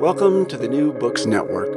Welcome 0.00 0.46
to 0.46 0.56
the 0.56 0.68
New 0.68 0.92
Books 0.92 1.26
Network. 1.26 1.74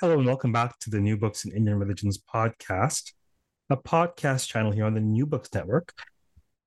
Hello, 0.00 0.16
and 0.16 0.24
welcome 0.24 0.52
back 0.52 0.78
to 0.78 0.90
the 0.90 1.00
New 1.00 1.16
Books 1.16 1.44
in 1.44 1.50
Indian 1.50 1.80
Religions 1.80 2.16
podcast, 2.16 3.10
a 3.68 3.76
podcast 3.76 4.46
channel 4.46 4.70
here 4.70 4.84
on 4.84 4.94
the 4.94 5.00
New 5.00 5.26
Books 5.26 5.48
Network. 5.52 5.94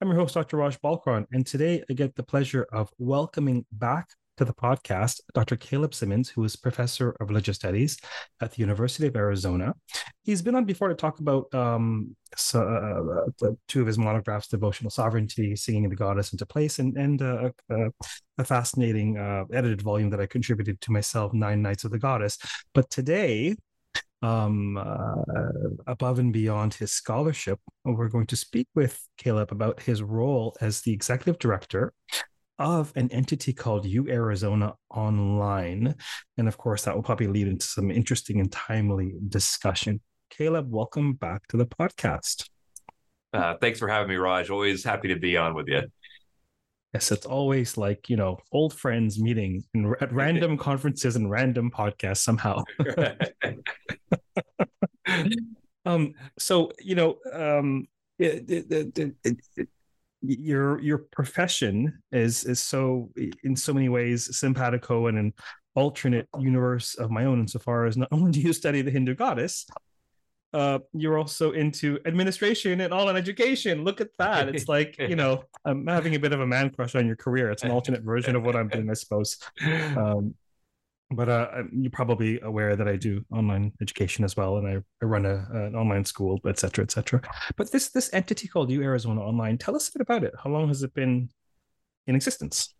I'm 0.01 0.09
your 0.09 0.17
host, 0.17 0.33
Dr. 0.33 0.57
Raj 0.57 0.77
Balkaran, 0.81 1.25
and 1.31 1.47
today 1.47 1.85
I 1.89 1.93
get 1.93 2.15
the 2.15 2.23
pleasure 2.23 2.67
of 2.73 2.89
welcoming 2.97 3.65
back 3.71 4.09
to 4.37 4.45
the 4.45 4.53
podcast 4.53 5.21
Dr. 5.33 5.55
Caleb 5.55 5.93
Simmons, 5.93 6.29
who 6.29 6.43
is 6.43 6.55
professor 6.55 7.15
of 7.19 7.29
religious 7.29 7.55
studies 7.55 7.97
at 8.41 8.51
the 8.51 8.59
University 8.59 9.07
of 9.07 9.15
Arizona. 9.15 9.73
He's 10.23 10.41
been 10.41 10.55
on 10.55 10.65
before 10.65 10.89
to 10.89 10.95
talk 10.95 11.19
about 11.19 11.53
um, 11.53 12.15
so, 12.35 12.61
uh, 12.61 13.45
uh, 13.45 13.51
two 13.67 13.81
of 13.81 13.87
his 13.87 13.97
monographs, 13.97 14.47
Devotional 14.47 14.89
Sovereignty, 14.89 15.55
Singing 15.55 15.89
the 15.89 15.95
Goddess 15.95 16.33
into 16.33 16.45
Place, 16.45 16.79
and, 16.79 16.97
and 16.97 17.21
uh, 17.21 17.49
uh, 17.71 17.89
a 18.37 18.43
fascinating 18.43 19.17
uh, 19.17 19.45
edited 19.53 19.81
volume 19.81 20.09
that 20.09 20.19
I 20.19 20.25
contributed 20.25 20.81
to 20.81 20.91
myself, 20.91 21.33
Nine 21.33 21.61
Nights 21.61 21.85
of 21.85 21.91
the 21.91 21.99
Goddess. 21.99 22.37
But 22.73 22.89
today, 22.89 23.55
um, 24.21 24.77
uh, 24.77 25.21
above 25.87 26.19
and 26.19 26.33
beyond 26.33 26.73
his 26.73 26.91
scholarship, 26.91 27.59
we're 27.83 28.09
going 28.09 28.27
to 28.27 28.35
speak 28.35 28.67
with 28.75 28.99
Caleb 29.17 29.51
about 29.51 29.81
his 29.81 30.01
role 30.01 30.55
as 30.61 30.81
the 30.81 30.91
executive 30.91 31.39
director 31.39 31.93
of 32.57 32.93
an 32.95 33.11
entity 33.11 33.53
called 33.53 33.85
U 33.85 34.07
Arizona 34.09 34.73
Online. 34.89 35.95
And 36.37 36.47
of 36.47 36.57
course, 36.57 36.83
that 36.83 36.95
will 36.95 37.03
probably 37.03 37.27
lead 37.27 37.47
into 37.47 37.65
some 37.65 37.91
interesting 37.91 38.39
and 38.39 38.51
timely 38.51 39.13
discussion. 39.27 40.01
Caleb, 40.29 40.71
welcome 40.71 41.13
back 41.13 41.47
to 41.49 41.57
the 41.57 41.65
podcast. 41.65 42.49
Uh, 43.33 43.55
thanks 43.59 43.79
for 43.79 43.87
having 43.87 44.09
me, 44.09 44.15
Raj. 44.15 44.49
Always 44.49 44.83
happy 44.83 45.09
to 45.09 45.15
be 45.15 45.35
on 45.35 45.53
with 45.53 45.67
you. 45.67 45.83
Yes, 46.93 47.11
it's 47.11 47.25
always 47.25 47.77
like, 47.77 48.09
you 48.09 48.15
know, 48.15 48.39
old 48.53 48.73
friends 48.73 49.19
meeting 49.19 49.65
in, 49.73 49.93
at 49.99 50.13
random 50.13 50.57
conferences 50.69 51.17
and 51.17 51.29
random 51.29 51.69
podcasts 51.69 52.23
somehow. 52.23 52.63
um, 55.85 56.13
so, 56.39 56.71
you 56.79 56.95
know, 56.95 57.17
um, 57.33 57.87
it, 58.17 58.49
it, 58.49 59.15
it, 59.57 59.69
your 60.27 60.79
your 60.81 60.97
profession 60.97 62.01
is 62.11 62.43
is 62.45 62.59
so 62.59 63.09
in 63.43 63.55
so 63.55 63.73
many 63.73 63.89
ways 63.89 64.37
simpatico 64.37 65.07
and 65.07 65.17
an 65.17 65.33
alternate 65.75 66.27
universe 66.39 66.95
of 66.95 67.11
my 67.11 67.25
own 67.25 67.39
insofar 67.39 67.85
as 67.85 67.97
not 67.97 68.07
only 68.11 68.31
do 68.31 68.39
you 68.39 68.53
study 68.53 68.81
the 68.81 68.91
Hindu 68.91 69.15
goddess, 69.15 69.65
uh, 70.53 70.79
you're 70.93 71.17
also 71.17 71.51
into 71.51 71.99
administration 72.05 72.79
and 72.79 72.93
all 72.93 73.09
in 73.09 73.17
education. 73.17 73.83
Look 73.83 73.99
at 73.99 74.07
that. 74.19 74.47
It's 74.47 74.69
like, 74.69 74.95
you 74.99 75.17
know, 75.17 75.43
I'm 75.65 75.85
having 75.85 76.15
a 76.15 76.19
bit 76.19 76.31
of 76.31 76.39
a 76.39 76.47
man 76.47 76.69
crush 76.69 76.95
on 76.95 77.05
your 77.05 77.17
career. 77.17 77.51
It's 77.51 77.63
an 77.63 77.71
alternate 77.71 78.03
version 78.03 78.37
of 78.37 78.43
what 78.43 78.55
I'm 78.55 78.69
doing, 78.69 78.89
I 78.89 78.93
suppose. 78.93 79.37
Um, 79.97 80.35
but 81.11 81.29
uh, 81.29 81.63
you're 81.71 81.91
probably 81.91 82.39
aware 82.41 82.75
that 82.75 82.87
I 82.87 82.95
do 82.95 83.23
online 83.31 83.71
education 83.81 84.25
as 84.25 84.35
well, 84.35 84.57
and 84.57 84.67
I, 84.67 84.81
I 85.01 85.05
run 85.05 85.25
a, 85.25 85.47
an 85.51 85.75
online 85.75 86.05
school, 86.05 86.39
et 86.47 86.59
cetera, 86.59 86.83
et 86.83 86.91
cetera. 86.91 87.21
But 87.57 87.71
this 87.71 87.89
this 87.89 88.11
entity 88.13 88.47
called 88.47 88.71
U 88.71 88.81
Arizona 88.81 89.21
Online, 89.21 89.57
tell 89.57 89.75
us 89.75 89.87
a 89.89 89.91
bit 89.91 90.01
about 90.01 90.23
it. 90.23 90.33
How 90.43 90.49
long 90.49 90.67
has 90.67 90.83
it 90.83 90.93
been 90.93 91.29
in 92.07 92.15
existence? 92.15 92.73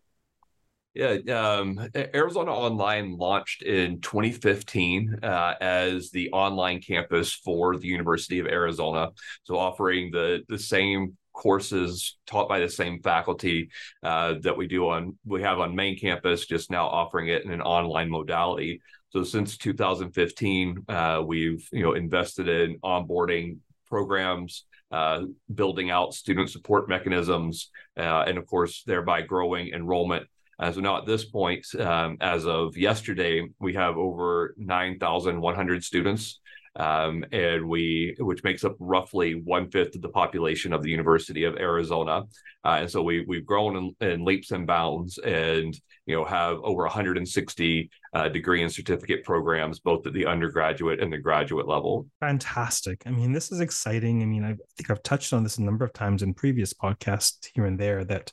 Yeah, 0.94 1.18
um, 1.38 1.78
Arizona 1.94 2.52
Online 2.52 3.18
launched 3.18 3.62
in 3.62 4.00
2015 4.00 5.18
uh, 5.22 5.54
as 5.60 6.10
the 6.10 6.30
online 6.30 6.80
campus 6.80 7.34
for 7.34 7.76
the 7.76 7.86
University 7.86 8.38
of 8.38 8.46
Arizona, 8.46 9.10
so 9.44 9.58
offering 9.58 10.10
the 10.10 10.42
the 10.48 10.58
same 10.58 11.16
courses 11.36 12.16
taught 12.26 12.48
by 12.48 12.58
the 12.58 12.68
same 12.68 13.00
faculty 13.02 13.68
uh, 14.02 14.34
that 14.40 14.56
we 14.56 14.66
do 14.66 14.88
on 14.88 15.16
we 15.24 15.42
have 15.42 15.60
on 15.60 15.76
main 15.76 15.96
campus 15.98 16.46
just 16.46 16.70
now 16.70 16.86
offering 16.86 17.28
it 17.28 17.44
in 17.44 17.52
an 17.52 17.60
online 17.60 18.10
modality. 18.10 18.80
So 19.10 19.22
since 19.22 19.56
2015 19.58 20.84
uh, 20.88 21.22
we've 21.24 21.68
you 21.72 21.82
know 21.82 21.92
invested 21.92 22.48
in 22.48 22.78
onboarding 22.80 23.58
programs 23.86 24.64
uh, 24.90 25.22
building 25.54 25.90
out 25.90 26.14
student 26.14 26.50
support 26.50 26.88
mechanisms 26.88 27.70
uh, 27.98 28.24
and 28.26 28.38
of 28.38 28.46
course 28.46 28.82
thereby 28.84 29.20
growing 29.22 29.68
enrollment. 29.68 30.26
Uh, 30.58 30.72
so 30.72 30.80
now 30.80 30.96
at 30.96 31.04
this 31.04 31.24
point, 31.26 31.66
um, 31.78 32.16
as 32.22 32.46
of 32.46 32.78
yesterday, 32.78 33.46
we 33.60 33.74
have 33.74 33.98
over 33.98 34.54
9,100 34.56 35.84
students 35.84 36.40
um, 36.76 37.24
and 37.32 37.66
we 37.66 38.14
which 38.18 38.44
makes 38.44 38.64
up 38.64 38.76
roughly 38.78 39.34
one 39.34 39.70
fifth 39.70 39.94
of 39.94 40.02
the 40.02 40.08
population 40.08 40.72
of 40.72 40.82
the 40.82 40.90
University 40.90 41.44
of 41.44 41.56
Arizona. 41.56 42.24
Uh, 42.64 42.78
and 42.80 42.90
so 42.90 43.02
we 43.02 43.24
we've 43.26 43.46
grown 43.46 43.76
in, 43.76 44.08
in, 44.08 44.24
leaps 44.24 44.50
and 44.50 44.66
bounds, 44.66 45.18
and 45.18 45.78
you 46.04 46.14
know 46.14 46.24
have 46.24 46.58
over 46.62 46.82
160 46.82 47.90
uh, 48.14 48.28
degree 48.28 48.62
and 48.62 48.72
certificate 48.72 49.24
programs, 49.24 49.78
both 49.78 50.06
at 50.06 50.12
the 50.12 50.26
undergraduate 50.26 51.00
and 51.00 51.12
the 51.12 51.18
graduate 51.18 51.66
level. 51.66 52.06
Fantastic! 52.20 53.02
I 53.06 53.10
mean, 53.10 53.32
this 53.32 53.50
is 53.52 53.60
exciting. 53.60 54.22
I 54.22 54.26
mean, 54.26 54.44
I 54.44 54.56
think 54.76 54.90
I've 54.90 55.02
touched 55.02 55.32
on 55.32 55.42
this 55.42 55.58
a 55.58 55.62
number 55.62 55.84
of 55.84 55.92
times 55.92 56.22
in 56.22 56.34
previous 56.34 56.74
podcasts 56.74 57.48
here 57.54 57.66
and 57.66 57.78
there 57.78 58.04
that. 58.04 58.32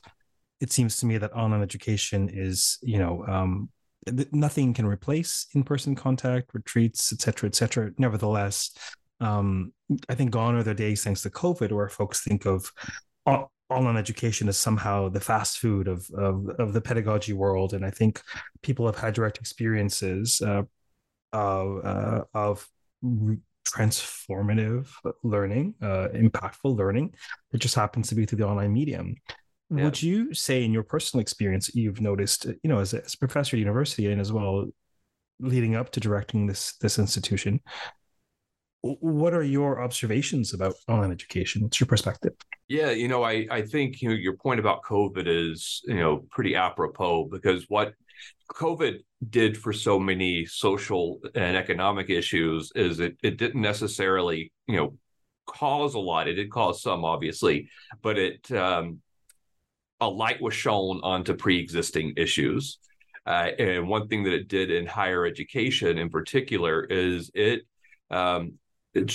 It 0.60 0.72
seems 0.72 0.96
to 0.98 1.06
me 1.06 1.18
that 1.18 1.32
online 1.34 1.62
education 1.62 2.30
is, 2.32 2.78
you 2.80 2.98
know, 2.98 3.24
um, 3.26 3.68
nothing 4.32 4.74
can 4.74 4.86
replace 4.86 5.46
in-person 5.54 5.94
contact 5.94 6.50
retreats 6.52 7.12
etc 7.12 7.24
cetera 7.24 7.48
et 7.48 7.54
cetera. 7.54 7.90
Nevertheless 7.98 8.76
um, 9.20 9.72
i 10.08 10.14
think 10.14 10.30
gone 10.30 10.56
are 10.56 10.62
the 10.62 10.74
days 10.74 11.04
thanks 11.04 11.22
to 11.22 11.30
covid 11.30 11.72
where 11.72 11.88
folks 11.88 12.22
think 12.22 12.46
of 12.46 12.70
online 13.70 13.96
education 13.96 14.48
as 14.48 14.56
somehow 14.56 15.08
the 15.08 15.20
fast 15.20 15.58
food 15.58 15.88
of, 15.88 16.08
of, 16.10 16.48
of 16.58 16.72
the 16.72 16.80
pedagogy 16.80 17.32
world. 17.32 17.74
And 17.74 17.84
i 17.84 17.90
think 17.90 18.20
people 18.62 18.86
have 18.86 18.96
had 18.96 19.14
direct 19.14 19.38
experiences 19.38 20.40
uh, 20.40 20.62
uh, 21.32 22.22
of 22.34 22.66
transformative 23.66 24.88
learning 25.22 25.74
uh, 25.80 26.08
impactful 26.14 26.76
learning 26.76 27.14
that 27.50 27.58
just 27.58 27.74
happens 27.74 28.08
to 28.08 28.14
be 28.14 28.26
through 28.26 28.38
the 28.38 28.46
online 28.46 28.72
medium 28.72 29.16
yeah. 29.70 29.84
Would 29.84 30.02
you 30.02 30.34
say, 30.34 30.64
in 30.64 30.72
your 30.72 30.82
personal 30.82 31.20
experience, 31.20 31.74
you've 31.74 32.00
noticed, 32.00 32.46
you 32.46 32.68
know, 32.68 32.80
as 32.80 32.94
a, 32.94 33.04
as 33.04 33.14
a 33.14 33.18
professor 33.18 33.56
at 33.56 33.60
university 33.60 34.10
and 34.10 34.20
as 34.20 34.32
well 34.32 34.66
leading 35.40 35.74
up 35.74 35.90
to 35.90 36.00
directing 36.00 36.46
this 36.46 36.76
this 36.76 36.98
institution, 36.98 37.60
what 38.82 39.32
are 39.32 39.42
your 39.42 39.82
observations 39.82 40.52
about 40.52 40.74
online 40.88 41.10
education? 41.10 41.62
What's 41.62 41.80
your 41.80 41.86
perspective? 41.86 42.32
Yeah, 42.68 42.90
you 42.90 43.08
know, 43.08 43.22
I 43.22 43.46
I 43.50 43.62
think 43.62 44.02
you 44.02 44.10
know 44.10 44.14
your 44.14 44.36
point 44.36 44.60
about 44.60 44.82
COVID 44.82 45.26
is 45.26 45.80
you 45.86 45.96
know 45.96 46.26
pretty 46.30 46.54
apropos 46.54 47.28
because 47.30 47.64
what 47.68 47.94
COVID 48.52 48.98
did 49.30 49.56
for 49.56 49.72
so 49.72 49.98
many 49.98 50.44
social 50.44 51.20
and 51.34 51.56
economic 51.56 52.10
issues 52.10 52.70
is 52.74 53.00
it 53.00 53.16
it 53.22 53.38
didn't 53.38 53.62
necessarily 53.62 54.52
you 54.66 54.76
know 54.76 54.98
cause 55.46 55.94
a 55.94 55.98
lot. 55.98 56.28
It 56.28 56.34
did 56.34 56.50
cause 56.50 56.82
some, 56.82 57.04
obviously, 57.04 57.70
but 58.02 58.18
it 58.18 58.50
um, 58.52 59.00
a 60.00 60.08
light 60.08 60.40
was 60.40 60.54
shown 60.54 61.00
onto 61.02 61.34
pre-existing 61.34 62.14
issues. 62.16 62.78
Uh, 63.26 63.50
and 63.58 63.88
one 63.88 64.06
thing 64.08 64.22
that 64.24 64.34
it 64.34 64.48
did 64.48 64.70
in 64.70 64.86
higher 64.86 65.24
education, 65.24 65.98
in 65.98 66.10
particular, 66.10 66.84
is 66.84 67.30
it 67.34 67.62
um, 68.10 68.54
it 68.92 69.12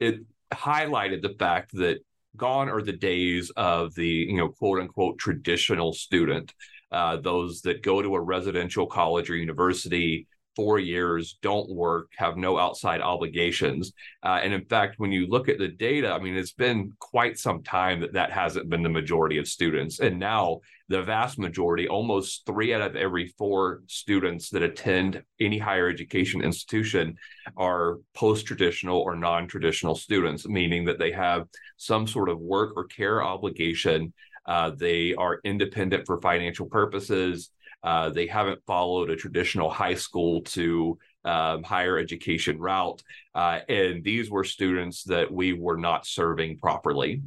it 0.00 0.20
highlighted 0.52 1.22
the 1.22 1.34
fact 1.38 1.72
that 1.72 1.98
gone 2.36 2.68
are 2.68 2.82
the 2.82 2.92
days 2.92 3.50
of 3.56 3.94
the 3.94 4.06
you 4.06 4.36
know 4.36 4.48
quote 4.48 4.80
unquote 4.80 5.18
traditional 5.18 5.92
student 5.92 6.52
uh, 6.90 7.16
those 7.16 7.62
that 7.62 7.82
go 7.82 8.02
to 8.02 8.14
a 8.14 8.20
residential 8.20 8.86
college 8.86 9.30
or 9.30 9.36
university 9.36 10.26
four 10.54 10.78
years, 10.78 11.38
don't 11.42 11.70
work, 11.70 12.10
have 12.16 12.36
no 12.36 12.58
outside 12.58 13.00
obligations. 13.00 13.92
Uh, 14.22 14.40
and 14.42 14.52
in 14.52 14.64
fact, 14.64 14.94
when 14.98 15.12
you 15.12 15.26
look 15.26 15.48
at 15.48 15.58
the 15.58 15.68
data, 15.68 16.12
I 16.12 16.18
mean, 16.18 16.36
it's 16.36 16.52
been 16.52 16.92
quite 16.98 17.38
some 17.38 17.62
time 17.62 18.00
that 18.00 18.12
that 18.12 18.30
hasn't 18.32 18.68
been 18.68 18.82
the 18.82 18.88
majority 18.88 19.38
of 19.38 19.48
students. 19.48 20.00
And 20.00 20.18
now 20.18 20.60
the 20.88 21.02
vast 21.02 21.38
majority, 21.38 21.88
almost 21.88 22.44
three 22.44 22.74
out 22.74 22.82
of 22.82 22.96
every 22.96 23.28
four 23.38 23.82
students 23.86 24.50
that 24.50 24.62
attend 24.62 25.22
any 25.40 25.58
higher 25.58 25.88
education 25.88 26.42
institution 26.42 27.16
are 27.56 27.98
post 28.14 28.46
traditional 28.46 28.98
or 28.98 29.16
non 29.16 29.48
traditional 29.48 29.94
students, 29.94 30.46
meaning 30.46 30.84
that 30.84 30.98
they 30.98 31.12
have 31.12 31.46
some 31.76 32.06
sort 32.06 32.28
of 32.28 32.38
work 32.38 32.74
or 32.76 32.84
care 32.84 33.22
obligation. 33.22 34.12
Uh, 34.44 34.70
they 34.70 35.14
are 35.14 35.40
independent 35.44 36.04
for 36.04 36.20
financial 36.20 36.66
purposes. 36.66 37.50
Uh, 37.82 38.10
they 38.10 38.26
haven't 38.26 38.64
followed 38.66 39.10
a 39.10 39.16
traditional 39.16 39.70
high 39.70 39.94
school 39.94 40.42
to 40.42 40.98
um, 41.24 41.62
higher 41.62 41.98
education 41.98 42.58
route. 42.58 43.02
Uh, 43.34 43.60
and 43.68 44.02
these 44.02 44.30
were 44.30 44.44
students 44.44 45.04
that 45.04 45.30
we 45.30 45.52
were 45.52 45.76
not 45.76 46.06
serving 46.06 46.58
properly. 46.58 47.22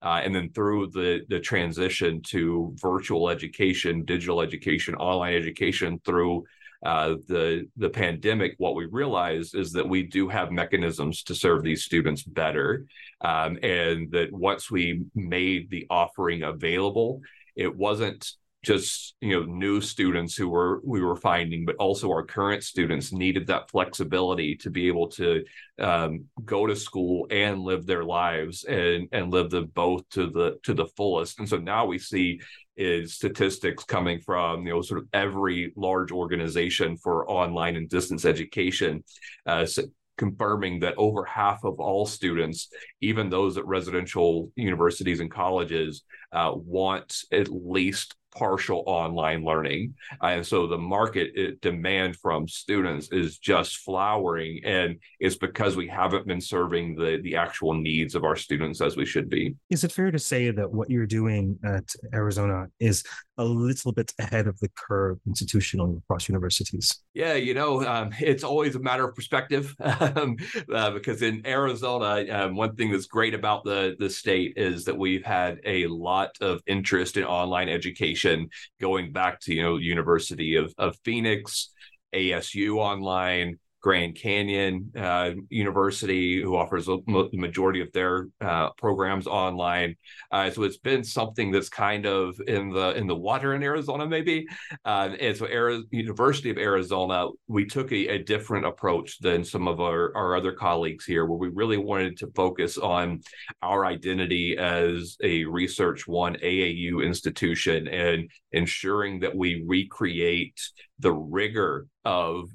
Uh, 0.00 0.20
and 0.22 0.34
then 0.34 0.48
through 0.50 0.86
the 0.88 1.22
the 1.28 1.40
transition 1.40 2.22
to 2.22 2.72
virtual 2.76 3.28
education, 3.28 4.04
digital 4.04 4.40
education, 4.40 4.94
online 4.94 5.34
education 5.34 6.00
through 6.04 6.44
uh, 6.86 7.16
the 7.26 7.66
the 7.76 7.90
pandemic, 7.90 8.54
what 8.58 8.76
we 8.76 8.86
realized 8.86 9.56
is 9.56 9.72
that 9.72 9.88
we 9.88 10.04
do 10.04 10.28
have 10.28 10.52
mechanisms 10.52 11.24
to 11.24 11.34
serve 11.34 11.64
these 11.64 11.82
students 11.82 12.22
better, 12.22 12.86
um, 13.22 13.58
and 13.64 14.12
that 14.12 14.32
once 14.32 14.70
we 14.70 15.02
made 15.16 15.68
the 15.68 15.84
offering 15.90 16.44
available, 16.44 17.20
it 17.56 17.74
wasn't 17.74 18.30
just 18.64 19.14
you 19.20 19.38
know 19.38 19.44
new 19.44 19.80
students 19.80 20.34
who 20.34 20.48
were 20.48 20.80
we 20.84 21.00
were 21.00 21.16
finding 21.16 21.64
but 21.64 21.76
also 21.76 22.10
our 22.10 22.24
current 22.24 22.64
students 22.64 23.12
needed 23.12 23.46
that 23.46 23.70
flexibility 23.70 24.56
to 24.56 24.68
be 24.68 24.88
able 24.88 25.06
to 25.08 25.44
um, 25.78 26.24
go 26.44 26.66
to 26.66 26.74
school 26.74 27.26
and 27.30 27.60
live 27.60 27.86
their 27.86 28.04
lives 28.04 28.64
and 28.64 29.08
and 29.12 29.32
live 29.32 29.50
them 29.50 29.70
both 29.74 30.08
to 30.10 30.28
the 30.30 30.58
to 30.64 30.74
the 30.74 30.86
fullest. 30.96 31.38
And 31.38 31.48
so 31.48 31.56
now 31.56 31.86
we 31.86 31.98
see 31.98 32.40
is 32.76 33.14
statistics 33.14 33.84
coming 33.84 34.20
from 34.20 34.66
you 34.66 34.72
know 34.72 34.82
sort 34.82 35.00
of 35.00 35.08
every 35.12 35.72
large 35.76 36.10
organization 36.10 36.96
for 36.96 37.28
online 37.30 37.76
and 37.76 37.88
distance 37.88 38.24
education 38.24 39.02
uh, 39.46 39.66
so 39.66 39.82
confirming 40.18 40.80
that 40.80 40.94
over 40.98 41.24
half 41.24 41.64
of 41.64 41.80
all 41.80 42.04
students, 42.04 42.68
even 43.00 43.30
those 43.30 43.56
at 43.56 43.64
residential 43.66 44.50
universities 44.56 45.20
and 45.20 45.30
colleges, 45.30 46.02
uh, 46.32 46.52
want 46.54 47.22
at 47.32 47.48
least 47.48 48.16
partial 48.36 48.82
online 48.86 49.44
learning. 49.44 49.94
And 50.22 50.46
so 50.46 50.66
the 50.66 50.78
market 50.78 51.32
it, 51.34 51.60
demand 51.60 52.16
from 52.16 52.48
students 52.48 53.10
is 53.12 53.38
just 53.38 53.78
flowering. 53.78 54.60
And 54.64 54.98
it's 55.20 55.36
because 55.36 55.76
we 55.76 55.88
haven't 55.88 56.26
been 56.26 56.40
serving 56.40 56.94
the, 56.96 57.20
the 57.22 57.36
actual 57.36 57.74
needs 57.74 58.14
of 58.14 58.24
our 58.24 58.36
students 58.36 58.80
as 58.80 58.96
we 58.96 59.06
should 59.06 59.28
be. 59.28 59.54
Is 59.70 59.84
it 59.84 59.92
fair 59.92 60.10
to 60.10 60.18
say 60.18 60.50
that 60.50 60.70
what 60.70 60.90
you're 60.90 61.06
doing 61.06 61.58
at 61.64 61.94
Arizona 62.12 62.66
is 62.78 63.04
a 63.38 63.44
little 63.44 63.92
bit 63.92 64.12
ahead 64.18 64.46
of 64.46 64.58
the 64.58 64.68
curve 64.70 65.18
institutionally 65.28 65.98
across 65.98 66.28
universities? 66.28 67.02
Yeah, 67.14 67.34
you 67.34 67.54
know, 67.54 67.84
um, 67.86 68.10
it's 68.20 68.44
always 68.44 68.74
a 68.74 68.80
matter 68.80 69.08
of 69.08 69.14
perspective 69.14 69.74
um, 69.80 70.36
uh, 70.72 70.90
because 70.90 71.22
in 71.22 71.46
Arizona, 71.46 72.26
um, 72.30 72.56
one 72.56 72.74
thing 72.74 72.90
that's 72.90 73.06
great 73.06 73.34
about 73.34 73.64
the, 73.64 73.96
the 73.98 74.10
state 74.10 74.54
is 74.56 74.84
that 74.84 74.98
we've 74.98 75.24
had 75.24 75.60
a 75.64 75.86
lot 75.86 76.30
of 76.40 76.60
interest 76.66 77.16
in 77.16 77.24
online 77.24 77.68
education 77.68 78.48
going 78.80 79.12
back 79.12 79.40
to, 79.40 79.54
you 79.54 79.62
know, 79.62 79.76
University 79.76 80.56
of, 80.56 80.74
of 80.76 80.96
Phoenix, 81.04 81.70
ASU 82.14 82.76
online, 82.76 83.58
Grand 83.80 84.16
Canyon 84.16 84.90
uh, 84.96 85.30
University, 85.50 86.42
who 86.42 86.56
offers 86.56 86.86
the 86.86 87.00
majority 87.32 87.80
of 87.80 87.92
their 87.92 88.28
uh, 88.40 88.70
programs 88.70 89.26
online. 89.26 89.96
Uh, 90.32 90.50
so 90.50 90.64
it's 90.64 90.78
been 90.78 91.04
something 91.04 91.52
that's 91.52 91.68
kind 91.68 92.04
of 92.04 92.40
in 92.48 92.70
the 92.70 92.96
in 92.96 93.06
the 93.06 93.14
water 93.14 93.54
in 93.54 93.62
Arizona, 93.62 94.06
maybe. 94.06 94.46
Uh, 94.84 95.10
and 95.20 95.36
so, 95.36 95.46
Ari- 95.46 95.84
University 95.90 96.50
of 96.50 96.58
Arizona, 96.58 97.28
we 97.46 97.64
took 97.64 97.92
a, 97.92 98.08
a, 98.08 98.18
different 98.18 98.66
approach 98.66 99.18
than 99.20 99.44
some 99.44 99.68
of 99.68 99.80
our, 99.80 100.14
our 100.16 100.36
other 100.36 100.52
colleagues 100.52 101.04
here, 101.04 101.24
where 101.24 101.38
we 101.38 101.48
really 101.48 101.78
wanted 101.78 102.16
to 102.18 102.26
focus 102.34 102.78
on 102.78 103.20
our 103.62 103.86
identity 103.86 104.56
as 104.58 105.16
a 105.22 105.44
Research 105.44 106.06
One 106.06 106.34
AAU 106.34 107.04
institution 107.04 107.86
and 107.88 108.28
ensuring 108.52 109.20
that 109.20 109.34
we 109.34 109.64
recreate 109.66 110.60
the 110.98 111.12
rigor 111.12 111.86
of 112.04 112.48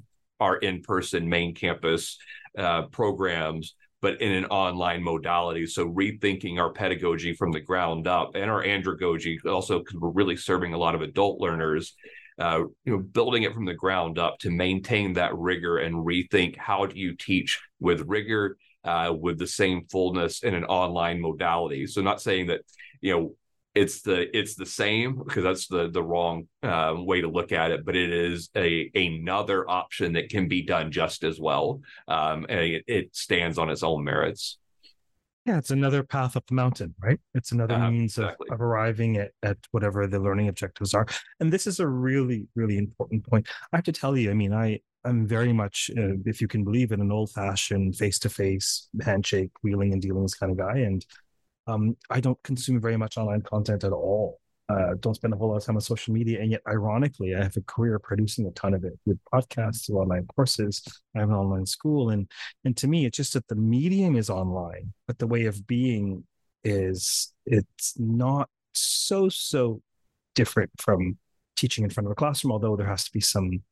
our 0.44 0.56
in-person 0.58 1.28
main 1.28 1.54
campus 1.54 2.18
uh, 2.58 2.82
programs 2.82 3.74
but 4.04 4.20
in 4.20 4.32
an 4.32 4.44
online 4.46 5.02
modality. 5.02 5.64
So 5.66 5.88
rethinking 5.88 6.58
our 6.58 6.70
pedagogy 6.74 7.32
from 7.32 7.52
the 7.52 7.60
ground 7.60 8.06
up 8.06 8.34
and 8.34 8.50
our 8.50 8.62
andragogy 8.62 9.42
also 9.46 9.78
because 9.78 9.98
we're 9.98 10.10
really 10.10 10.36
serving 10.36 10.74
a 10.74 10.78
lot 10.78 10.94
of 10.94 11.00
adult 11.00 11.40
learners. 11.40 11.94
Uh, 12.38 12.64
you 12.84 12.92
know, 12.92 12.98
building 12.98 13.44
it 13.44 13.54
from 13.54 13.64
the 13.64 13.72
ground 13.72 14.18
up 14.18 14.38
to 14.40 14.50
maintain 14.50 15.14
that 15.14 15.34
rigor 15.34 15.78
and 15.78 15.94
rethink 15.94 16.54
how 16.58 16.84
do 16.84 16.98
you 16.98 17.16
teach 17.16 17.58
with 17.80 18.02
rigor, 18.06 18.58
uh, 18.84 19.10
with 19.18 19.38
the 19.38 19.46
same 19.46 19.86
fullness 19.90 20.42
in 20.42 20.52
an 20.54 20.64
online 20.64 21.18
modality. 21.18 21.86
So 21.86 22.02
not 22.02 22.20
saying 22.20 22.48
that 22.48 22.60
you 23.00 23.12
know 23.12 23.34
it's 23.74 24.02
the 24.02 24.36
it's 24.36 24.54
the 24.54 24.66
same 24.66 25.18
because 25.24 25.42
that's 25.42 25.66
the 25.66 25.90
the 25.90 26.02
wrong 26.02 26.46
uh, 26.62 26.94
way 26.96 27.20
to 27.20 27.28
look 27.28 27.50
at 27.50 27.72
it 27.72 27.84
but 27.84 27.96
it 27.96 28.12
is 28.12 28.48
a 28.56 28.90
another 28.94 29.68
option 29.68 30.12
that 30.12 30.28
can 30.28 30.48
be 30.48 30.62
done 30.62 30.90
just 30.92 31.24
as 31.24 31.40
well. 31.40 31.80
Um, 32.08 32.46
and 32.48 32.60
it, 32.60 32.84
it, 32.86 33.16
stands 33.16 33.58
on 33.58 33.70
its 33.70 33.82
own 33.82 34.04
merits. 34.04 34.58
Yeah 35.44 35.58
it's 35.58 35.70
another 35.70 36.02
path 36.02 36.36
up 36.36 36.46
the 36.46 36.54
mountain 36.54 36.94
right? 37.02 37.18
It's 37.34 37.52
another 37.52 37.74
uh, 37.74 37.90
means 37.90 38.16
exactly. 38.16 38.48
of, 38.50 38.54
of 38.54 38.62
arriving 38.62 39.16
at, 39.16 39.32
at 39.42 39.58
whatever 39.72 40.06
the 40.06 40.20
learning 40.20 40.48
objectives 40.48 40.94
are. 40.94 41.06
And 41.40 41.52
this 41.52 41.66
is 41.66 41.80
a 41.80 41.86
really 41.86 42.46
really 42.54 42.78
important 42.78 43.28
point. 43.28 43.48
I 43.72 43.76
have 43.76 43.84
to 43.84 43.92
tell 43.92 44.16
you 44.16 44.30
i 44.30 44.34
mean 44.34 44.52
i 44.52 44.78
i'm 45.04 45.26
very 45.26 45.52
much 45.52 45.90
uh, 45.98 46.14
if 46.24 46.40
you 46.40 46.48
can 46.48 46.64
believe 46.64 46.92
it 46.92 47.00
an 47.00 47.12
old 47.12 47.30
fashioned 47.30 47.96
face-to-face 47.96 48.88
handshake 49.04 49.50
wheeling 49.62 49.92
and 49.92 50.00
dealing 50.00 50.26
kind 50.40 50.52
of 50.52 50.58
guy 50.58 50.78
and 50.78 51.04
um, 51.66 51.96
I 52.10 52.20
don't 52.20 52.42
consume 52.42 52.80
very 52.80 52.96
much 52.96 53.16
online 53.16 53.42
content 53.42 53.84
at 53.84 53.92
all. 53.92 54.40
Uh, 54.68 54.94
don't 55.00 55.14
spend 55.14 55.34
a 55.34 55.36
whole 55.36 55.50
lot 55.50 55.56
of 55.56 55.64
time 55.64 55.76
on 55.76 55.80
social 55.82 56.14
media, 56.14 56.40
and 56.40 56.50
yet, 56.50 56.62
ironically, 56.66 57.34
I 57.34 57.42
have 57.42 57.56
a 57.56 57.60
career 57.62 57.98
producing 57.98 58.46
a 58.46 58.50
ton 58.52 58.72
of 58.72 58.82
it 58.84 58.98
with 59.04 59.18
podcasts, 59.32 59.90
online 59.90 60.26
courses. 60.34 60.82
I 61.14 61.20
have 61.20 61.28
an 61.28 61.34
online 61.34 61.66
school, 61.66 62.10
and 62.10 62.30
and 62.64 62.74
to 62.78 62.88
me, 62.88 63.04
it's 63.04 63.16
just 63.16 63.34
that 63.34 63.46
the 63.48 63.56
medium 63.56 64.16
is 64.16 64.30
online, 64.30 64.94
but 65.06 65.18
the 65.18 65.26
way 65.26 65.44
of 65.44 65.66
being 65.66 66.24
is 66.64 67.34
it's 67.44 67.94
not 67.98 68.48
so 68.72 69.28
so 69.28 69.82
different 70.34 70.70
from 70.78 71.18
teaching 71.56 71.84
in 71.84 71.90
front 71.90 72.06
of 72.06 72.12
a 72.12 72.14
classroom. 72.14 72.52
Although 72.52 72.76
there 72.76 72.86
has 72.88 73.04
to 73.04 73.12
be 73.12 73.20
some 73.20 73.62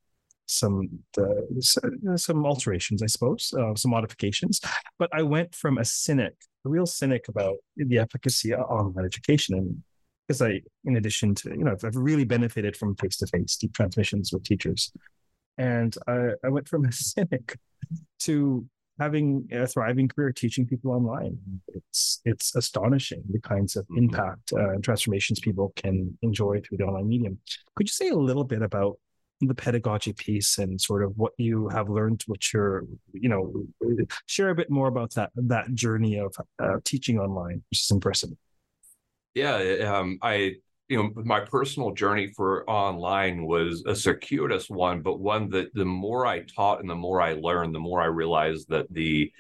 some 0.47 0.89
uh, 1.19 2.17
some 2.17 2.45
alterations, 2.45 3.03
I 3.03 3.07
suppose, 3.07 3.55
uh, 3.59 3.75
some 3.75 3.91
modifications. 3.91 4.61
But 4.99 5.11
I 5.13 5.23
went 5.23 5.55
from 5.55 5.79
a 5.79 5.85
cynic 5.85 6.35
a 6.65 6.69
real 6.69 6.87
cynic 6.87 7.29
about 7.29 7.57
the 7.77 7.99
efficacy 7.99 8.53
of 8.53 8.61
online 8.61 9.05
education. 9.05 9.57
And 9.57 9.83
because 10.27 10.43
I, 10.43 10.63
in 10.85 10.97
addition 10.97 11.35
to, 11.37 11.51
you 11.51 11.65
know, 11.65 11.77
I've 11.83 11.97
really 11.97 12.25
benefited 12.25 12.77
from 12.77 12.97
face 12.97 13.17
to 13.19 13.27
face 13.27 13.57
deep 13.57 13.75
transmissions 13.75 14.33
with 14.33 14.45
teachers. 14.45 14.93
And 15.59 15.95
I, 16.07 16.31
I 16.45 16.49
went 16.49 16.69
from 16.69 16.85
a 16.87 16.93
cynic 16.93 17.59
to 18.21 18.67
having 19.01 19.49
a 19.51 19.67
thriving 19.67 20.07
career 20.07 20.33
teaching 20.33 20.67
people 20.67 20.93
online. 20.93 21.39
It's 21.69 22.21
it's 22.25 22.55
astonishing 22.55 23.23
the 23.31 23.41
kinds 23.41 23.75
of 23.75 23.85
mm-hmm. 23.85 24.05
impact 24.05 24.53
uh, 24.53 24.71
and 24.71 24.85
transformations 24.85 25.41
people 25.41 25.73
can 25.77 26.17
enjoy 26.23 26.61
through 26.61 26.79
the 26.79 26.85
online 26.85 27.09
medium. 27.09 27.39
Could 27.75 27.89
you 27.89 27.93
say 27.93 28.09
a 28.11 28.15
little 28.15 28.45
bit 28.45 28.63
about 28.63 28.99
the 29.49 29.55
pedagogy 29.55 30.13
piece 30.13 30.59
and 30.59 30.81
sort 30.81 31.03
of 31.03 31.13
what 31.17 31.33
you 31.39 31.69
have 31.69 31.89
learned, 31.89 32.23
what 32.27 32.53
you're, 32.53 32.85
you 33.13 33.29
know, 33.29 33.53
share 34.27 34.51
a 34.51 34.55
bit 34.55 34.71
more 34.71 34.89
about 34.89 35.15
that 35.15 35.31
that 35.35 35.73
journey 35.75 36.19
of 36.19 36.35
uh, 36.63 36.77
teaching 36.85 37.19
online, 37.19 37.63
which 37.71 37.81
is 37.81 37.91
impressive. 37.91 38.31
Yeah, 39.35 39.57
um, 39.97 40.19
I 40.23 40.57
you 40.89 40.99
know 40.99 41.11
my 41.25 41.41
personal 41.41 41.93
journey 41.93 42.33
for 42.37 42.69
online 42.69 43.47
was 43.47 43.83
a 43.87 43.95
circuitous 43.95 44.69
one 44.69 45.01
but 45.01 45.21
one 45.21 45.49
that 45.49 45.73
the 45.73 45.85
more 45.87 46.27
i 46.27 46.41
taught 46.41 46.81
and 46.81 46.91
the 46.91 46.95
more 46.95 47.23
i 47.23 47.33
learned 47.33 47.75
the 47.75 47.79
more 47.79 48.03
i 48.03 48.07
realized 48.07 48.69
that 48.69 48.93
the 48.93 49.33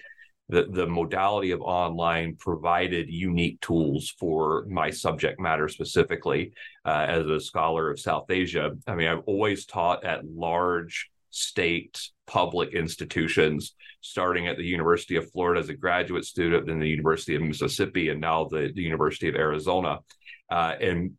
the, 0.52 0.66
the 0.70 0.86
modality 0.86 1.50
of 1.52 1.62
online 1.62 2.36
provided 2.36 3.08
unique 3.08 3.58
tools 3.62 4.14
for 4.18 4.66
my 4.68 4.90
subject 4.90 5.40
matter 5.40 5.66
specifically 5.66 6.52
uh, 6.84 7.06
as 7.08 7.24
a 7.24 7.40
scholar 7.40 7.90
of 7.90 7.98
South 7.98 8.30
Asia. 8.30 8.72
I 8.86 8.94
mean, 8.94 9.08
I've 9.08 9.24
always 9.24 9.64
taught 9.64 10.04
at 10.04 10.28
large 10.28 11.10
state 11.30 11.98
public 12.26 12.74
institutions, 12.74 13.74
starting 14.02 14.46
at 14.46 14.58
the 14.58 14.66
University 14.66 15.16
of 15.16 15.30
Florida 15.32 15.58
as 15.58 15.70
a 15.70 15.74
graduate 15.74 16.26
student, 16.26 16.66
then 16.66 16.80
the 16.80 16.88
University 16.88 17.34
of 17.34 17.40
Mississippi, 17.40 18.10
and 18.10 18.20
now 18.20 18.44
the, 18.44 18.70
the 18.74 18.82
University 18.82 19.30
of 19.30 19.36
Arizona. 19.36 20.00
Uh, 20.50 20.74
and 20.82 21.12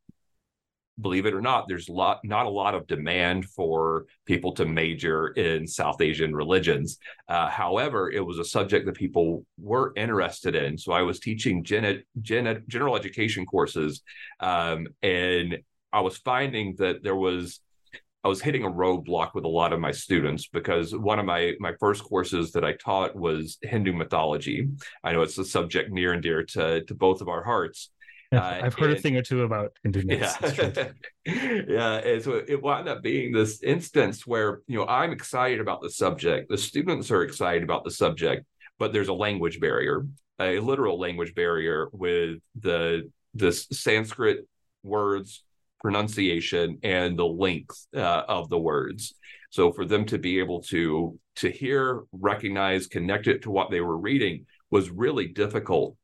believe 1.04 1.28
it 1.28 1.36
or 1.36 1.42
not, 1.42 1.68
there's 1.68 1.88
lot, 1.88 2.22
not 2.24 2.48
a 2.48 2.50
lot 2.50 2.74
of 2.74 2.88
demand 2.88 3.46
for 3.46 4.08
people 4.26 4.54
to 4.54 4.66
major 4.66 5.28
in 5.28 5.68
South 5.68 6.02
Asian 6.02 6.36
religions. 6.36 6.98
Uh, 7.28 7.48
however, 7.50 8.12
it 8.12 8.26
was 8.26 8.40
a 8.40 8.46
subject 8.46 8.88
that 8.88 8.96
people 8.96 9.46
were 9.60 9.94
interested 9.96 10.56
in. 10.56 10.78
So 10.78 10.92
I 10.92 11.04
was 11.04 11.20
teaching 11.20 11.64
gen, 11.64 12.02
gen, 12.22 12.64
general 12.68 12.96
education 12.96 13.46
courses, 13.46 14.02
um, 14.40 14.88
and 15.04 15.60
I 15.92 16.02
was 16.02 16.18
finding 16.18 16.76
that 16.80 17.04
there 17.04 17.16
was 17.16 17.60
I 18.26 18.30
was 18.30 18.42
hitting 18.42 18.64
a 18.64 18.72
roadblock 18.72 19.34
with 19.34 19.44
a 19.44 19.50
lot 19.50 19.74
of 19.74 19.82
my 19.82 19.92
students 19.92 20.48
because 20.48 20.96
one 20.96 21.20
of 21.20 21.26
my 21.26 21.54
my 21.60 21.74
first 21.80 22.04
courses 22.04 22.54
that 22.54 22.64
I 22.64 22.74
taught 22.74 23.16
was 23.16 23.58
Hindu 23.62 23.92
mythology. 23.92 24.70
I 25.04 25.12
know 25.12 25.24
it's 25.24 25.38
a 25.38 25.44
subject 25.44 25.92
near 25.92 26.14
and 26.14 26.24
dear 26.24 26.44
to 26.44 26.84
to 26.86 26.96
both 26.96 27.20
of 27.20 27.28
our 27.28 27.44
hearts. 27.44 27.90
Uh, 28.44 28.62
I've 28.64 28.74
heard 28.74 28.90
and, 28.90 29.00
a 29.00 29.02
thing 29.02 29.16
or 29.16 29.22
two 29.22 29.44
about 29.44 29.74
Hindu. 29.84 30.04
Yeah, 30.08 30.36
yeah. 31.26 31.94
And 31.98 32.24
so 32.24 32.42
it 32.48 32.62
wound 32.62 32.90
up 32.90 33.04
being 33.04 33.32
this 33.32 33.62
instance 33.62 34.26
where 34.26 34.62
you 34.68 34.78
know 34.78 34.88
I'm 34.88 35.12
excited 35.12 35.60
about 35.60 35.82
the 35.82 35.90
subject, 35.90 36.50
the 36.50 36.58
students 36.58 37.12
are 37.12 37.24
excited 37.24 37.64
about 37.64 37.84
the 37.84 37.92
subject, 37.92 38.46
but 38.80 38.92
there's 38.92 39.08
a 39.08 39.14
language 39.14 39.60
barrier, 39.60 40.08
a 40.40 40.60
literal 40.60 41.00
language 41.00 41.36
barrier 41.36 41.90
with 41.92 42.40
the 42.60 43.10
this 43.34 43.68
Sanskrit 43.72 44.48
words 44.84 45.44
pronunciation 45.84 46.80
and 46.82 47.20
the 47.20 47.26
length 47.26 47.88
uh, 47.96 48.24
of 48.28 48.50
the 48.50 48.58
words. 48.58 49.14
So 49.50 49.72
for 49.72 49.86
them 49.86 50.06
to 50.06 50.18
be 50.18 50.40
able 50.40 50.62
to 50.64 51.20
to 51.36 51.50
hear, 51.50 52.04
recognize, 52.12 52.88
connect 52.88 53.28
it 53.28 53.44
to 53.44 53.52
what 53.52 53.70
they 53.70 53.82
were 53.82 53.98
reading 53.98 54.46
was 54.72 54.90
really 54.90 55.28
difficult. 55.28 55.96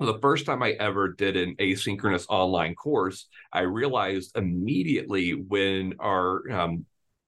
The 0.00 0.18
first 0.20 0.46
time 0.46 0.62
I 0.62 0.70
ever 0.72 1.08
did 1.08 1.36
an 1.36 1.56
asynchronous 1.56 2.24
online 2.30 2.74
course, 2.74 3.26
I 3.52 3.60
realized 3.60 4.34
immediately 4.34 5.32
when 5.34 5.94
our 6.00 6.50
um, 6.50 6.86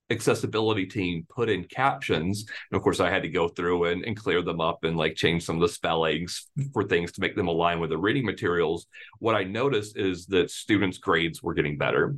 accessibility 0.08 0.86
team 0.86 1.26
put 1.28 1.50
in 1.50 1.64
captions. 1.64 2.46
And 2.70 2.76
of 2.76 2.82
course, 2.82 2.98
I 2.98 3.10
had 3.10 3.24
to 3.24 3.28
go 3.28 3.48
through 3.48 3.84
and, 3.84 4.02
and 4.04 4.16
clear 4.16 4.40
them 4.40 4.62
up 4.62 4.84
and 4.84 4.96
like 4.96 5.16
change 5.16 5.44
some 5.44 5.56
of 5.56 5.60
the 5.60 5.68
spellings 5.68 6.48
for 6.72 6.82
things 6.82 7.12
to 7.12 7.20
make 7.20 7.36
them 7.36 7.48
align 7.48 7.78
with 7.78 7.90
the 7.90 7.98
reading 7.98 8.24
materials. 8.24 8.86
What 9.18 9.34
I 9.34 9.44
noticed 9.44 9.98
is 9.98 10.24
that 10.26 10.50
students' 10.50 10.96
grades 10.96 11.42
were 11.42 11.54
getting 11.54 11.76
better 11.76 12.16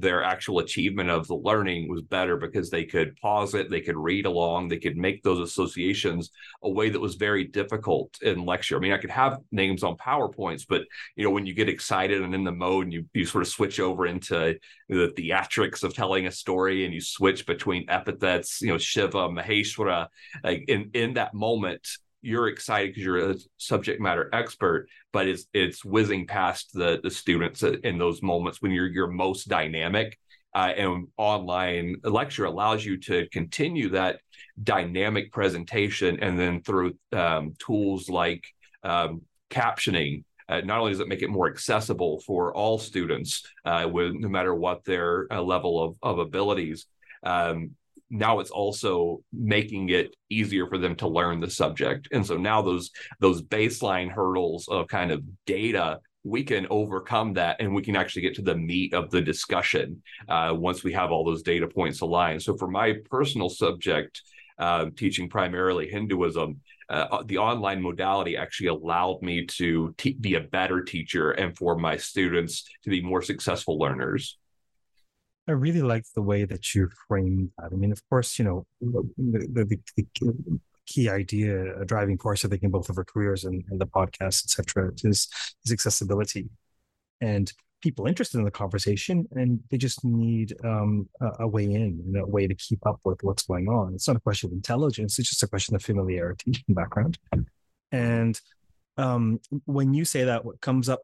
their 0.00 0.22
actual 0.22 0.58
achievement 0.58 1.10
of 1.10 1.26
the 1.26 1.34
learning 1.34 1.88
was 1.88 2.02
better 2.02 2.36
because 2.36 2.70
they 2.70 2.84
could 2.84 3.16
pause 3.16 3.54
it, 3.54 3.70
they 3.70 3.80
could 3.80 3.96
read 3.96 4.26
along, 4.26 4.68
they 4.68 4.78
could 4.78 4.96
make 4.96 5.22
those 5.22 5.40
associations 5.40 6.30
a 6.62 6.70
way 6.70 6.88
that 6.88 7.00
was 7.00 7.14
very 7.14 7.44
difficult 7.44 8.16
in 8.22 8.44
lecture. 8.44 8.76
I 8.76 8.80
mean, 8.80 8.92
I 8.92 8.98
could 8.98 9.10
have 9.10 9.38
names 9.52 9.82
on 9.82 9.96
PowerPoints, 9.96 10.64
but 10.68 10.82
you 11.16 11.24
know, 11.24 11.30
when 11.30 11.46
you 11.46 11.54
get 11.54 11.68
excited 11.68 12.22
and 12.22 12.34
in 12.34 12.44
the 12.44 12.52
mode 12.52 12.84
and 12.84 12.92
you 12.92 13.06
you 13.14 13.26
sort 13.26 13.42
of 13.42 13.48
switch 13.48 13.80
over 13.80 14.06
into 14.06 14.58
the 14.88 15.12
theatrics 15.16 15.82
of 15.82 15.94
telling 15.94 16.26
a 16.26 16.32
story 16.32 16.84
and 16.84 16.94
you 16.94 17.00
switch 17.00 17.46
between 17.46 17.88
epithets, 17.88 18.60
you 18.60 18.68
know, 18.68 18.78
Shiva, 18.78 19.28
Maheshwara, 19.28 20.08
like 20.42 20.64
in 20.68 20.90
in 20.94 21.14
that 21.14 21.34
moment, 21.34 21.86
you're 22.22 22.48
excited 22.48 22.90
because 22.90 23.04
you're 23.04 23.30
a 23.30 23.36
subject 23.56 24.00
matter 24.00 24.28
expert, 24.32 24.88
but 25.12 25.28
it's 25.28 25.46
it's 25.52 25.84
whizzing 25.84 26.26
past 26.26 26.72
the 26.72 27.00
the 27.02 27.10
students 27.10 27.62
in 27.62 27.98
those 27.98 28.22
moments 28.22 28.60
when 28.60 28.72
you're 28.72 28.86
your 28.86 29.08
most 29.08 29.48
dynamic. 29.48 30.18
Uh, 30.52 30.72
and 30.76 31.06
online 31.16 31.94
lecture 32.02 32.44
allows 32.44 32.84
you 32.84 32.96
to 32.96 33.28
continue 33.30 33.90
that 33.90 34.18
dynamic 34.60 35.30
presentation, 35.30 36.18
and 36.20 36.38
then 36.38 36.60
through 36.62 36.92
um, 37.12 37.54
tools 37.58 38.08
like 38.08 38.44
um, 38.82 39.22
captioning. 39.50 40.24
Uh, 40.48 40.60
not 40.62 40.80
only 40.80 40.90
does 40.90 40.98
it 40.98 41.06
make 41.06 41.22
it 41.22 41.30
more 41.30 41.48
accessible 41.48 42.18
for 42.26 42.52
all 42.52 42.76
students, 42.76 43.46
uh, 43.64 43.88
with 43.88 44.12
no 44.14 44.28
matter 44.28 44.52
what 44.52 44.82
their 44.84 45.32
uh, 45.32 45.40
level 45.40 45.80
of, 45.80 45.94
of 46.02 46.18
abilities, 46.18 46.86
um, 47.22 47.70
now 48.10 48.40
it's 48.40 48.50
also 48.50 49.22
making 49.32 49.90
it 49.90 50.14
easier 50.28 50.66
for 50.66 50.78
them 50.78 50.96
to 50.96 51.08
learn 51.08 51.40
the 51.40 51.50
subject. 51.50 52.08
And 52.12 52.26
so 52.26 52.36
now 52.36 52.60
those 52.62 52.90
those 53.20 53.42
baseline 53.42 54.10
hurdles 54.10 54.68
of 54.68 54.88
kind 54.88 55.10
of 55.10 55.22
data 55.46 56.00
we 56.22 56.44
can 56.44 56.66
overcome 56.68 57.32
that 57.32 57.56
and 57.60 57.74
we 57.74 57.80
can 57.80 57.96
actually 57.96 58.20
get 58.20 58.34
to 58.34 58.42
the 58.42 58.54
meat 58.54 58.92
of 58.92 59.10
the 59.10 59.22
discussion 59.22 60.02
uh, 60.28 60.52
once 60.54 60.84
we 60.84 60.92
have 60.92 61.10
all 61.10 61.24
those 61.24 61.42
data 61.42 61.66
points 61.66 62.02
aligned. 62.02 62.42
So 62.42 62.58
for 62.58 62.68
my 62.68 62.96
personal 63.08 63.48
subject 63.48 64.20
uh, 64.58 64.86
teaching 64.96 65.30
primarily 65.30 65.88
hinduism 65.88 66.60
uh, 66.90 67.22
the 67.24 67.38
online 67.38 67.80
modality 67.80 68.36
actually 68.36 68.66
allowed 68.66 69.22
me 69.22 69.46
to 69.46 69.94
te- 69.96 70.16
be 70.20 70.34
a 70.34 70.40
better 70.40 70.82
teacher 70.82 71.30
and 71.30 71.56
for 71.56 71.78
my 71.78 71.96
students 71.96 72.68
to 72.82 72.90
be 72.90 73.00
more 73.00 73.22
successful 73.22 73.78
learners 73.78 74.38
I 75.48 75.52
really 75.52 75.82
like 75.82 76.04
the 76.14 76.22
way 76.22 76.44
that 76.44 76.74
you 76.74 76.88
framed 77.08 77.50
that. 77.58 77.70
I 77.72 77.76
mean, 77.76 77.92
of 77.92 78.02
course, 78.08 78.38
you 78.38 78.44
know, 78.44 78.66
the, 78.80 79.08
the, 79.16 79.78
the 79.96 80.60
key 80.86 81.08
idea, 81.08 81.80
a 81.80 81.84
driving 81.84 82.18
force, 82.18 82.44
I 82.44 82.48
think, 82.48 82.62
in 82.62 82.70
both 82.70 82.88
of 82.88 82.98
our 82.98 83.04
careers 83.04 83.44
and, 83.44 83.64
and 83.70 83.80
the 83.80 83.86
podcast, 83.86 84.44
etc., 84.44 84.92
is 85.04 85.28
is 85.64 85.72
accessibility, 85.72 86.48
and 87.20 87.52
people 87.80 88.06
interested 88.06 88.38
in 88.38 88.44
the 88.44 88.50
conversation, 88.50 89.26
and 89.32 89.60
they 89.70 89.78
just 89.78 90.04
need 90.04 90.54
um, 90.64 91.08
a, 91.20 91.44
a, 91.44 91.48
way 91.48 91.64
in, 91.64 92.02
and 92.04 92.16
a 92.16 92.26
way 92.26 92.46
to 92.46 92.54
keep 92.54 92.84
up 92.86 93.00
with 93.04 93.22
what's 93.22 93.44
going 93.46 93.68
on. 93.68 93.94
It's 93.94 94.06
not 94.06 94.16
a 94.16 94.20
question 94.20 94.48
of 94.48 94.52
intelligence; 94.52 95.18
it's 95.18 95.30
just 95.30 95.42
a 95.42 95.48
question 95.48 95.74
of 95.74 95.82
familiarity 95.82 96.52
and 96.66 96.76
background. 96.76 97.18
And 97.92 98.40
um, 98.96 99.40
when 99.64 99.94
you 99.94 100.04
say 100.04 100.24
that, 100.24 100.44
what 100.44 100.60
comes 100.60 100.88
up 100.88 101.00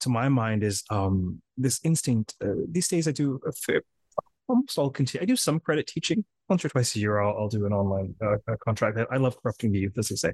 to 0.00 0.08
my 0.08 0.28
mind 0.28 0.62
is 0.62 0.84
um, 0.90 1.40
this 1.56 1.80
instinct. 1.84 2.34
Uh, 2.42 2.54
these 2.68 2.88
days, 2.88 3.08
I 3.08 3.12
do 3.12 3.40
a 3.46 3.52
fair, 3.52 3.82
almost 4.48 4.78
all 4.78 4.90
continue. 4.90 5.22
I 5.22 5.26
do 5.26 5.36
some 5.36 5.60
credit 5.60 5.86
teaching 5.86 6.24
once 6.48 6.64
or 6.64 6.68
twice 6.68 6.94
a 6.96 7.00
year. 7.00 7.20
I'll, 7.20 7.36
I'll 7.36 7.48
do 7.48 7.66
an 7.66 7.72
online 7.72 8.14
uh, 8.20 8.36
contract. 8.64 8.98
I, 9.10 9.16
love 9.16 9.40
corrupting 9.42 9.72
the 9.72 9.80
youth, 9.80 9.98
as 9.98 10.08
they 10.08 10.16
say. 10.16 10.32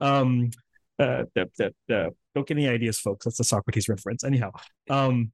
Um, 0.00 0.50
uh, 0.98 1.24
don't 1.34 2.46
get 2.46 2.50
any 2.50 2.68
ideas, 2.68 2.98
folks. 3.00 3.24
That's 3.24 3.38
the 3.38 3.44
Socrates 3.44 3.88
reference. 3.88 4.24
Anyhow, 4.24 4.52
um, 4.90 5.32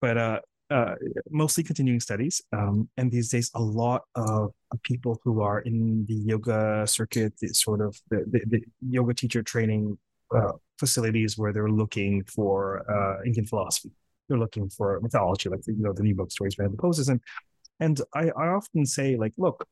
but 0.00 0.18
uh, 0.18 0.40
uh, 0.70 0.94
mostly 1.30 1.64
continuing 1.64 2.00
studies. 2.00 2.42
Um, 2.52 2.88
and 2.96 3.10
these 3.10 3.30
days, 3.30 3.50
a 3.54 3.62
lot 3.62 4.02
of 4.14 4.52
people 4.82 5.20
who 5.24 5.40
are 5.40 5.60
in 5.60 6.04
the 6.06 6.14
yoga 6.14 6.84
circuit, 6.86 7.34
the 7.40 7.48
sort 7.48 7.80
of 7.80 8.00
the, 8.10 8.24
the, 8.28 8.40
the 8.46 8.64
yoga 8.88 9.14
teacher 9.14 9.42
training 9.42 9.98
uh, 10.34 10.52
facilities 10.78 11.38
where 11.38 11.52
they're 11.52 11.70
looking 11.70 12.24
for 12.24 12.84
uh, 12.90 13.22
Indian 13.24 13.46
philosophy. 13.46 13.90
They're 14.28 14.38
looking 14.38 14.68
for 14.68 14.98
mythology, 15.00 15.48
like 15.48 15.60
you 15.66 15.76
know 15.78 15.92
the 15.92 16.02
new 16.02 16.14
book 16.14 16.32
stories 16.32 16.56
behind 16.56 16.74
the 16.74 16.78
poses, 16.78 17.08
and 17.08 17.20
and 17.78 18.00
I, 18.14 18.30
I 18.30 18.48
often 18.48 18.86
say 18.86 19.16
like, 19.16 19.32
look, 19.36 19.66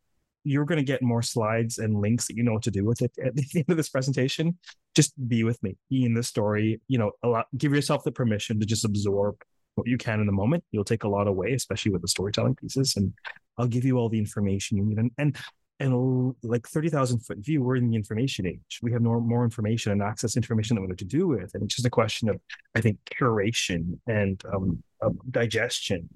you're 0.45 0.67
going 0.67 0.79
to 0.79 0.85
get 0.85 1.03
more 1.03 1.23
slides 1.23 1.79
and 1.79 2.01
links 2.01 2.29
that 2.29 2.37
you 2.37 2.43
know 2.43 2.53
what 2.53 2.63
to 2.65 2.71
do 2.71 2.85
with 2.85 3.03
it 3.03 3.13
at 3.25 3.35
the 3.35 3.47
end 3.55 3.65
of 3.69 3.77
this 3.77 3.89
presentation. 3.89 4.59
Just 4.95 5.13
be 5.29 5.43
with 5.43 5.61
me, 5.63 5.77
be 5.91 6.05
in 6.05 6.15
the 6.15 6.23
story. 6.23 6.81
You 6.87 6.99
know, 6.99 7.13
allow, 7.23 7.45
give 7.57 7.73
yourself 7.73 8.05
the 8.05 8.13
permission 8.13 8.61
to 8.61 8.67
just 8.67 8.85
absorb 8.85 9.37
what 9.75 9.89
you 9.89 9.99
can 9.99 10.21
in 10.21 10.27
the 10.27 10.33
moment. 10.33 10.63
You'll 10.71 10.85
take 10.85 11.05
a 11.05 11.09
lot 11.09 11.27
away, 11.27 11.53
especially 11.53 11.93
with 11.93 12.03
the 12.03 12.09
storytelling 12.09 12.55
pieces, 12.55 12.95
and 12.97 13.13
I'll 13.59 13.67
give 13.67 13.85
you 13.85 13.99
all 13.99 14.09
the 14.09 14.19
information 14.19 14.77
you 14.77 14.85
need. 14.85 14.99
And, 14.99 15.11
and 15.19 15.37
and 15.81 16.35
like 16.43 16.69
30,000 16.69 17.21
foot 17.21 17.39
view, 17.39 17.63
we're 17.63 17.77
in 17.77 17.91
the 17.91 17.97
information 17.97 18.47
age. 18.47 18.79
We 18.81 18.93
have 18.93 19.03
more, 19.03 19.21
more 19.21 19.45
information 19.45 19.91
and 19.93 20.03
access 20.03 20.37
information 20.37 20.77
that 20.77 20.83
we 20.83 20.87
know 20.87 20.95
to 20.95 21.05
do 21.05 21.27
with. 21.27 21.53
And 21.55 21.65
it's 21.65 21.75
just 21.75 21.87
a 21.87 21.91
question 21.91 22.29
of, 22.29 22.41
I 22.75 22.81
think, 22.81 22.99
curation 23.07 23.99
and 24.07 24.41
um, 24.55 24.83
digestion. 25.31 26.09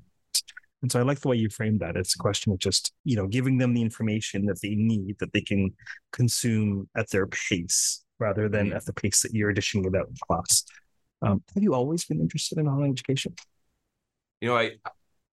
And 0.83 0.93
so 0.93 1.01
I 1.01 1.03
like 1.03 1.19
the 1.19 1.29
way 1.29 1.37
you 1.37 1.51
framed 1.51 1.81
that. 1.81 1.97
It's 1.97 2.15
a 2.15 2.19
question 2.19 2.53
of 2.53 2.61
just, 2.61 2.93
you 3.05 3.17
know, 3.17 3.27
giving 3.27 3.59
them 3.59 3.75
the 3.75 3.83
information 3.83 4.47
that 4.47 4.61
they 4.63 4.77
need 4.77 5.17
that 5.19 5.33
they 5.33 5.41
can 5.41 5.71
consume 6.13 6.89
at 6.97 7.11
their 7.11 7.27
pace 7.27 8.05
rather 8.21 8.49
than 8.49 8.69
mm-hmm. 8.69 8.77
at 8.77 8.85
the 8.85 8.93
pace 8.93 9.23
that 9.23 9.35
you're 9.35 9.53
dishing 9.53 9.85
it 9.85 9.95
out 9.97 10.09
in 10.09 10.15
class. 10.29 10.65
Um, 11.21 11.43
have 11.55 11.65
you 11.65 11.75
always 11.75 12.05
been 12.05 12.21
interested 12.21 12.59
in 12.59 12.69
online 12.69 12.93
education? 12.93 13.35
You 14.41 14.51
know, 14.51 14.57
I 14.57 14.77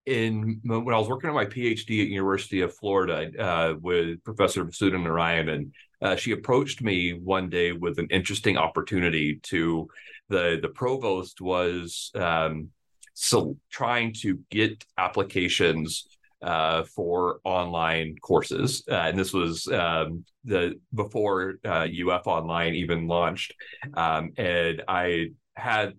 in 0.06 0.60
when 0.62 0.94
I 0.94 0.98
was 0.98 1.08
working 1.08 1.28
on 1.28 1.34
my 1.34 1.44
PhD 1.44 2.02
at 2.02 2.08
University 2.08 2.60
of 2.60 2.74
Florida 2.74 3.30
uh, 3.38 3.74
with 3.80 4.22
Professor 4.22 4.64
Vasudha 4.64 4.96
Narayanan, 4.96 5.72
uh, 6.00 6.14
she 6.16 6.32
approached 6.32 6.80
me 6.80 7.12
one 7.12 7.50
day 7.50 7.72
with 7.72 7.98
an 7.98 8.06
interesting 8.10 8.56
opportunity. 8.56 9.40
To 9.44 9.88
the 10.28 10.58
the 10.62 10.68
provost 10.68 11.40
was 11.40 12.12
um, 12.14 12.70
so 13.14 13.56
trying 13.70 14.12
to 14.20 14.38
get 14.50 14.84
applications 14.96 16.06
uh, 16.40 16.84
for 16.84 17.40
online 17.44 18.14
courses, 18.22 18.84
uh, 18.88 18.94
and 18.94 19.18
this 19.18 19.32
was 19.32 19.66
um, 19.68 20.24
the 20.44 20.78
before 20.94 21.58
UF 21.64 22.26
uh, 22.26 22.30
Online 22.30 22.74
even 22.76 23.08
launched, 23.08 23.54
um, 23.94 24.32
and 24.36 24.82
I 24.86 25.30
had 25.56 25.94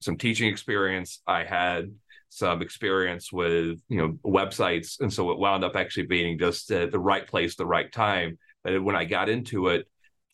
some 0.00 0.16
teaching 0.16 0.48
experience. 0.48 1.22
I 1.26 1.44
had 1.44 1.92
some 2.36 2.62
experience 2.62 3.32
with 3.32 3.80
you 3.88 3.98
know 3.98 4.18
websites, 4.24 5.00
and 5.00 5.12
so 5.12 5.30
it 5.30 5.38
wound 5.38 5.64
up 5.64 5.76
actually 5.76 6.06
being 6.06 6.38
just 6.38 6.68
the 6.68 6.88
right 6.98 7.26
place, 7.26 7.56
the 7.56 7.66
right 7.66 7.90
time. 7.92 8.38
But 8.62 8.82
when 8.82 8.96
I 8.96 9.04
got 9.04 9.28
into 9.28 9.68
it, 9.68 9.86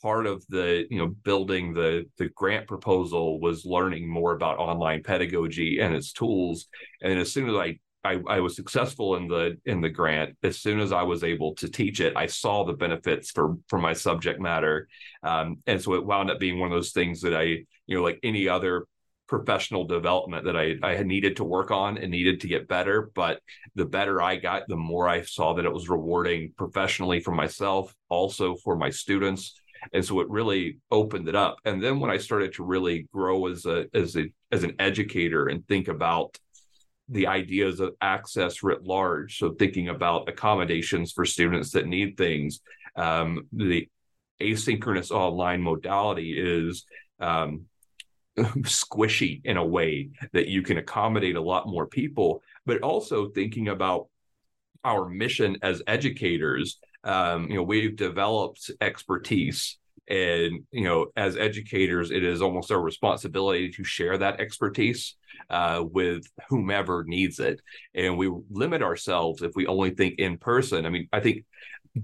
part 0.02 0.26
of 0.26 0.44
the 0.48 0.84
you 0.90 0.98
know 0.98 1.06
building 1.06 1.72
the 1.72 2.04
the 2.18 2.28
grant 2.30 2.66
proposal 2.66 3.40
was 3.40 3.64
learning 3.64 4.08
more 4.08 4.32
about 4.32 4.58
online 4.58 5.02
pedagogy 5.02 5.78
and 5.78 5.94
its 5.94 6.12
tools 6.12 6.66
and 7.02 7.18
as 7.18 7.32
soon 7.32 7.48
as 7.48 7.54
I, 7.54 7.78
I 8.04 8.20
I, 8.28 8.40
was 8.40 8.56
successful 8.56 9.14
in 9.14 9.28
the 9.28 9.56
in 9.64 9.80
the 9.80 9.88
grant. 9.88 10.36
As 10.42 10.58
soon 10.58 10.80
as 10.80 10.92
I 10.92 11.04
was 11.04 11.22
able 11.22 11.54
to 11.54 11.68
teach 11.68 12.00
it, 12.00 12.16
I 12.16 12.26
saw 12.26 12.64
the 12.64 12.72
benefits 12.72 13.30
for 13.30 13.56
for 13.68 13.78
my 13.78 13.92
subject 13.92 14.40
matter, 14.40 14.88
um, 15.22 15.58
and 15.68 15.80
so 15.80 15.94
it 15.94 16.04
wound 16.04 16.30
up 16.30 16.40
being 16.40 16.58
one 16.58 16.72
of 16.72 16.76
those 16.76 16.90
things 16.90 17.20
that 17.20 17.34
I 17.34 17.64
you 17.86 17.96
know 17.96 18.02
like 18.02 18.18
any 18.24 18.48
other 18.48 18.86
professional 19.32 19.84
development 19.86 20.44
that 20.44 20.58
I, 20.58 20.74
I 20.82 20.94
had 20.94 21.06
needed 21.06 21.36
to 21.36 21.44
work 21.44 21.70
on 21.70 21.96
and 21.96 22.10
needed 22.10 22.38
to 22.42 22.48
get 22.48 22.68
better. 22.68 23.10
But 23.14 23.40
the 23.74 23.86
better 23.86 24.20
I 24.20 24.36
got, 24.36 24.64
the 24.68 24.76
more 24.76 25.08
I 25.08 25.22
saw 25.22 25.54
that 25.54 25.64
it 25.64 25.72
was 25.72 25.88
rewarding 25.88 26.52
professionally 26.58 27.20
for 27.20 27.30
myself, 27.30 27.94
also 28.10 28.56
for 28.56 28.76
my 28.76 28.90
students. 28.90 29.58
And 29.94 30.04
so 30.04 30.20
it 30.20 30.28
really 30.28 30.80
opened 30.90 31.28
it 31.28 31.34
up. 31.34 31.56
And 31.64 31.82
then 31.82 31.98
when 31.98 32.10
I 32.10 32.18
started 32.18 32.52
to 32.54 32.62
really 32.62 33.08
grow 33.10 33.46
as 33.46 33.64
a 33.64 33.86
as 33.94 34.18
a 34.18 34.24
as 34.52 34.64
an 34.64 34.74
educator 34.78 35.46
and 35.46 35.66
think 35.66 35.88
about 35.88 36.38
the 37.08 37.26
ideas 37.26 37.80
of 37.80 37.94
access 38.02 38.62
writ 38.62 38.82
large, 38.84 39.38
so 39.38 39.54
thinking 39.54 39.88
about 39.88 40.28
accommodations 40.28 41.10
for 41.10 41.24
students 41.24 41.70
that 41.70 41.86
need 41.86 42.18
things, 42.18 42.60
um, 42.96 43.48
the 43.50 43.88
asynchronous 44.42 45.10
online 45.10 45.62
modality 45.62 46.30
is 46.38 46.84
um, 47.18 47.64
squishy 48.38 49.40
in 49.44 49.56
a 49.56 49.64
way 49.64 50.10
that 50.32 50.48
you 50.48 50.62
can 50.62 50.78
accommodate 50.78 51.36
a 51.36 51.40
lot 51.40 51.68
more 51.68 51.86
people, 51.86 52.42
but 52.66 52.80
also 52.82 53.28
thinking 53.28 53.68
about 53.68 54.08
our 54.84 55.08
mission 55.08 55.56
as 55.62 55.82
educators. 55.86 56.78
Um, 57.04 57.48
you 57.48 57.56
know, 57.56 57.62
we've 57.62 57.96
developed 57.96 58.70
expertise 58.80 59.78
and 60.08 60.64
you 60.72 60.84
know 60.84 61.06
as 61.16 61.36
educators 61.36 62.10
it 62.10 62.24
is 62.24 62.42
almost 62.42 62.72
our 62.72 62.80
responsibility 62.80 63.70
to 63.70 63.84
share 63.84 64.18
that 64.18 64.40
expertise 64.40 65.14
uh, 65.48 65.82
with 65.90 66.26
whomever 66.48 67.04
needs 67.06 67.38
it 67.38 67.60
and 67.94 68.18
we 68.18 68.30
limit 68.50 68.82
ourselves 68.82 69.42
if 69.42 69.52
we 69.54 69.66
only 69.66 69.90
think 69.90 70.18
in 70.18 70.36
person 70.36 70.86
i 70.86 70.88
mean 70.88 71.08
i 71.12 71.20
think 71.20 71.44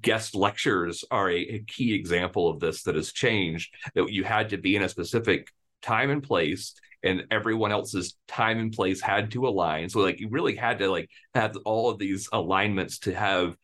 guest 0.00 0.34
lectures 0.34 1.04
are 1.10 1.30
a, 1.30 1.38
a, 1.38 1.58
key 1.66 1.94
example 1.94 2.48
of 2.48 2.60
this 2.60 2.82
that 2.82 2.94
has 2.94 3.10
changed 3.10 3.74
that 3.94 4.10
you 4.12 4.22
had 4.22 4.50
to 4.50 4.58
be 4.58 4.76
in 4.76 4.82
a 4.82 4.88
specific 4.88 5.48
time 5.82 6.10
and 6.10 6.22
place 6.22 6.74
and 7.02 7.24
everyone 7.30 7.72
else's 7.72 8.16
time 8.26 8.58
and 8.58 8.72
place 8.72 9.00
had 9.00 9.30
to 9.32 9.46
align. 9.46 9.88
So 9.88 10.00
like 10.00 10.20
you 10.20 10.28
really 10.28 10.56
had 10.56 10.78
to 10.80 10.90
like 10.90 11.08
have 11.34 11.56
all 11.64 11.90
of 11.90 11.98
these 11.98 12.28
alignments 12.32 12.98
to 13.00 13.14
have 13.14 13.56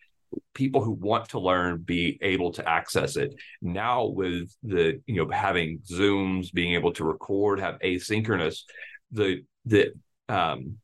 people 0.54 0.82
who 0.82 0.92
want 0.92 1.28
to 1.30 1.38
learn 1.38 1.82
be 1.82 2.18
able 2.22 2.52
to 2.52 2.68
access 2.68 3.16
it. 3.16 3.34
Now 3.60 4.06
with 4.06 4.54
the 4.62 5.00
you 5.06 5.16
know 5.16 5.30
having 5.30 5.80
zooms 5.80 6.52
being 6.52 6.74
able 6.74 6.92
to 6.92 7.04
record 7.04 7.60
have 7.60 7.78
asynchronous 7.80 8.60
the 9.10 9.44
the 9.64 9.92
um 10.28 10.78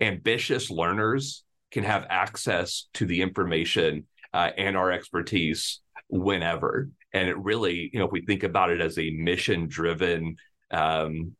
ambitious 0.00 0.70
learners 0.70 1.44
can 1.70 1.84
have 1.84 2.06
access 2.08 2.88
to 2.94 3.04
the 3.04 3.20
information 3.20 4.06
uh, 4.32 4.50
and 4.56 4.76
our 4.76 4.90
expertise 4.92 5.80
whenever 6.08 6.88
and 7.12 7.28
it 7.28 7.38
really 7.38 7.90
you 7.92 7.98
know 7.98 8.06
if 8.06 8.12
we 8.12 8.22
think 8.22 8.42
about 8.42 8.70
it 8.70 8.80
as 8.80 8.98
a 8.98 9.10
mission 9.10 9.66
driven 9.66 10.36
um, 10.70 11.34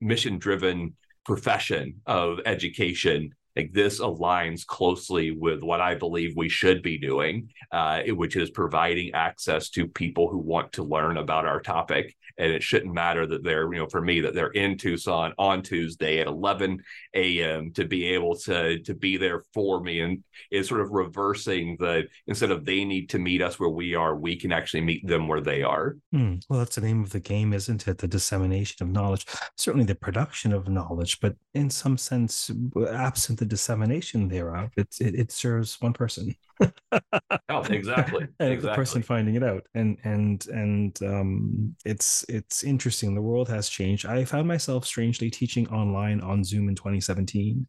mission 0.00 0.38
driven 0.38 0.94
profession 1.24 2.00
of 2.06 2.38
education 2.44 3.30
like 3.56 3.72
this 3.72 4.00
aligns 4.00 4.66
closely 4.66 5.30
with 5.30 5.62
what 5.62 5.80
I 5.80 5.94
believe 5.94 6.34
we 6.36 6.48
should 6.48 6.82
be 6.82 6.98
doing, 6.98 7.50
uh, 7.70 8.02
which 8.08 8.36
is 8.36 8.50
providing 8.50 9.14
access 9.14 9.70
to 9.70 9.86
people 9.86 10.28
who 10.28 10.38
want 10.38 10.72
to 10.72 10.82
learn 10.82 11.18
about 11.18 11.46
our 11.46 11.60
topic. 11.60 12.16
And 12.36 12.50
it 12.50 12.64
shouldn't 12.64 12.92
matter 12.92 13.26
that 13.26 13.44
they're, 13.44 13.72
you 13.72 13.78
know, 13.78 13.86
for 13.86 14.00
me, 14.00 14.20
that 14.22 14.34
they're 14.34 14.48
in 14.48 14.76
Tucson 14.76 15.32
on 15.38 15.62
Tuesday 15.62 16.18
at 16.18 16.26
11 16.26 16.82
a.m. 17.14 17.72
to 17.74 17.84
be 17.84 18.06
able 18.06 18.36
to 18.38 18.80
to 18.80 18.94
be 18.94 19.16
there 19.16 19.42
for 19.52 19.80
me, 19.80 20.00
and 20.00 20.24
is 20.50 20.66
sort 20.66 20.80
of 20.80 20.90
reversing 20.90 21.76
the 21.78 22.08
instead 22.26 22.50
of 22.50 22.64
they 22.64 22.84
need 22.84 23.08
to 23.10 23.20
meet 23.20 23.40
us 23.40 23.60
where 23.60 23.68
we 23.68 23.94
are, 23.94 24.16
we 24.16 24.34
can 24.34 24.50
actually 24.50 24.80
meet 24.80 25.06
them 25.06 25.28
where 25.28 25.40
they 25.40 25.62
are. 25.62 25.96
Mm, 26.12 26.42
well, 26.48 26.58
that's 26.58 26.74
the 26.74 26.80
name 26.80 27.04
of 27.04 27.10
the 27.10 27.20
game, 27.20 27.52
isn't 27.52 27.86
it? 27.86 27.98
The 27.98 28.08
dissemination 28.08 28.84
of 28.84 28.92
knowledge, 28.92 29.26
certainly 29.56 29.86
the 29.86 29.94
production 29.94 30.52
of 30.52 30.68
knowledge, 30.68 31.20
but 31.20 31.36
in 31.54 31.70
some 31.70 31.96
sense, 31.96 32.50
absent 32.90 33.43
the 33.44 33.50
dissemination 33.50 34.28
thereof, 34.28 34.70
it 34.76 34.88
it, 35.00 35.14
it 35.14 35.32
serves 35.32 35.80
one 35.80 35.92
person. 35.92 36.34
oh, 36.62 37.62
exactly. 37.68 38.26
exactly. 38.40 38.56
the 38.56 38.74
person 38.74 39.02
finding 39.02 39.34
it 39.34 39.42
out, 39.42 39.66
and 39.74 39.98
and 40.04 40.46
and 40.48 41.02
um, 41.02 41.76
it's 41.84 42.24
it's 42.28 42.64
interesting. 42.64 43.14
The 43.14 43.22
world 43.22 43.48
has 43.48 43.68
changed. 43.68 44.06
I 44.06 44.24
found 44.24 44.48
myself 44.48 44.86
strangely 44.86 45.30
teaching 45.30 45.68
online 45.68 46.20
on 46.20 46.42
Zoom 46.42 46.68
in 46.68 46.74
2017 46.74 47.66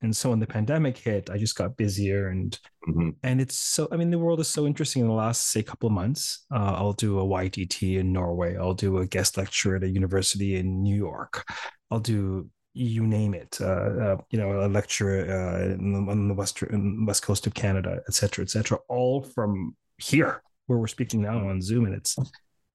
and 0.00 0.16
so 0.16 0.30
when 0.30 0.38
the 0.38 0.46
pandemic 0.46 0.96
hit 0.96 1.28
i 1.28 1.36
just 1.36 1.56
got 1.56 1.76
busier 1.76 2.28
and 2.28 2.60
mm-hmm. 2.88 3.10
and 3.24 3.40
it's 3.40 3.58
so 3.58 3.88
i 3.90 3.96
mean 3.96 4.10
the 4.10 4.18
world 4.18 4.38
is 4.38 4.46
so 4.46 4.64
interesting 4.64 5.02
in 5.02 5.08
the 5.08 5.12
last 5.12 5.50
say 5.50 5.60
couple 5.60 5.88
of 5.88 5.92
months 5.92 6.46
uh, 6.54 6.74
i'll 6.76 6.92
do 6.92 7.18
a 7.18 7.24
YTT 7.24 7.98
in 7.98 8.12
norway 8.12 8.56
i'll 8.56 8.74
do 8.74 8.98
a 8.98 9.06
guest 9.08 9.36
lecture 9.36 9.74
at 9.74 9.82
a 9.82 9.88
university 9.88 10.54
in 10.54 10.84
new 10.84 10.94
york 10.94 11.44
i'll 11.90 11.98
do 11.98 12.48
you 12.78 13.06
name 13.06 13.34
it, 13.34 13.58
uh, 13.60 13.64
uh, 13.64 14.16
you 14.30 14.38
know, 14.38 14.64
a 14.64 14.68
lecture 14.68 15.22
uh, 15.22 15.68
the, 15.76 16.06
on 16.08 16.28
the 16.28 16.34
western 16.34 17.04
west 17.06 17.22
coast 17.22 17.46
of 17.46 17.54
Canada, 17.54 18.00
et 18.06 18.14
cetera, 18.14 18.42
et 18.44 18.50
cetera, 18.50 18.78
all 18.88 19.22
from 19.22 19.74
here 19.98 20.42
where 20.66 20.78
we're 20.78 20.86
speaking 20.86 21.22
now 21.22 21.38
on 21.48 21.60
Zoom, 21.60 21.86
and 21.86 21.94
it's 21.94 22.16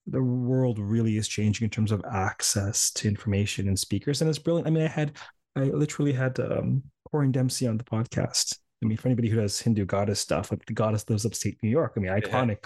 the 0.08 0.22
world 0.22 0.80
really 0.80 1.16
is 1.16 1.28
changing 1.28 1.64
in 1.64 1.70
terms 1.70 1.92
of 1.92 2.04
access 2.12 2.92
to 2.92 3.08
information 3.08 3.68
and 3.68 3.80
speakers, 3.80 4.22
and 4.22 4.30
it's 4.30 4.40
brilliant. 4.40 4.68
I 4.68 4.72
mean, 4.72 4.84
I 4.84 4.88
had, 4.88 5.14
I 5.56 5.62
literally 5.66 6.12
had 6.12 6.40
um, 6.40 6.84
Corinne 7.10 7.32
Dempsey 7.32 7.68
on 7.68 7.78
the 7.78 7.84
podcast. 7.84 8.58
I 8.84 8.86
mean, 8.86 8.98
for 8.98 9.08
anybody 9.08 9.30
who 9.30 9.40
does 9.40 9.62
Hindu 9.62 9.86
goddess 9.86 10.20
stuff, 10.20 10.52
like 10.52 10.66
the 10.66 10.74
goddess 10.74 11.10
lives 11.10 11.26
upstate 11.26 11.58
New 11.64 11.70
York. 11.70 11.94
I 11.96 12.02
mean, 12.02 12.12
iconic, 12.12 12.66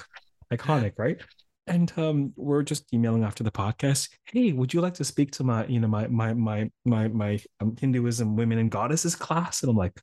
yeah. 0.50 0.58
iconic, 0.58 0.94
right? 0.98 1.22
And 1.68 1.92
um, 1.98 2.34
we're 2.36 2.64
just 2.64 2.92
emailing 2.94 3.24
after 3.24 3.44
the 3.44 3.52
podcast. 3.52 4.10
Hey, 4.26 4.54
would 4.54 4.74
you 4.74 4.82
like 4.82 4.94
to 4.96 5.04
speak 5.04 5.32
to 5.32 5.44
my, 5.44 5.66
you 5.68 5.80
know, 5.80 5.88
my 5.88 6.08
my 6.08 6.34
my 6.34 6.70
my 6.86 7.08
my 7.10 7.40
um, 7.60 7.76
Hinduism 7.80 8.36
women 8.36 8.58
and 8.58 8.72
goddesses 8.72 9.16
class? 9.16 9.62
And 9.64 9.70
I'm 9.70 9.78
like, 9.78 10.00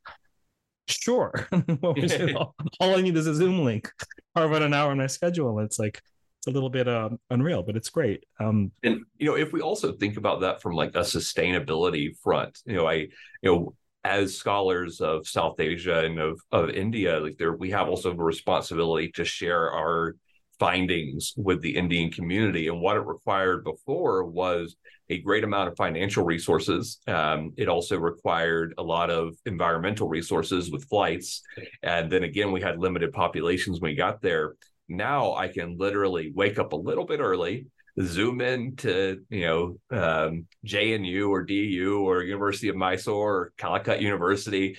sure. 0.87 1.47
all, 1.83 2.55
all 2.79 2.95
I 2.95 3.01
need 3.01 3.17
is 3.17 3.27
a 3.27 3.35
Zoom 3.35 3.63
link. 3.63 3.91
Carve 4.35 4.53
out 4.53 4.61
an 4.61 4.73
hour 4.73 4.91
in 4.91 4.97
my 4.97 5.07
schedule. 5.07 5.59
It's 5.59 5.79
like 5.79 6.01
it's 6.39 6.47
a 6.47 6.51
little 6.51 6.69
bit 6.69 6.87
uh, 6.87 7.09
unreal, 7.29 7.63
but 7.63 7.75
it's 7.75 7.89
great. 7.89 8.23
Um, 8.39 8.71
and 8.83 9.01
you 9.17 9.27
know, 9.27 9.35
if 9.35 9.51
we 9.51 9.61
also 9.61 9.93
think 9.93 10.17
about 10.17 10.41
that 10.41 10.61
from 10.61 10.73
like 10.73 10.95
a 10.95 10.99
sustainability 10.99 12.17
front, 12.21 12.59
you 12.65 12.75
know, 12.75 12.87
I 12.87 12.93
you 12.93 13.09
know 13.43 13.75
as 14.03 14.37
scholars 14.37 15.01
of 15.01 15.27
South 15.27 15.59
Asia 15.59 16.05
and 16.05 16.19
of, 16.19 16.39
of 16.51 16.69
India, 16.69 17.19
like 17.19 17.37
there, 17.39 17.53
we 17.53 17.71
have 17.71 17.89
also 17.89 18.11
a 18.11 18.15
responsibility 18.15 19.11
to 19.13 19.25
share 19.25 19.71
our 19.71 20.15
findings 20.59 21.33
with 21.37 21.61
the 21.61 21.75
Indian 21.75 22.11
community. 22.11 22.67
And 22.67 22.81
what 22.81 22.97
it 22.97 23.05
required 23.05 23.63
before 23.63 24.23
was 24.25 24.75
a 25.09 25.19
great 25.19 25.43
amount 25.43 25.69
of 25.69 25.77
financial 25.77 26.25
resources. 26.25 26.99
Um, 27.07 27.53
it 27.57 27.67
also 27.67 27.97
required 27.97 28.73
a 28.77 28.83
lot 28.83 29.09
of 29.09 29.35
environmental 29.45 30.07
resources 30.07 30.71
with 30.71 30.87
flights. 30.89 31.41
And 31.83 32.11
then 32.11 32.23
again, 32.23 32.51
we 32.51 32.61
had 32.61 32.79
limited 32.79 33.13
populations 33.13 33.79
when 33.79 33.91
we 33.91 33.95
got 33.95 34.21
there. 34.21 34.55
Now 34.87 35.33
I 35.33 35.47
can 35.47 35.77
literally 35.77 36.31
wake 36.33 36.59
up 36.59 36.73
a 36.73 36.77
little 36.77 37.05
bit 37.05 37.19
early, 37.19 37.67
zoom 38.01 38.41
in 38.41 38.75
to 38.77 39.21
you 39.29 39.41
know 39.41 39.79
um, 39.89 40.45
JNU 40.65 41.29
or 41.29 41.43
DU 41.43 42.03
or 42.05 42.23
University 42.23 42.67
of 42.67 42.75
Mysore 42.75 43.35
or 43.35 43.53
Calicut 43.57 44.01
University, 44.01 44.77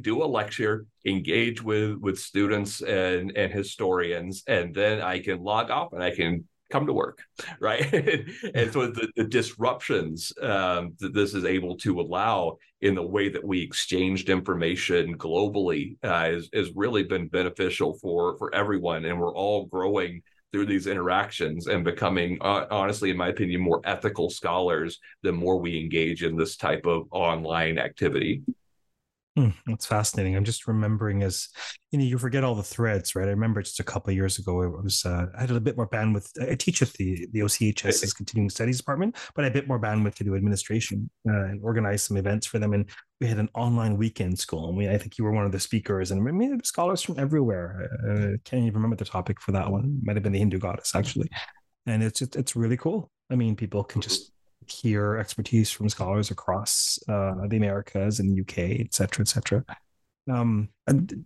do 0.00 0.22
a 0.22 0.26
lecture, 0.26 0.86
engage 1.06 1.62
with 1.62 1.96
with 1.98 2.18
students 2.18 2.82
and 2.82 3.36
and 3.36 3.52
historians, 3.52 4.42
and 4.46 4.74
then 4.74 5.00
I 5.00 5.20
can 5.20 5.42
log 5.42 5.70
off 5.70 5.92
and 5.92 6.02
I 6.02 6.14
can 6.14 6.44
come 6.70 6.86
to 6.86 6.92
work, 6.92 7.22
right? 7.60 7.92
and 8.54 8.72
so 8.72 8.88
the, 8.88 9.08
the 9.16 9.24
disruptions 9.24 10.32
um, 10.42 10.94
that 10.98 11.14
this 11.14 11.34
is 11.34 11.44
able 11.44 11.76
to 11.78 12.00
allow 12.00 12.58
in 12.80 12.94
the 12.94 13.06
way 13.06 13.28
that 13.28 13.44
we 13.44 13.60
exchanged 13.60 14.28
information 14.28 15.16
globally 15.16 15.96
uh, 16.02 16.30
has, 16.30 16.48
has 16.54 16.70
really 16.74 17.02
been 17.02 17.28
beneficial 17.28 17.94
for 17.94 18.36
for 18.38 18.54
everyone, 18.54 19.04
and 19.04 19.18
we're 19.18 19.34
all 19.34 19.66
growing 19.66 20.22
through 20.52 20.66
these 20.66 20.86
interactions 20.86 21.66
and 21.66 21.84
becoming 21.84 22.38
uh, 22.40 22.66
honestly 22.70 23.10
in 23.10 23.16
my 23.16 23.28
opinion 23.28 23.60
more 23.60 23.82
ethical 23.84 24.30
scholars 24.30 24.98
the 25.22 25.30
more 25.30 25.60
we 25.60 25.78
engage 25.78 26.22
in 26.22 26.36
this 26.36 26.56
type 26.56 26.86
of 26.86 27.06
online 27.10 27.78
activity 27.78 28.42
Hmm, 29.38 29.50
that's 29.68 29.86
fascinating. 29.86 30.34
I'm 30.34 30.44
just 30.44 30.66
remembering 30.66 31.22
as 31.22 31.48
you 31.92 31.98
know, 32.00 32.04
you 32.04 32.18
forget 32.18 32.42
all 32.42 32.56
the 32.56 32.62
threads, 32.64 33.14
right? 33.14 33.28
I 33.28 33.30
remember 33.30 33.62
just 33.62 33.78
a 33.78 33.84
couple 33.84 34.10
of 34.10 34.16
years 34.16 34.40
ago, 34.40 34.62
it 34.62 34.82
was 34.82 35.04
uh, 35.06 35.26
I 35.36 35.42
had 35.42 35.52
a 35.52 35.60
bit 35.60 35.76
more 35.76 35.88
bandwidth. 35.88 36.26
I 36.42 36.56
teach 36.56 36.82
at 36.82 36.92
the 36.94 37.24
the 37.30 37.40
OCHS's 37.40 38.12
continuing 38.14 38.50
studies 38.50 38.78
department, 38.78 39.14
but 39.36 39.42
I 39.42 39.46
had 39.46 39.52
a 39.52 39.60
bit 39.60 39.68
more 39.68 39.78
bandwidth 39.78 40.16
to 40.16 40.24
do 40.24 40.34
administration 40.34 41.08
uh, 41.28 41.44
and 41.44 41.62
organize 41.62 42.02
some 42.02 42.16
events 42.16 42.48
for 42.48 42.58
them. 42.58 42.72
And 42.72 42.90
we 43.20 43.28
had 43.28 43.38
an 43.38 43.48
online 43.54 43.96
weekend 43.96 44.36
school, 44.40 44.70
and 44.70 44.76
we 44.76 44.88
I 44.88 44.98
think 44.98 45.18
you 45.18 45.24
were 45.24 45.30
one 45.30 45.46
of 45.46 45.52
the 45.52 45.60
speakers, 45.60 46.10
and 46.10 46.28
I 46.28 46.32
mean, 46.32 46.60
scholars 46.64 47.00
from 47.00 47.20
everywhere. 47.20 47.88
Uh, 48.02 48.38
can't 48.44 48.64
even 48.64 48.74
remember 48.74 48.96
the 48.96 49.04
topic 49.04 49.40
for 49.40 49.52
that 49.52 49.70
one. 49.70 49.84
It 49.84 50.04
might 50.04 50.16
have 50.16 50.24
been 50.24 50.32
the 50.32 50.40
Hindu 50.40 50.58
goddess 50.58 50.96
actually, 50.96 51.28
and 51.86 52.02
it's 52.02 52.18
just, 52.18 52.34
it's 52.34 52.56
really 52.56 52.76
cool. 52.76 53.12
I 53.30 53.36
mean, 53.36 53.54
people 53.54 53.84
can 53.84 54.00
just 54.00 54.32
hear 54.70 55.16
expertise 55.16 55.70
from 55.70 55.88
scholars 55.88 56.30
across 56.30 56.98
uh, 57.08 57.46
the 57.46 57.56
Americas 57.56 58.20
and 58.20 58.30
the 58.30 58.40
UK, 58.40 58.80
et 58.80 58.94
cetera, 58.94 59.22
et 59.22 59.28
cetera. 59.28 59.64
Um, 60.30 60.68
and, 60.86 61.24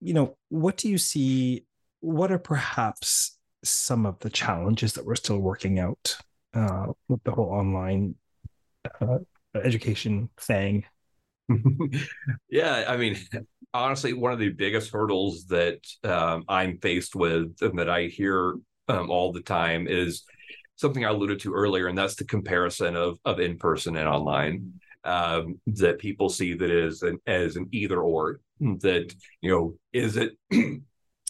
you 0.00 0.14
know, 0.14 0.36
what 0.48 0.76
do 0.76 0.88
you 0.88 0.98
see? 0.98 1.66
What 2.00 2.30
are 2.32 2.38
perhaps 2.38 3.38
some 3.64 4.06
of 4.06 4.18
the 4.20 4.30
challenges 4.30 4.94
that 4.94 5.04
we're 5.04 5.16
still 5.16 5.38
working 5.38 5.78
out 5.78 6.16
uh, 6.54 6.86
with 7.08 7.22
the 7.24 7.32
whole 7.32 7.50
online 7.50 8.14
uh, 9.00 9.18
education 9.54 10.30
thing? 10.38 10.84
yeah, 12.50 12.84
I 12.86 12.96
mean, 12.96 13.16
honestly, 13.72 14.12
one 14.12 14.32
of 14.32 14.38
the 14.38 14.50
biggest 14.50 14.92
hurdles 14.92 15.46
that 15.46 15.80
um, 16.04 16.44
I'm 16.48 16.78
faced 16.78 17.14
with 17.14 17.56
and 17.60 17.78
that 17.78 17.88
I 17.88 18.04
hear 18.04 18.56
um, 18.88 19.10
all 19.10 19.32
the 19.32 19.42
time 19.42 19.86
is 19.88 20.24
something 20.78 21.04
I 21.04 21.10
alluded 21.10 21.40
to 21.40 21.52
earlier, 21.52 21.88
and 21.88 21.98
that's 21.98 22.14
the 22.14 22.24
comparison 22.24 22.96
of 22.96 23.18
of 23.24 23.40
in 23.40 23.58
person 23.58 23.96
and 23.96 24.08
online. 24.08 24.80
Um, 25.04 25.60
that 25.66 25.98
people 25.98 26.28
see 26.28 26.54
that 26.54 26.70
as 26.70 27.02
an 27.02 27.18
as 27.26 27.56
an 27.56 27.68
either 27.72 28.00
or. 28.00 28.40
That 28.60 29.14
you 29.40 29.50
know, 29.50 29.74
is 29.92 30.16
it? 30.16 30.32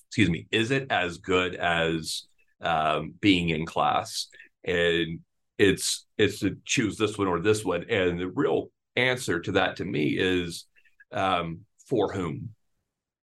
excuse 0.09 0.31
me, 0.31 0.47
is 0.51 0.71
it 0.71 0.91
as 0.91 1.19
good 1.19 1.55
as 1.55 2.25
um, 2.63 3.15
being 3.21 3.51
in 3.51 3.67
class? 3.67 4.29
And 4.65 5.21
it's 5.59 6.07
it's 6.17 6.41
to 6.41 6.57
choose 6.65 6.97
this 6.97 7.19
one 7.19 7.29
or 7.29 7.41
this 7.41 7.65
one. 7.65 7.85
And 7.89 8.19
the 8.19 8.29
real 8.29 8.71
answer 8.97 9.41
to 9.41 9.53
that 9.53 9.77
to 9.77 9.85
me 9.85 10.17
is 10.19 10.65
um, 11.13 11.61
for 11.87 12.13
whom 12.13 12.51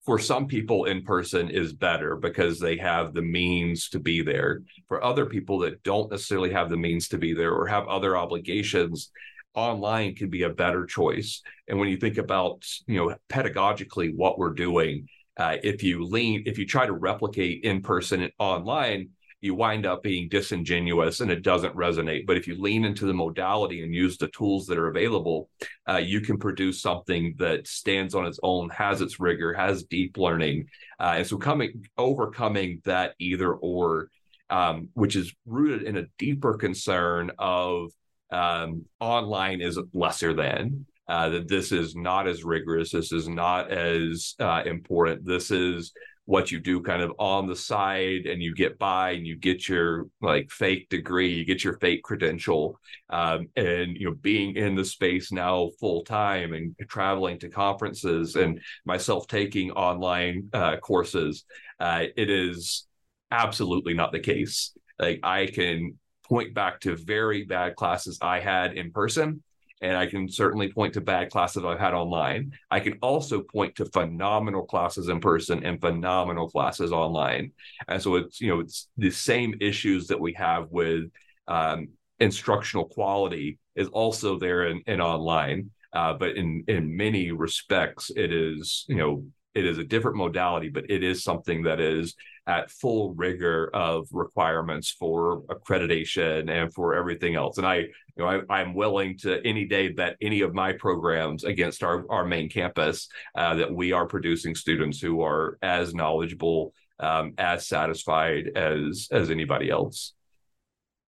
for 0.04 0.18
some 0.18 0.46
people 0.46 0.84
in 0.84 1.02
person 1.02 1.48
is 1.48 1.72
better 1.72 2.16
because 2.16 2.58
they 2.58 2.76
have 2.76 3.14
the 3.14 3.22
means 3.22 3.88
to 3.90 3.98
be 3.98 4.22
there. 4.22 4.62
For 4.88 5.02
other 5.02 5.26
people 5.26 5.58
that 5.60 5.82
don't 5.82 6.10
necessarily 6.10 6.52
have 6.52 6.68
the 6.68 6.76
means 6.76 7.08
to 7.08 7.18
be 7.18 7.32
there 7.32 7.52
or 7.52 7.66
have 7.66 7.88
other 7.88 8.16
obligations 8.16 9.10
online 9.54 10.14
can 10.14 10.28
be 10.28 10.42
a 10.42 10.50
better 10.50 10.84
choice. 10.84 11.42
And 11.68 11.78
when 11.78 11.88
you 11.88 11.96
think 11.96 12.18
about 12.18 12.66
you 12.86 12.96
know 12.96 13.16
pedagogically 13.30 14.14
what 14.14 14.38
we're 14.38 14.52
doing 14.52 15.08
uh, 15.36 15.56
if 15.62 15.82
you 15.82 16.04
lean 16.04 16.42
if 16.46 16.58
you 16.58 16.66
try 16.66 16.86
to 16.86 16.92
replicate 16.92 17.64
in 17.64 17.82
person 17.82 18.22
and 18.22 18.32
online 18.38 19.08
you 19.44 19.54
wind 19.54 19.84
up 19.84 20.02
being 20.02 20.28
disingenuous 20.28 21.20
and 21.20 21.30
it 21.30 21.42
doesn't 21.42 21.76
resonate. 21.76 22.26
But 22.26 22.38
if 22.38 22.48
you 22.48 22.60
lean 22.60 22.84
into 22.84 23.04
the 23.04 23.12
modality 23.12 23.82
and 23.82 23.94
use 23.94 24.16
the 24.16 24.28
tools 24.28 24.66
that 24.66 24.78
are 24.78 24.88
available, 24.88 25.50
uh, 25.88 25.98
you 25.98 26.20
can 26.20 26.38
produce 26.38 26.80
something 26.80 27.34
that 27.38 27.66
stands 27.66 28.14
on 28.14 28.24
its 28.24 28.40
own, 28.42 28.70
has 28.70 29.02
its 29.02 29.20
rigor, 29.20 29.52
has 29.52 29.84
deep 29.84 30.16
learning. 30.16 30.68
Uh, 30.98 31.14
and 31.18 31.26
so 31.26 31.36
coming 31.36 31.84
overcoming 31.98 32.80
that 32.84 33.14
either 33.18 33.52
or, 33.52 34.08
um, 34.48 34.88
which 34.94 35.14
is 35.14 35.34
rooted 35.44 35.82
in 35.82 35.98
a 35.98 36.06
deeper 36.18 36.54
concern 36.54 37.30
of 37.38 37.90
um, 38.30 38.86
online 38.98 39.60
is 39.60 39.78
lesser 39.92 40.32
than. 40.32 40.86
Uh, 41.06 41.28
that 41.28 41.48
this 41.48 41.70
is 41.70 41.94
not 41.94 42.26
as 42.26 42.44
rigorous. 42.44 42.92
This 42.92 43.12
is 43.12 43.28
not 43.28 43.70
as 43.70 44.34
uh, 44.40 44.62
important. 44.64 45.26
This 45.26 45.50
is 45.50 45.92
what 46.26 46.50
you 46.50 46.58
do 46.58 46.80
kind 46.80 47.02
of 47.02 47.12
on 47.18 47.46
the 47.46 47.56
side 47.56 48.26
and 48.26 48.42
you 48.42 48.54
get 48.54 48.78
by 48.78 49.10
and 49.10 49.26
you 49.26 49.36
get 49.36 49.68
your 49.68 50.06
like 50.22 50.50
fake 50.50 50.88
degree 50.88 51.32
you 51.32 51.44
get 51.44 51.62
your 51.62 51.78
fake 51.78 52.02
credential 52.02 52.78
um, 53.10 53.46
and 53.56 53.96
you 53.96 54.08
know 54.08 54.16
being 54.22 54.56
in 54.56 54.74
the 54.74 54.84
space 54.84 55.30
now 55.30 55.68
full 55.78 56.02
time 56.02 56.54
and 56.54 56.74
traveling 56.88 57.38
to 57.38 57.48
conferences 57.48 58.36
and 58.36 58.60
myself 58.86 59.26
taking 59.26 59.70
online 59.72 60.48
uh, 60.54 60.76
courses 60.78 61.44
uh, 61.80 62.04
it 62.16 62.30
is 62.30 62.86
absolutely 63.30 63.94
not 63.94 64.12
the 64.12 64.20
case. 64.20 64.72
Like 64.98 65.20
i 65.22 65.46
can 65.46 65.98
point 66.26 66.54
back 66.54 66.80
to 66.80 66.96
very 66.96 67.44
bad 67.44 67.76
classes 67.76 68.18
i 68.22 68.40
had 68.40 68.74
in 68.74 68.92
person 68.92 69.42
and 69.84 69.98
I 69.98 70.06
can 70.06 70.30
certainly 70.30 70.72
point 70.72 70.94
to 70.94 71.02
bad 71.02 71.30
classes 71.30 71.62
I've 71.62 71.78
had 71.78 71.92
online. 71.92 72.52
I 72.70 72.80
can 72.80 72.94
also 73.02 73.42
point 73.42 73.76
to 73.76 73.84
phenomenal 73.84 74.64
classes 74.64 75.08
in 75.08 75.20
person 75.20 75.62
and 75.62 75.78
phenomenal 75.78 76.48
classes 76.48 76.90
online. 76.90 77.52
And 77.86 78.00
so 78.00 78.14
it's 78.14 78.40
you 78.40 78.48
know 78.48 78.60
it's 78.60 78.88
the 78.96 79.10
same 79.10 79.54
issues 79.60 80.06
that 80.06 80.18
we 80.18 80.32
have 80.32 80.68
with 80.70 81.10
um, 81.48 81.88
instructional 82.18 82.86
quality 82.86 83.58
is 83.76 83.88
also 83.88 84.38
there 84.38 84.68
in, 84.68 84.82
in 84.86 85.02
online. 85.02 85.70
Uh, 85.92 86.14
but 86.14 86.36
in 86.36 86.64
in 86.66 86.96
many 86.96 87.30
respects, 87.30 88.10
it 88.16 88.32
is 88.32 88.86
you 88.88 88.96
know 88.96 89.24
it 89.54 89.64
is 89.64 89.78
a 89.78 89.84
different 89.84 90.16
modality, 90.16 90.68
but 90.68 90.90
it 90.90 91.02
is 91.04 91.22
something 91.22 91.62
that 91.62 91.80
is 91.80 92.14
at 92.46 92.70
full 92.70 93.14
rigor 93.14 93.70
of 93.72 94.06
requirements 94.12 94.90
for 94.90 95.42
accreditation 95.44 96.50
and 96.50 96.74
for 96.74 96.94
everything 96.94 97.36
else. 97.36 97.56
And 97.58 97.66
I, 97.66 97.76
you 97.76 97.90
know, 98.18 98.42
I, 98.50 98.60
am 98.60 98.74
willing 98.74 99.16
to 99.18 99.40
any 99.46 99.64
day 99.64 99.88
bet 99.88 100.16
any 100.20 100.42
of 100.42 100.54
my 100.54 100.72
programs 100.72 101.44
against 101.44 101.82
our, 101.82 102.04
our 102.10 102.24
main 102.24 102.50
campus 102.50 103.08
uh, 103.34 103.54
that 103.54 103.72
we 103.72 103.92
are 103.92 104.06
producing 104.06 104.54
students 104.54 105.00
who 105.00 105.22
are 105.22 105.56
as 105.62 105.94
knowledgeable, 105.94 106.74
um, 107.00 107.32
as 107.38 107.66
satisfied 107.66 108.50
as 108.56 109.08
as 109.10 109.30
anybody 109.30 109.70
else. 109.70 110.12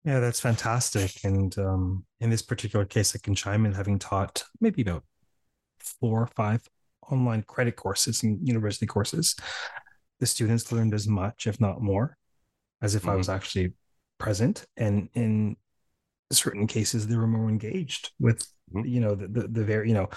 Yeah, 0.04 0.18
that's 0.20 0.40
fantastic. 0.40 1.12
And 1.24 1.56
um, 1.58 2.04
in 2.20 2.30
this 2.30 2.42
particular 2.42 2.86
case, 2.86 3.14
I 3.14 3.18
can 3.18 3.34
chime 3.34 3.66
in 3.66 3.74
having 3.74 3.98
taught 3.98 4.44
maybe 4.60 4.82
about 4.82 5.04
four 5.78 6.22
or 6.22 6.26
five 6.26 6.66
online 7.10 7.42
credit 7.42 7.76
courses 7.76 8.22
and 8.22 8.46
university 8.46 8.86
courses 8.86 9.36
the 10.20 10.26
students 10.26 10.70
learned 10.70 10.94
as 10.94 11.08
much, 11.08 11.46
if 11.46 11.60
not 11.60 11.80
more, 11.80 12.16
as 12.82 12.94
if 12.94 13.02
mm-hmm. 13.02 13.12
I 13.12 13.16
was 13.16 13.28
actually 13.28 13.72
present. 14.18 14.66
And 14.76 15.08
in 15.14 15.56
certain 16.30 16.66
cases, 16.66 17.06
they 17.06 17.16
were 17.16 17.26
more 17.26 17.48
engaged 17.48 18.12
with, 18.20 18.46
mm-hmm. 18.72 18.86
you 18.86 19.00
know, 19.00 19.14
the, 19.14 19.28
the, 19.28 19.48
the 19.48 19.64
very, 19.64 19.88
you 19.88 19.94
know, 19.94 20.08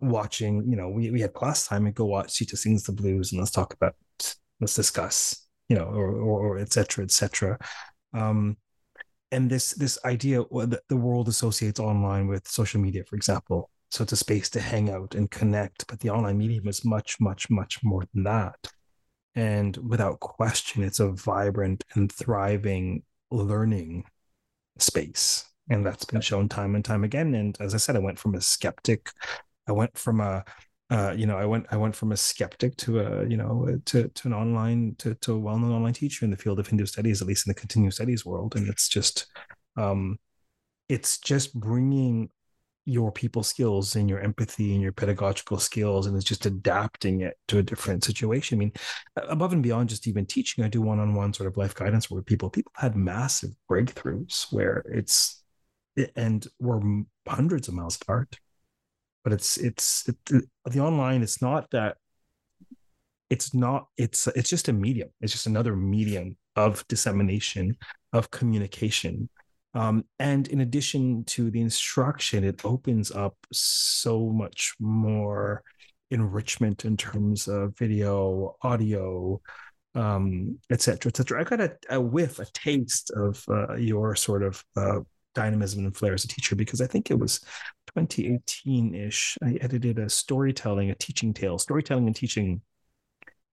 watching, 0.00 0.70
you 0.70 0.76
know, 0.76 0.88
we, 0.88 1.10
we 1.10 1.20
had 1.20 1.34
class 1.34 1.66
time 1.66 1.86
and 1.86 1.94
go 1.94 2.04
watch 2.04 2.30
Sita 2.30 2.56
Sings 2.56 2.84
the 2.84 2.92
Blues 2.92 3.32
and 3.32 3.40
let's 3.40 3.50
talk 3.50 3.74
about, 3.74 3.96
let's 4.60 4.76
discuss, 4.76 5.48
you 5.68 5.76
know, 5.76 5.86
or, 5.86 6.12
or, 6.12 6.40
or 6.40 6.58
et 6.58 6.72
cetera, 6.72 7.02
et 7.02 7.10
cetera. 7.10 7.58
Um, 8.14 8.56
and 9.32 9.50
this 9.50 9.74
this 9.74 9.98
idea 10.04 10.42
that 10.52 10.82
the 10.88 10.96
world 10.96 11.28
associates 11.28 11.78
online 11.78 12.26
with 12.26 12.48
social 12.48 12.80
media, 12.80 13.04
for 13.04 13.16
example. 13.16 13.70
So 13.90 14.02
it's 14.02 14.12
a 14.12 14.16
space 14.16 14.48
to 14.50 14.60
hang 14.60 14.90
out 14.90 15.14
and 15.14 15.30
connect, 15.30 15.86
but 15.86 16.00
the 16.00 16.10
online 16.10 16.38
medium 16.38 16.68
is 16.68 16.84
much, 16.84 17.20
much, 17.20 17.50
much 17.50 17.82
more 17.82 18.04
than 18.14 18.24
that. 18.24 18.68
And 19.34 19.76
without 19.76 20.20
question, 20.20 20.82
it's 20.82 21.00
a 21.00 21.10
vibrant 21.10 21.84
and 21.94 22.10
thriving 22.10 23.02
learning 23.30 24.04
space. 24.78 25.44
And 25.68 25.84
that's 25.84 26.04
been 26.04 26.20
shown 26.20 26.48
time 26.48 26.74
and 26.74 26.84
time 26.84 27.04
again. 27.04 27.34
And 27.34 27.56
as 27.60 27.74
I 27.74 27.78
said, 27.78 27.96
I 27.96 28.00
went 28.00 28.18
from 28.18 28.34
a 28.34 28.40
skeptic, 28.40 29.10
I 29.68 29.72
went 29.72 29.96
from 29.96 30.20
a 30.20 30.44
uh, 30.90 31.14
you 31.16 31.24
know, 31.24 31.38
I 31.38 31.44
went 31.46 31.66
I 31.70 31.76
went 31.76 31.94
from 31.94 32.10
a 32.10 32.16
skeptic 32.16 32.76
to 32.78 33.00
a 33.00 33.28
you 33.28 33.36
know 33.36 33.78
to 33.86 34.08
to 34.08 34.28
an 34.28 34.34
online 34.34 34.96
to 34.98 35.14
to 35.14 35.34
a 35.34 35.38
well-known 35.38 35.70
online 35.70 35.92
teacher 35.92 36.24
in 36.24 36.32
the 36.32 36.36
field 36.36 36.58
of 36.58 36.66
Hindu 36.66 36.84
studies, 36.86 37.22
at 37.22 37.28
least 37.28 37.46
in 37.46 37.50
the 37.50 37.54
continuing 37.54 37.92
studies 37.92 38.26
world, 38.26 38.56
and 38.56 38.68
it's 38.68 38.88
just 38.88 39.26
um, 39.76 40.18
it's 40.88 41.18
just 41.18 41.54
bringing 41.54 42.28
your 42.86 43.12
people 43.12 43.42
skills 43.42 43.94
and 43.96 44.08
your 44.08 44.20
empathy 44.20 44.72
and 44.72 44.82
your 44.82 44.92
pedagogical 44.92 45.58
skills 45.58 46.06
and 46.06 46.16
it's 46.16 46.24
just 46.24 46.46
adapting 46.46 47.20
it 47.20 47.36
to 47.46 47.58
a 47.58 47.62
different 47.62 48.02
situation. 48.04 48.58
I 48.58 48.60
mean 48.60 48.72
above 49.16 49.52
and 49.52 49.62
beyond 49.62 49.88
just 49.88 50.06
even 50.06 50.26
teaching 50.26 50.64
i 50.64 50.68
do 50.68 50.80
one-on-one 50.80 51.32
sort 51.34 51.46
of 51.46 51.56
life 51.56 51.74
guidance 51.74 52.10
where 52.10 52.22
people 52.22 52.50
people 52.50 52.72
had 52.74 52.96
massive 52.96 53.50
breakthroughs 53.68 54.46
where 54.50 54.84
it's 54.92 55.40
and 56.16 56.46
we're 56.58 56.80
hundreds 57.26 57.68
of 57.68 57.74
miles 57.74 57.98
apart. 58.00 58.38
But 59.24 59.32
it's 59.34 59.56
it's 59.58 60.08
it, 60.08 60.44
the 60.64 60.80
online 60.80 61.22
it's 61.22 61.42
not 61.42 61.70
that 61.70 61.96
it's 63.28 63.54
not 63.54 63.86
it's 63.96 64.26
it's 64.28 64.50
just 64.50 64.68
a 64.68 64.72
medium. 64.72 65.10
It's 65.20 65.32
just 65.32 65.46
another 65.46 65.76
medium 65.76 66.36
of 66.56 66.86
dissemination 66.88 67.76
of 68.12 68.30
communication 68.30 69.28
um, 69.74 70.04
and 70.18 70.48
in 70.48 70.60
addition 70.60 71.24
to 71.24 71.50
the 71.50 71.60
instruction, 71.60 72.44
it 72.44 72.64
opens 72.64 73.10
up 73.10 73.36
so 73.52 74.28
much 74.30 74.74
more 74.80 75.62
enrichment 76.10 76.84
in 76.84 76.96
terms 76.96 77.46
of 77.46 77.76
video, 77.78 78.56
audio, 78.62 79.40
um, 79.94 80.58
et 80.70 80.80
cetera, 80.80 81.10
et 81.10 81.16
cetera. 81.16 81.40
I 81.40 81.44
got 81.44 81.60
a, 81.60 81.76
a 81.90 82.00
whiff, 82.00 82.38
a 82.38 82.46
taste 82.46 83.10
of 83.12 83.44
uh, 83.48 83.74
your 83.76 84.16
sort 84.16 84.42
of 84.42 84.64
uh, 84.76 85.00
dynamism 85.34 85.84
and 85.84 85.96
flair 85.96 86.14
as 86.14 86.24
a 86.24 86.28
teacher 86.28 86.56
because 86.56 86.80
I 86.80 86.86
think 86.86 87.10
it 87.10 87.18
was 87.18 87.40
2018 87.96 88.94
ish, 88.94 89.36
I 89.42 89.58
edited 89.60 89.98
a 89.98 90.08
storytelling, 90.08 90.90
a 90.90 90.94
teaching 90.96 91.32
tale, 91.32 91.58
storytelling 91.58 92.06
and 92.06 92.16
teaching 92.16 92.60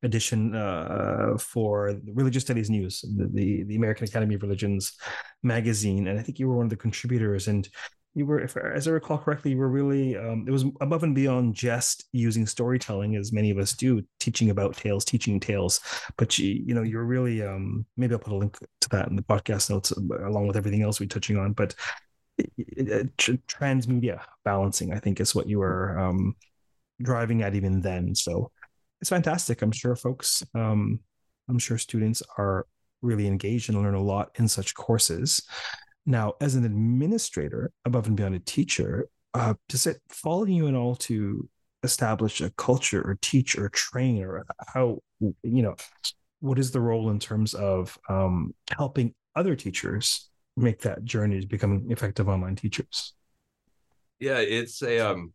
edition 0.04 0.56
uh, 0.56 1.38
for 1.40 1.96
Religious 2.14 2.44
Studies 2.44 2.70
News, 2.70 3.02
the, 3.02 3.28
the, 3.28 3.64
the 3.64 3.76
American 3.76 4.06
Academy 4.06 4.36
of 4.36 4.44
Religions 4.44 4.94
magazine, 5.44 6.08
and 6.08 6.20
I 6.20 6.24
think 6.24 6.40
you 6.40 6.48
were 6.48 6.56
one 6.56 6.66
of 6.66 6.70
the 6.70 6.78
contributors. 6.78 7.48
And 7.48 7.68
you 8.14 8.26
were, 8.26 8.40
if, 8.40 8.58
as 8.58 8.88
I 8.88 8.92
recall 8.92 9.20
correctly, 9.20 9.52
you 9.52 9.58
were 9.58 9.70
really 9.70 10.18
um, 10.18 10.46
it 10.48 10.52
was 10.52 10.66
above 10.82 11.04
and 11.04 11.14
beyond 11.14 11.54
just 11.54 12.06
using 12.14 12.48
storytelling, 12.48 13.16
as 13.16 13.32
many 13.32 13.52
of 13.52 13.60
us 13.60 13.74
do, 13.74 14.02
teaching 14.20 14.50
about 14.50 14.76
tales, 14.76 15.06
teaching 15.06 15.40
tales. 15.40 15.82
But 16.18 16.38
you, 16.40 16.64
you 16.66 16.74
know, 16.74 16.82
you're 16.82 17.04
really 17.04 17.44
um, 17.44 17.86
maybe 17.96 18.14
I'll 18.14 18.20
put 18.20 18.34
a 18.34 18.38
link 18.38 18.58
to 18.82 18.90
that 18.90 19.08
in 19.08 19.16
the 19.16 19.22
podcast 19.22 19.70
notes 19.70 19.92
along 19.92 20.48
with 20.48 20.58
everything 20.58 20.82
else 20.82 21.00
we're 21.00 21.08
touching 21.08 21.38
on. 21.38 21.54
But 21.54 21.76
transmedia 23.18 24.22
balancing, 24.44 24.94
I 24.94 25.00
think, 25.00 25.20
is 25.20 25.36
what 25.36 25.48
you 25.48 25.60
were 25.60 25.98
um, 26.00 26.36
driving 27.02 27.44
at 27.44 27.56
even 27.56 27.82
then. 27.82 28.16
So 28.16 28.52
it's 29.02 29.10
fantastic. 29.10 29.62
I'm 29.62 29.72
sure 29.72 29.96
folks, 29.96 30.44
um, 30.56 31.00
I'm 31.50 31.60
sure 31.60 31.78
students 31.78 32.24
are 32.38 32.66
really 33.02 33.28
engaged 33.28 33.70
and 33.70 33.82
learn 33.82 33.94
a 33.94 34.02
lot 34.02 34.32
in 34.36 34.48
such 34.48 34.74
courses. 34.74 35.42
Now, 36.06 36.34
as 36.42 36.56
an 36.56 36.66
administrator, 36.66 37.72
above 37.86 38.08
and 38.08 38.16
beyond 38.16 38.36
a 38.36 38.40
teacher, 38.40 39.10
uh, 39.34 39.54
does 39.70 39.86
it 39.86 40.02
fall 40.10 40.42
on 40.42 40.52
you 40.52 40.68
at 40.68 40.74
all 40.74 40.96
to 40.96 41.48
establish 41.84 42.42
a 42.42 42.50
culture 42.52 43.02
or 43.02 43.18
teach 43.22 43.58
or 43.58 43.70
train 43.70 44.24
or 44.24 44.46
how, 44.74 45.00
you 45.20 45.62
know, 45.62 45.76
what 46.40 46.60
is 46.60 46.72
the 46.72 46.82
role 46.82 47.10
in 47.10 47.20
terms 47.20 47.54
of 47.54 47.98
um, 48.10 48.54
helping 48.76 49.14
other 49.36 49.56
teachers 49.56 50.30
make 50.56 50.82
that 50.82 51.04
journey 51.04 51.40
to 51.40 51.48
becoming 51.48 51.92
effective 51.92 52.28
online 52.28 52.56
teachers? 52.56 53.14
Yeah, 54.20 54.40
it's 54.40 54.82
a, 54.82 55.00
um, 55.00 55.34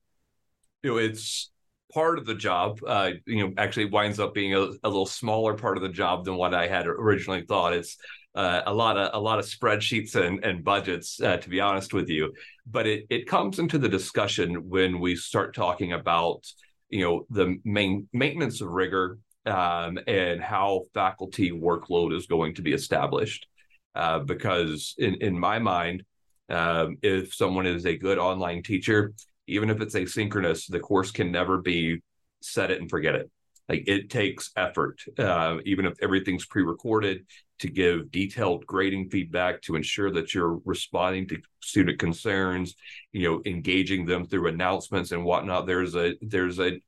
you 0.83 0.91
know, 0.91 0.97
it's 0.97 1.51
part 1.93 2.19
of 2.19 2.27
the 2.27 2.35
job, 2.35 2.81
uh, 2.87 3.11
you 3.27 3.47
know, 3.47 3.53
actually 3.59 3.87
winds 3.87 4.19
up 4.19 4.35
being 4.35 4.55
a, 4.55 4.61
a, 4.61 4.89
little 4.89 5.07
smaller 5.07 5.55
part 5.55 5.77
of 5.77 5.83
the 5.83 5.89
job 5.89 6.25
than 6.25 6.37
what 6.37 6.55
I 6.55 6.67
had 6.67 6.87
originally 6.87 7.43
thought. 7.43 7.73
It's 7.73 7.97
uh, 8.35 8.63
a 8.67 8.73
lot 8.73 8.97
of 8.97 9.11
a 9.13 9.21
lot 9.21 9.39
of 9.39 9.45
spreadsheets 9.45 10.15
and, 10.15 10.45
and 10.45 10.65
budgets, 10.65 11.21
uh, 11.21 11.37
to 11.37 11.49
be 11.49 11.61
honest 11.61 11.93
with 11.93 12.09
you. 12.09 12.33
But 12.67 12.87
it 12.87 13.07
it 13.11 13.27
comes 13.27 13.59
into 13.59 13.79
the 13.79 13.89
discussion 13.89 14.69
when 14.69 15.01
we 15.01 15.17
start 15.17 15.55
talking 15.55 15.93
about 15.93 16.47
you 16.89 17.05
know 17.05 17.27
the 17.31 17.59
main 17.65 18.09
maintenance 18.13 18.61
of 18.61 18.69
rigor 18.69 19.19
um, 19.45 19.99
and 20.07 20.41
how 20.41 20.85
faculty 20.95 21.51
workload 21.51 22.17
is 22.17 22.27
going 22.27 22.55
to 22.55 22.63
be 22.63 22.73
established. 22.73 23.47
Uh, 23.95 24.21
because 24.21 24.95
in 24.97 25.17
in 25.17 25.39
my 25.39 25.59
mind, 25.59 26.03
um, 26.49 26.97
if 27.03 27.35
someone 27.35 27.67
is 27.67 27.85
a 27.85 27.99
good 27.99 28.19
online 28.19 28.63
teacher, 28.63 29.13
even 29.47 29.71
if 29.71 29.81
it's 29.81 29.95
asynchronous, 29.95 30.69
the 30.69 30.81
course 30.81 31.11
can 31.11 31.33
never 31.33 31.59
be 31.59 32.01
set 32.41 32.71
it 32.71 32.81
and 32.81 32.91
forget 32.91 33.15
it. 33.15 33.31
Like 33.69 33.85
it 33.87 34.11
takes 34.11 34.51
effort, 34.57 35.01
uh, 35.19 35.59
even 35.65 35.87
if 35.87 35.95
everything's 36.03 36.45
pre-recorded, 36.47 37.27
to 37.61 37.69
give 37.69 38.11
detailed 38.11 38.67
grading 38.67 39.09
feedback 39.09 39.63
to 39.63 39.77
ensure 39.77 40.11
that 40.11 40.35
you're 40.35 40.61
responding 40.65 41.29
to 41.29 41.39
student 41.61 41.99
concerns, 42.01 42.75
you 43.13 43.23
know, 43.23 43.41
engaging 43.47 44.05
them 44.05 44.27
through 44.27 44.49
announcements 44.49 45.13
and 45.13 45.25
whatnot. 45.25 45.67
There's 45.67 45.95
a 45.95 46.15
there's 46.21 46.59
a 46.59 46.81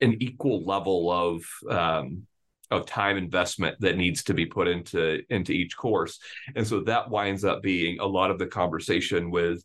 an 0.00 0.16
equal 0.20 0.64
level 0.64 1.10
of 1.10 1.42
um, 1.68 2.26
of 2.70 2.86
time 2.86 3.16
investment 3.16 3.76
that 3.80 3.96
needs 3.96 4.22
to 4.24 4.34
be 4.34 4.46
put 4.46 4.68
into 4.68 5.20
into 5.30 5.52
each 5.52 5.76
course, 5.76 6.20
and 6.54 6.66
so 6.66 6.80
that 6.82 7.10
winds 7.10 7.44
up 7.44 7.60
being 7.60 7.98
a 7.98 8.06
lot 8.06 8.30
of 8.30 8.38
the 8.38 8.46
conversation 8.46 9.30
with 9.32 9.64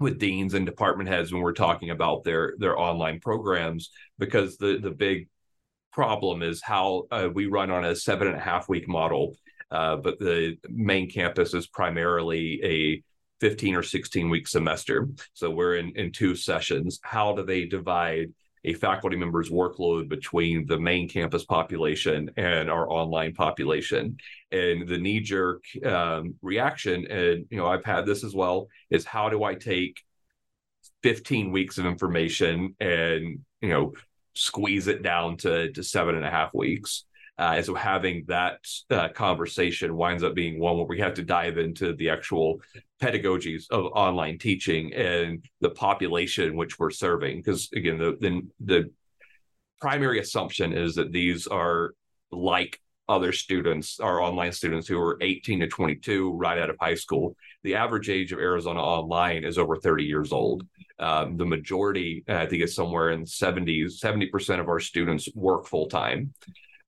with 0.00 0.18
deans 0.18 0.54
and 0.54 0.66
department 0.66 1.08
heads 1.08 1.32
when 1.32 1.42
we're 1.42 1.52
talking 1.52 1.90
about 1.90 2.24
their 2.24 2.54
their 2.58 2.78
online 2.78 3.20
programs 3.20 3.90
because 4.18 4.56
the 4.56 4.78
the 4.78 4.90
big 4.90 5.28
problem 5.92 6.42
is 6.42 6.62
how 6.62 7.04
uh, 7.10 7.28
we 7.32 7.46
run 7.46 7.70
on 7.70 7.84
a 7.84 7.94
seven 7.94 8.28
and 8.28 8.36
a 8.36 8.40
half 8.40 8.68
week 8.68 8.88
model 8.88 9.36
uh, 9.70 9.96
but 9.96 10.18
the 10.18 10.56
main 10.68 11.08
campus 11.08 11.54
is 11.54 11.66
primarily 11.66 12.60
a 12.64 13.02
15 13.40 13.76
or 13.76 13.82
16 13.82 14.28
week 14.28 14.46
semester. 14.46 15.08
So 15.32 15.50
we're 15.50 15.76
in 15.76 15.92
in 15.96 16.12
two 16.12 16.34
sessions. 16.34 17.00
How 17.02 17.32
do 17.34 17.42
they 17.42 17.64
divide 17.64 18.32
a 18.64 18.74
faculty 18.74 19.16
member's 19.16 19.50
workload 19.50 20.08
between 20.08 20.66
the 20.66 20.78
main 20.78 21.08
campus 21.08 21.44
population 21.44 22.30
and 22.36 22.70
our 22.70 22.90
online 22.90 23.32
population. 23.34 24.18
And 24.52 24.86
the 24.86 24.98
knee 24.98 25.20
jerk 25.20 25.62
um, 25.84 26.34
reaction, 26.42 27.06
and 27.06 27.46
you 27.50 27.56
know, 27.56 27.66
I've 27.66 27.84
had 27.84 28.06
this 28.06 28.22
as 28.24 28.34
well, 28.34 28.68
is 28.90 29.04
how 29.04 29.28
do 29.28 29.44
I 29.44 29.54
take 29.54 30.00
15 31.02 31.50
weeks 31.50 31.78
of 31.78 31.86
information 31.86 32.74
and 32.80 33.40
you 33.60 33.68
know 33.68 33.92
squeeze 34.34 34.86
it 34.86 35.02
down 35.02 35.36
to 35.38 35.72
to 35.72 35.82
seven 35.82 36.14
and 36.14 36.24
a 36.24 36.30
half 36.30 36.52
weeks? 36.54 37.04
Uh, 37.40 37.54
and 37.56 37.64
so 37.64 37.74
having 37.74 38.22
that 38.28 38.58
uh, 38.90 39.08
conversation 39.08 39.96
winds 39.96 40.22
up 40.22 40.34
being 40.34 40.60
one 40.60 40.76
where 40.76 40.84
we 40.84 41.00
have 41.00 41.14
to 41.14 41.22
dive 41.22 41.56
into 41.56 41.94
the 41.94 42.10
actual 42.10 42.60
pedagogies 43.00 43.64
of 43.70 43.86
online 43.94 44.36
teaching 44.36 44.92
and 44.92 45.42
the 45.62 45.70
population 45.70 46.54
which 46.54 46.78
we're 46.78 46.90
serving. 46.90 47.38
Because 47.38 47.70
again, 47.74 47.96
the, 47.96 48.18
the 48.20 48.42
the 48.60 48.90
primary 49.80 50.20
assumption 50.20 50.74
is 50.74 50.94
that 50.96 51.12
these 51.12 51.46
are 51.46 51.94
like 52.30 52.78
other 53.08 53.32
students, 53.32 53.98
our 54.00 54.20
online 54.20 54.52
students 54.52 54.86
who 54.86 55.00
are 55.00 55.16
18 55.22 55.60
to 55.60 55.66
22 55.66 56.32
right 56.34 56.58
out 56.58 56.68
of 56.68 56.76
high 56.78 56.94
school. 56.94 57.34
The 57.64 57.74
average 57.74 58.10
age 58.10 58.32
of 58.32 58.38
Arizona 58.38 58.80
Online 58.80 59.44
is 59.44 59.56
over 59.56 59.76
30 59.76 60.04
years 60.04 60.30
old. 60.30 60.66
Um, 60.98 61.38
the 61.38 61.46
majority, 61.46 62.22
I 62.28 62.44
think, 62.44 62.62
is 62.62 62.74
somewhere 62.74 63.10
in 63.10 63.24
70s. 63.24 63.98
70% 63.98 64.60
of 64.60 64.68
our 64.68 64.78
students 64.78 65.28
work 65.34 65.66
full 65.66 65.88
time. 65.88 66.34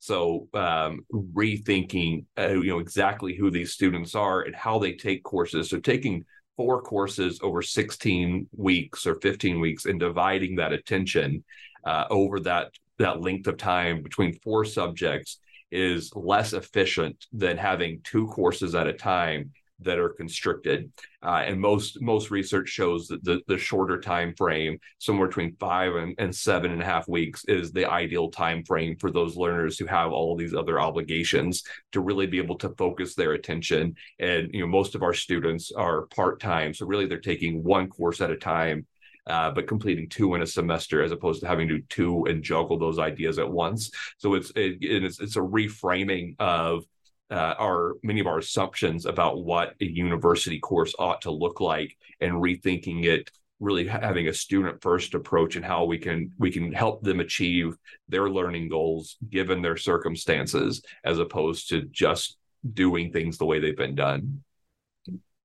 So 0.02 0.48
um, 0.52 1.06
rethinking, 1.12 2.24
uh, 2.36 2.48
you 2.48 2.70
know, 2.70 2.80
exactly 2.80 3.36
who 3.36 3.52
these 3.52 3.72
students 3.72 4.16
are 4.16 4.40
and 4.40 4.52
how 4.52 4.80
they 4.80 4.94
take 4.94 5.22
courses. 5.22 5.70
So 5.70 5.78
taking 5.78 6.24
four 6.56 6.82
courses 6.82 7.38
over 7.40 7.62
16 7.62 8.48
weeks 8.56 9.06
or 9.06 9.20
15 9.20 9.60
weeks 9.60 9.84
and 9.84 10.00
dividing 10.00 10.56
that 10.56 10.72
attention 10.72 11.44
uh, 11.84 12.06
over 12.10 12.40
that 12.40 12.72
that 12.98 13.20
length 13.20 13.46
of 13.46 13.56
time 13.58 14.02
between 14.02 14.36
four 14.40 14.64
subjects 14.64 15.38
is 15.70 16.10
less 16.16 16.52
efficient 16.52 17.24
than 17.32 17.56
having 17.56 18.00
two 18.02 18.26
courses 18.26 18.74
at 18.74 18.88
a 18.88 18.92
time 18.92 19.52
that 19.84 19.98
are 19.98 20.10
constricted. 20.10 20.90
Uh, 21.22 21.42
and 21.46 21.60
most 21.60 22.00
most 22.00 22.30
research 22.30 22.68
shows 22.68 23.06
that 23.08 23.22
the, 23.24 23.40
the 23.46 23.58
shorter 23.58 24.00
time 24.00 24.34
frame, 24.34 24.78
somewhere 24.98 25.28
between 25.28 25.56
five 25.56 25.94
and, 25.94 26.14
and 26.18 26.34
seven 26.34 26.72
and 26.72 26.82
a 26.82 26.84
half 26.84 27.08
weeks, 27.08 27.44
is 27.46 27.72
the 27.72 27.88
ideal 27.88 28.30
time 28.30 28.64
frame 28.64 28.96
for 28.96 29.10
those 29.10 29.36
learners 29.36 29.78
who 29.78 29.86
have 29.86 30.12
all 30.12 30.36
these 30.36 30.54
other 30.54 30.80
obligations 30.80 31.62
to 31.92 32.00
really 32.00 32.26
be 32.26 32.38
able 32.38 32.58
to 32.58 32.74
focus 32.76 33.14
their 33.14 33.32
attention. 33.32 33.94
And 34.18 34.52
you 34.52 34.60
know, 34.60 34.66
most 34.66 34.94
of 34.94 35.02
our 35.02 35.14
students 35.14 35.72
are 35.72 36.06
part 36.06 36.40
time, 36.40 36.74
so 36.74 36.86
really 36.86 37.06
they're 37.06 37.20
taking 37.20 37.62
one 37.62 37.88
course 37.88 38.20
at 38.20 38.30
a 38.30 38.36
time. 38.36 38.86
Uh, 39.24 39.52
but 39.52 39.68
completing 39.68 40.08
two 40.08 40.34
in 40.34 40.42
a 40.42 40.46
semester 40.46 41.00
as 41.00 41.12
opposed 41.12 41.40
to 41.40 41.46
having 41.46 41.68
to 41.68 41.80
two 41.88 42.24
and 42.24 42.42
juggle 42.42 42.76
those 42.76 42.98
ideas 42.98 43.38
at 43.38 43.48
once. 43.48 43.92
So 44.18 44.34
it's 44.34 44.50
it, 44.56 44.78
it's, 44.80 45.20
it's 45.20 45.36
a 45.36 45.40
reframing 45.40 46.34
of 46.40 46.84
uh, 47.32 47.54
our 47.58 47.94
many 48.02 48.20
of 48.20 48.26
our 48.26 48.38
assumptions 48.38 49.06
about 49.06 49.42
what 49.42 49.74
a 49.80 49.86
university 49.86 50.60
course 50.60 50.94
ought 50.98 51.22
to 51.22 51.30
look 51.30 51.60
like 51.60 51.96
and 52.20 52.34
rethinking 52.34 53.04
it 53.04 53.30
really 53.58 53.86
having 53.86 54.28
a 54.28 54.34
student 54.34 54.82
first 54.82 55.14
approach 55.14 55.56
and 55.56 55.64
how 55.64 55.84
we 55.84 55.96
can 55.96 56.30
we 56.38 56.50
can 56.50 56.72
help 56.72 57.02
them 57.02 57.20
achieve 57.20 57.76
their 58.08 58.28
learning 58.28 58.68
goals 58.68 59.16
given 59.30 59.62
their 59.62 59.76
circumstances 59.76 60.82
as 61.04 61.18
opposed 61.18 61.68
to 61.70 61.82
just 61.82 62.36
doing 62.74 63.10
things 63.10 63.38
the 63.38 63.46
way 63.46 63.58
they've 63.58 63.76
been 63.76 63.94
done 63.94 64.42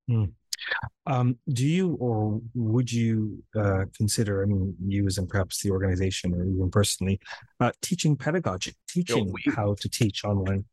hmm. 0.10 0.26
um, 1.06 1.38
do 1.54 1.66
you 1.66 1.94
or 2.02 2.42
would 2.54 2.92
you 2.92 3.42
uh, 3.56 3.86
consider 3.96 4.44
i 4.44 4.46
mean 4.46 4.76
you 4.86 5.06
as 5.06 5.18
in 5.20 5.28
perhaps 5.28 5.62
the 5.62 5.72
organization 5.72 6.34
or 6.34 6.44
even 6.44 6.70
personally 6.70 7.20
uh, 7.62 7.72
teaching 7.82 8.16
pedagogy 8.18 8.74
teaching 8.90 9.32
we, 9.32 9.54
how 9.56 9.74
to 9.80 9.88
teach 9.88 10.26
online 10.26 10.66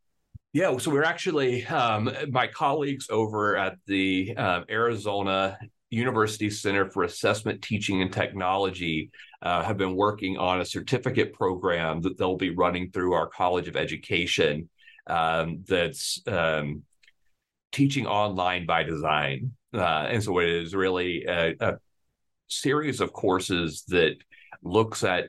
yeah, 0.55 0.77
so 0.77 0.89
we're 0.89 1.03
actually 1.03 1.65
um, 1.65 2.09
my 2.29 2.47
colleagues 2.47 3.07
over 3.09 3.57
at 3.57 3.77
the 3.87 4.33
um, 4.37 4.63
Arizona 4.69 5.59
University 5.89 6.49
Center 6.49 6.89
for 6.89 7.03
Assessment, 7.03 7.61
Teaching, 7.61 8.01
and 8.01 8.09
Technology 8.09 9.11
uh, 9.41 9.63
have 9.63 9.75
been 9.75 9.97
working 9.97 10.37
on 10.37 10.61
a 10.61 10.65
certificate 10.65 11.33
program 11.33 11.99
that 12.03 12.17
they'll 12.17 12.37
be 12.37 12.51
running 12.51 12.89
through 12.89 13.11
our 13.11 13.27
College 13.27 13.67
of 13.67 13.75
Education 13.75 14.69
um, 15.07 15.65
that's 15.67 16.21
um, 16.25 16.83
teaching 17.73 18.07
online 18.07 18.65
by 18.65 18.83
design. 18.83 19.51
Uh, 19.73 20.07
and 20.09 20.23
so 20.23 20.39
it 20.39 20.47
is 20.47 20.73
really 20.73 21.25
a, 21.25 21.53
a, 21.59 21.73
series 22.47 23.01
of 23.01 23.11
courses 23.11 23.83
that 23.89 24.15
looks 24.63 25.03
at 25.03 25.27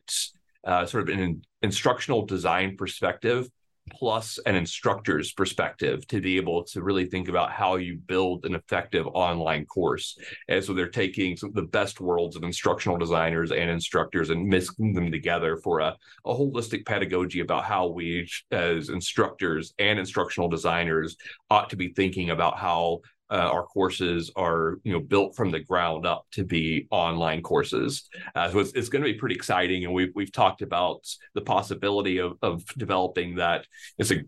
uh, 0.65 0.87
sort 0.87 1.09
of 1.09 1.19
an 1.19 1.43
instructional 1.63 2.25
design 2.25 2.77
perspective 2.77 3.49
plus 3.91 4.39
an 4.47 4.55
instructor's 4.55 5.33
perspective 5.33 6.07
to 6.09 6.21
be 6.21 6.37
able 6.37 6.65
to 6.65 6.83
really 6.83 7.07
think 7.07 7.29
about 7.29 7.53
how 7.53 7.77
you 7.77 7.97
build 7.97 8.45
an 8.45 8.55
effective 8.55 9.07
online 9.09 9.65
course. 9.67 10.19
And 10.49 10.63
so 10.63 10.75
they're 10.75 10.89
taking 10.89 11.37
the 11.53 11.63
best 11.63 12.01
worlds 12.01 12.37
of 12.37 12.43
instructional 12.43 12.99
designers 12.99 13.53
and 13.53 13.71
instructors 13.71 14.31
and 14.31 14.47
mixing 14.47 14.93
them 14.93 15.11
together 15.11 15.57
for 15.57 15.81
a, 15.81 15.97
a 16.25 16.35
holistic 16.35 16.85
pedagogy 16.87 17.41
about 17.41 17.65
how 17.65 17.89
we, 17.89 18.29
as 18.51 18.89
instructors 18.89 19.75
and 19.79 19.99
instructional 19.99 20.49
designers, 20.49 21.17
ought 21.51 21.71
to 21.71 21.77
be 21.77 21.89
thinking 21.89 22.31
about 22.31 22.59
how 22.59 23.01
uh, 23.31 23.51
our 23.53 23.65
courses 23.65 24.31
are 24.37 24.79
you 24.85 24.93
know 24.93 25.01
built 25.01 25.35
from 25.35 25.51
the 25.51 25.61
ground 25.61 26.07
up 26.07 26.27
to 26.33 26.45
be 26.45 26.87
online 26.91 27.43
courses. 27.43 28.09
Uh, 28.35 28.51
so 28.51 28.59
it's, 28.59 28.73
it's 28.73 28.89
going 28.89 29.03
to 29.03 29.13
be 29.13 29.19
pretty 29.19 29.35
exciting 29.35 29.85
and 29.85 29.93
we've, 29.93 30.13
we've 30.15 30.33
talked 30.33 30.63
about 30.63 31.07
the 31.35 31.41
possibility 31.41 32.19
of, 32.19 32.37
of 32.43 32.65
developing 32.77 33.37
that. 33.37 33.67
It's 33.99 34.11
a 34.11 34.23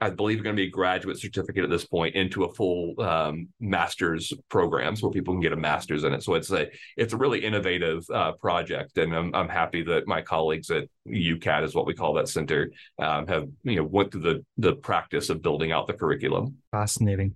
I 0.00 0.10
believe 0.10 0.42
going 0.42 0.56
to 0.56 0.60
be 0.60 0.66
a 0.66 0.70
graduate 0.70 1.18
certificate 1.18 1.64
at 1.64 1.70
this 1.70 1.86
point 1.86 2.14
into 2.14 2.44
a 2.44 2.52
full 2.52 3.00
um, 3.00 3.48
master's 3.60 4.32
programs 4.48 5.02
where 5.02 5.12
people 5.12 5.32
can 5.32 5.40
get 5.40 5.52
a 5.52 5.56
master's 5.56 6.04
in 6.04 6.12
it. 6.12 6.22
So 6.22 6.34
it's 6.34 6.50
a 6.50 6.68
it's 6.96 7.12
a 7.12 7.16
really 7.16 7.44
innovative 7.44 8.04
uh, 8.12 8.32
project, 8.32 8.98
and 8.98 9.14
I'm 9.14 9.34
I'm 9.34 9.48
happy 9.48 9.82
that 9.84 10.06
my 10.06 10.20
colleagues 10.20 10.70
at 10.70 10.88
UCATT 11.08 11.64
is 11.64 11.74
what 11.74 11.86
we 11.86 11.94
call 11.94 12.12
that 12.14 12.28
center 12.28 12.70
um, 12.98 13.26
have 13.28 13.48
you 13.62 13.76
know 13.76 13.84
went 13.84 14.12
through 14.12 14.22
the 14.22 14.44
the 14.58 14.74
practice 14.74 15.30
of 15.30 15.42
building 15.42 15.72
out 15.72 15.86
the 15.86 15.94
curriculum. 15.94 16.56
Fascinating. 16.70 17.34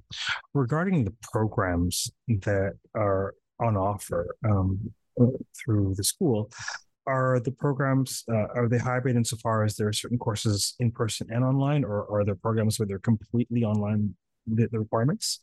Regarding 0.53 1.05
the 1.05 1.14
programs 1.23 2.11
that 2.29 2.75
are 2.94 3.35
on 3.61 3.77
offer 3.77 4.37
um, 4.44 4.92
through 5.64 5.94
the 5.97 6.05
school, 6.05 6.51
are 7.09 7.40
the 7.40 7.51
programs 7.51 8.25
uh, 8.31 8.47
are 8.55 8.68
they 8.68 8.79
hybrid 8.79 9.16
insofar 9.16 9.64
as 9.64 9.77
there 9.77 9.88
are 9.88 9.92
certain 9.92 10.18
courses 10.18 10.75
in 10.79 10.90
person 10.90 11.27
and 11.31 11.42
online 11.42 11.83
or 11.83 12.07
are 12.12 12.25
there 12.25 12.35
programs 12.35 12.79
where 12.79 12.87
they're 12.87 12.99
completely 12.99 13.64
online 13.64 14.14
the, 14.47 14.68
the 14.71 14.79
requirements? 14.79 15.40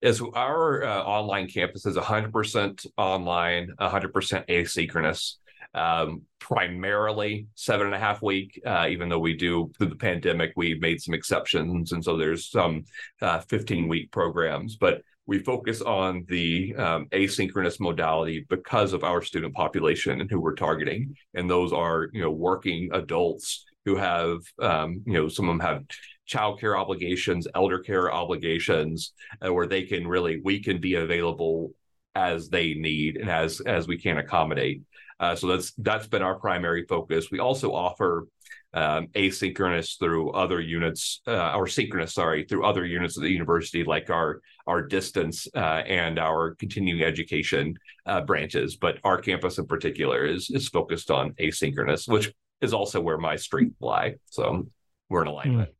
Is 0.00 0.20
our 0.34 0.82
uh, 0.82 1.02
online 1.04 1.46
campus 1.46 1.86
is 1.86 1.96
100% 1.96 2.86
online 2.96 3.68
100% 3.80 4.48
asynchronous 4.48 5.34
um, 5.74 6.22
primarily 6.40 7.46
seven 7.54 7.86
and 7.86 7.94
a 7.94 7.98
half 7.98 8.20
week 8.20 8.60
uh, 8.66 8.86
even 8.90 9.08
though 9.08 9.20
we 9.20 9.34
do 9.34 9.70
through 9.78 9.86
the 9.86 9.96
pandemic 9.96 10.52
we 10.56 10.74
made 10.74 11.00
some 11.00 11.14
exceptions 11.14 11.92
and 11.92 12.04
so 12.04 12.16
there's 12.16 12.50
some 12.50 12.84
uh, 13.22 13.38
15 13.38 13.88
week 13.88 14.10
programs 14.10 14.76
but 14.76 15.02
we 15.26 15.38
focus 15.38 15.80
on 15.80 16.24
the 16.28 16.74
um, 16.76 17.06
asynchronous 17.12 17.78
modality 17.78 18.44
because 18.48 18.92
of 18.92 19.04
our 19.04 19.22
student 19.22 19.54
population 19.54 20.20
and 20.20 20.30
who 20.30 20.40
we're 20.40 20.54
targeting. 20.54 21.14
And 21.34 21.48
those 21.48 21.72
are 21.72 22.08
you 22.12 22.22
know 22.22 22.30
working 22.30 22.90
adults 22.92 23.64
who 23.84 23.96
have 23.96 24.38
um, 24.60 25.02
you 25.06 25.14
know 25.14 25.28
some 25.28 25.48
of 25.48 25.58
them 25.58 25.66
have 25.66 25.84
child 26.26 26.60
care 26.60 26.76
obligations 26.76 27.48
elder 27.54 27.80
care 27.80 28.12
obligations 28.12 29.12
uh, 29.44 29.52
where 29.52 29.66
they 29.66 29.82
can 29.82 30.06
really 30.06 30.40
we 30.44 30.62
can 30.62 30.80
be 30.80 30.94
available 30.94 31.72
as 32.14 32.48
they 32.48 32.74
need 32.74 33.16
and 33.16 33.30
as 33.30 33.60
as 33.60 33.86
we 33.86 33.98
can 33.98 34.18
accommodate. 34.18 34.82
Uh, 35.20 35.36
so 35.36 35.46
that's 35.46 35.72
that's 35.78 36.08
been 36.08 36.22
our 36.22 36.38
primary 36.38 36.84
focus. 36.88 37.30
We 37.30 37.38
also 37.38 37.72
offer 37.72 38.26
um, 38.74 39.08
asynchronous 39.08 39.98
through 39.98 40.30
other 40.30 40.60
units, 40.60 41.20
uh, 41.26 41.54
or 41.54 41.66
synchronous, 41.66 42.14
sorry, 42.14 42.44
through 42.44 42.64
other 42.64 42.84
units 42.84 43.16
of 43.16 43.22
the 43.22 43.30
university, 43.30 43.84
like 43.84 44.10
our 44.10 44.40
our 44.66 44.80
distance 44.82 45.48
uh, 45.54 45.82
and 45.86 46.18
our 46.18 46.54
continuing 46.54 47.02
education 47.02 47.74
uh, 48.06 48.20
branches. 48.20 48.76
But 48.76 48.98
our 49.04 49.18
campus 49.18 49.58
in 49.58 49.66
particular 49.66 50.24
is 50.24 50.50
is 50.50 50.68
focused 50.68 51.10
on 51.10 51.32
asynchronous, 51.32 52.08
which 52.08 52.32
is 52.60 52.72
also 52.72 53.00
where 53.00 53.18
my 53.18 53.36
strength 53.36 53.76
lie. 53.80 54.14
So 54.30 54.66
we're 55.08 55.22
in 55.22 55.28
alignment. 55.28 55.68
Hmm. 55.68 55.74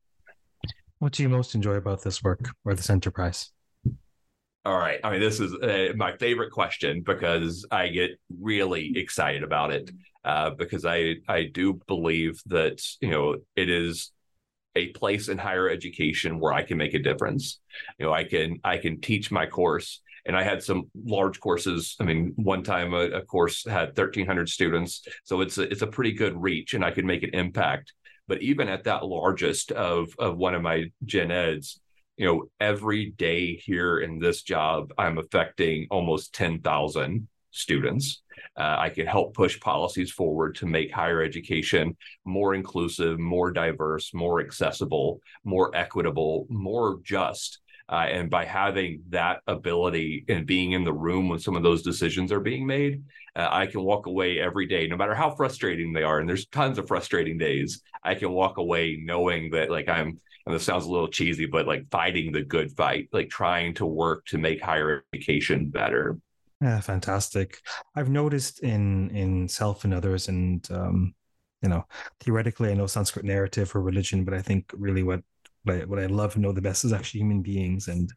What 0.99 1.13
do 1.13 1.23
you 1.23 1.29
most 1.29 1.55
enjoy 1.55 1.75
about 1.75 2.03
this 2.03 2.23
work 2.23 2.51
or 2.65 2.75
this 2.75 2.91
enterprise? 2.91 3.51
All 4.65 4.79
right. 4.79 5.01
I 5.03 5.11
mean, 5.11 5.21
this 5.21 5.41
is 5.41 5.53
uh, 5.55 5.93
my 5.97 6.17
favorite 6.17 6.53
question 6.53 7.03
because 7.05 7.67
I 7.71 7.89
get 7.89 8.13
really 8.41 8.93
excited 8.97 9.43
about 9.43 9.73
it 9.73 9.91
uh, 10.25 10.51
because 10.51 10.85
I 10.85 11.17
I 11.29 11.45
do 11.53 11.81
believe 11.89 12.41
that 12.47 12.81
you 13.01 13.11
know 13.11 13.37
it 13.57 13.69
is 13.69 14.13
a 14.77 14.89
place 14.89 15.29
in 15.29 15.39
higher 15.39 15.69
education 15.69 16.39
where 16.39 16.53
I 16.53 16.63
can 16.63 16.79
make 16.79 16.95
a 16.95 17.01
difference. 17.03 17.61
You 17.99 18.07
know, 18.07 18.13
I 18.13 18.25
can 18.25 18.59
I 18.63 18.79
can 18.79 19.01
teach 19.01 19.33
my 19.33 19.47
course, 19.47 20.01
and 20.27 20.37
I 20.37 20.45
had 20.45 20.63
some 20.63 20.85
large 21.05 21.41
courses. 21.41 21.97
I 21.99 22.05
mean, 22.05 22.33
one 22.37 22.63
time 22.63 22.95
a, 22.95 23.11
a 23.11 23.23
course 23.23 23.67
had 23.67 23.97
thirteen 23.97 24.27
hundred 24.27 24.49
students, 24.49 25.05
so 25.25 25.41
it's 25.41 25.59
a, 25.59 25.63
it's 25.63 25.83
a 25.83 25.89
pretty 25.89 26.13
good 26.13 26.41
reach, 26.41 26.75
and 26.75 26.85
I 26.85 26.93
can 26.93 27.07
make 27.07 27.25
an 27.25 27.35
impact. 27.35 27.95
But 28.29 28.43
even 28.43 28.69
at 28.69 28.85
that 28.85 29.05
largest 29.05 29.73
of 29.73 30.11
of 30.21 30.37
one 30.37 30.55
of 30.55 30.63
my 30.63 30.85
gen 31.05 31.33
eds, 31.33 31.81
you 32.17 32.27
know, 32.27 32.45
every 32.61 33.11
day 33.11 33.57
here 33.57 34.01
in 34.01 34.19
this 34.19 34.43
job, 34.43 34.93
I'm 34.99 35.19
affecting 35.19 35.87
almost 35.91 36.35
10,000 36.35 37.29
students. 37.51 38.23
Uh, 38.57 38.77
I 38.79 38.89
can 38.91 39.07
help 39.07 39.35
push 39.35 39.61
policies 39.61 40.11
forward 40.11 40.55
to 40.57 40.67
make 40.67 40.93
higher 40.93 41.23
education 41.23 41.97
more 42.25 42.55
inclusive, 42.55 43.19
more 43.19 43.51
diverse, 43.51 44.13
more 44.13 44.41
accessible, 44.41 45.21
more 45.45 45.75
equitable, 45.75 46.47
more 46.49 47.01
just. 47.03 47.61
Uh, 47.89 48.07
and 48.09 48.31
by 48.31 48.45
having 48.45 49.03
that 49.11 49.41
ability 49.47 50.25
and 50.29 50.47
being 50.47 50.73
in 50.73 50.85
the 50.85 50.93
room 50.93 51.29
when 51.29 51.39
some 51.39 51.57
of 51.57 51.63
those 51.63 51.83
decisions 51.83 52.33
are 52.33 52.41
being 52.41 52.67
made, 52.67 53.03
uh, 53.37 53.49
I 53.51 53.67
can 53.67 53.83
walk 53.83 54.07
away 54.07 54.39
every 54.39 54.67
day, 54.67 54.87
no 54.87 54.97
matter 54.97 55.15
how 55.15 55.35
frustrating 55.35 55.93
they 55.93 56.03
are. 56.03 56.19
And 56.19 56.29
there's 56.29 56.47
tons 56.47 56.79
of 56.79 56.89
frustrating 56.89 57.39
days. 57.39 57.83
I 58.03 58.15
can 58.15 58.31
walk 58.31 58.59
away 58.59 58.99
knowing 59.03 59.51
that, 59.51 59.71
like, 59.71 59.89
I'm 59.89 60.21
and 60.47 60.55
this 60.55 60.65
sounds 60.65 60.87
a 60.87 60.91
little 60.91 61.09
cheesy, 61.09 61.47
but 61.47 61.67
like 61.67 61.91
fighting 61.91 62.33
the 62.33 62.43
good 62.43 62.73
fight, 62.73 63.09
like 63.13 63.29
trying 63.29 63.75
to 63.75 63.87
work 63.87 64.27
to 64.27 64.39
make 64.39 64.61
higher 64.61 65.05
education 65.13 65.69
better. 65.69 66.19
Yeah, 66.61 66.81
fantastic. 66.81 67.61
I've 67.97 68.09
noticed 68.09 68.61
in 68.61 69.11
in 69.11 69.49
self 69.49 69.85
and 69.85 69.95
others, 69.95 70.29
and 70.29 70.67
um, 70.71 71.15
you 71.63 71.69
know, 71.69 71.85
theoretically, 72.21 72.71
I 72.71 72.75
know 72.75 72.87
Sanskrit 72.87 73.25
narrative 73.25 73.75
or 73.75 73.83
religion, 73.83 74.25
but 74.25 74.35
I 74.35 74.43
think 74.43 74.73
really 74.75 75.03
what 75.03 75.23
what 75.65 75.77
I, 75.77 75.85
what 75.85 75.99
I 75.99 76.07
love 76.07 76.35
and 76.35 76.43
know 76.43 76.53
the 76.53 76.61
best 76.61 76.85
is 76.85 76.93
actually 76.93 77.21
human 77.21 77.43
beings. 77.43 77.89
And 77.89 78.13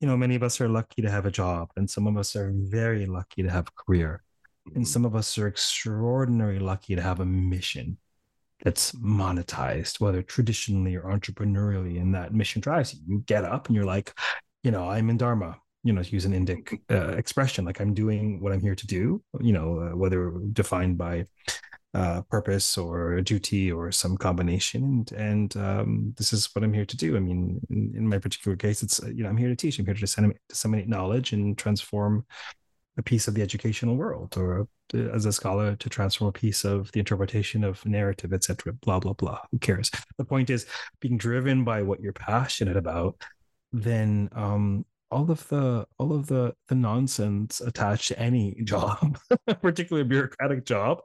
you 0.00 0.06
know, 0.06 0.16
many 0.16 0.34
of 0.34 0.42
us 0.42 0.60
are 0.60 0.68
lucky 0.68 1.02
to 1.02 1.10
have 1.10 1.26
a 1.26 1.30
job, 1.30 1.70
and 1.76 1.88
some 1.88 2.06
of 2.06 2.16
us 2.16 2.36
are 2.36 2.52
very 2.54 3.06
lucky 3.06 3.42
to 3.42 3.50
have 3.50 3.68
a 3.68 3.82
career, 3.84 4.22
and 4.66 4.74
mm-hmm. 4.76 4.84
some 4.84 5.04
of 5.04 5.16
us 5.16 5.36
are 5.38 5.48
extraordinarily 5.48 6.60
lucky 6.60 6.94
to 6.96 7.02
have 7.02 7.20
a 7.20 7.26
mission 7.26 7.98
that's 8.62 8.92
monetized, 8.92 10.00
whether 10.00 10.22
traditionally 10.22 10.96
or 10.96 11.04
entrepreneurially, 11.04 12.00
and 12.00 12.14
that 12.14 12.34
mission 12.34 12.60
drives 12.60 12.94
you. 12.94 13.00
You 13.06 13.24
get 13.26 13.44
up 13.44 13.66
and 13.66 13.76
you're 13.76 13.84
like, 13.84 14.12
you 14.62 14.70
know, 14.70 14.88
I'm 14.88 15.10
in 15.10 15.16
Dharma, 15.16 15.56
you 15.84 15.92
know, 15.92 16.02
to 16.02 16.10
use 16.10 16.24
an 16.24 16.32
Indic 16.32 16.80
uh, 16.90 17.16
expression, 17.16 17.64
like 17.64 17.80
I'm 17.80 17.94
doing 17.94 18.40
what 18.40 18.52
I'm 18.52 18.60
here 18.60 18.74
to 18.74 18.86
do, 18.86 19.22
you 19.40 19.52
know, 19.52 19.80
uh, 19.80 19.96
whether 19.96 20.32
defined 20.52 20.98
by 20.98 21.26
uh, 21.94 22.22
purpose 22.30 22.76
or 22.76 23.20
duty 23.22 23.72
or 23.72 23.90
some 23.90 24.16
combination. 24.16 24.82
And, 24.82 25.12
and 25.12 25.56
um, 25.56 26.14
this 26.18 26.32
is 26.32 26.48
what 26.52 26.62
I'm 26.62 26.74
here 26.74 26.84
to 26.84 26.96
do. 26.96 27.16
I 27.16 27.20
mean, 27.20 27.60
in, 27.70 27.92
in, 27.96 28.08
my 28.08 28.18
particular 28.18 28.56
case, 28.56 28.82
it's, 28.82 29.00
you 29.00 29.22
know, 29.22 29.28
I'm 29.28 29.36
here 29.36 29.48
to 29.48 29.56
teach, 29.56 29.78
I'm 29.78 29.86
here 29.86 29.94
to 29.94 30.00
disseminate, 30.00 30.38
disseminate 30.48 30.88
knowledge 30.88 31.32
and 31.32 31.56
transform 31.56 32.26
a 32.98 33.02
piece 33.02 33.28
of 33.28 33.34
the 33.34 33.42
educational 33.42 33.96
world 33.96 34.36
or 34.36 34.66
as 34.94 35.24
a 35.24 35.32
scholar 35.32 35.76
to 35.76 35.88
transform 35.88 36.28
a 36.28 36.32
piece 36.32 36.64
of 36.64 36.90
the 36.92 36.98
interpretation 36.98 37.62
of 37.62 37.84
narrative 37.86 38.32
etc 38.32 38.72
blah 38.82 38.98
blah 38.98 39.12
blah. 39.12 39.40
Who 39.52 39.58
cares? 39.58 39.90
The 40.18 40.24
point 40.24 40.50
is 40.50 40.66
being 41.00 41.16
driven 41.16 41.64
by 41.64 41.82
what 41.82 42.00
you're 42.00 42.12
passionate 42.12 42.76
about 42.76 43.16
then 43.72 44.28
um 44.32 44.84
all 45.10 45.30
of 45.30 45.46
the 45.48 45.86
all 45.98 46.12
of 46.12 46.26
the 46.26 46.54
the 46.68 46.74
nonsense 46.74 47.60
attached 47.60 48.08
to 48.08 48.18
any 48.18 48.54
job 48.64 49.18
particularly 49.62 50.06
a 50.06 50.08
bureaucratic 50.08 50.66
job 50.66 51.00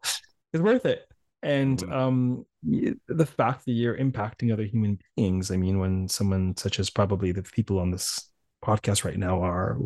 is 0.52 0.62
worth 0.62 0.86
it. 0.86 1.08
And 1.44 1.84
um 1.92 2.46
the 2.64 3.26
fact 3.26 3.66
that 3.66 3.74
you're 3.74 3.98
impacting 3.98 4.52
other 4.52 4.64
human 4.64 4.98
beings 5.16 5.52
i 5.52 5.58
mean 5.58 5.78
when 5.78 6.08
someone 6.08 6.56
such 6.56 6.80
as 6.80 6.90
probably 6.90 7.34
the 7.34 7.44
people 7.44 7.80
on 7.80 7.92
this 7.92 8.33
podcast 8.64 9.04
right 9.04 9.18
now 9.18 9.44
are 9.44 9.78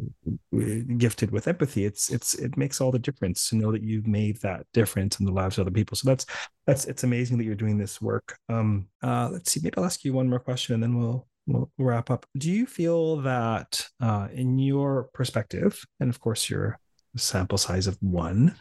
gifted 0.98 1.32
with 1.32 1.48
empathy 1.48 1.86
it's 1.86 2.10
it's 2.10 2.36
it 2.36 2.56
makes 2.58 2.80
all 2.80 2.92
the 2.92 3.00
difference 3.00 3.50
to 3.50 3.56
know 3.56 3.72
that 3.72 3.82
you've 3.82 4.08
made 4.08 4.40
that 4.42 4.66
difference 4.74 5.20
in 5.20 5.26
the 5.26 5.32
lives 5.32 5.58
of 5.58 5.64
other 5.64 5.74
people. 5.74 5.98
So 5.98 6.08
that's 6.10 6.26
that's 6.66 6.86
it's 6.86 7.04
amazing 7.04 7.38
that 7.38 7.46
you're 7.46 7.56
doing 7.56 7.78
this 7.78 8.02
work. 8.02 8.38
Um 8.50 8.88
uh 9.02 9.30
let's 9.32 9.52
see 9.52 9.60
maybe 9.64 9.78
i'll 9.78 9.86
ask 9.86 10.04
you 10.04 10.14
one 10.14 10.30
more 10.30 10.40
question 10.40 10.76
and 10.76 10.84
then 10.84 10.98
we'll 10.98 11.28
we'll 11.48 11.72
wrap 11.78 12.12
up. 12.12 12.26
Do 12.38 12.52
you 12.52 12.66
feel 12.66 13.18
that 13.22 13.86
uh 14.00 14.28
in 14.34 14.60
your 14.60 15.10
perspective 15.14 15.84
and 16.00 16.10
of 16.10 16.20
course 16.20 16.50
your 16.50 16.80
sample 17.16 17.58
size 17.58 17.88
of 17.88 17.98
one 18.02 18.56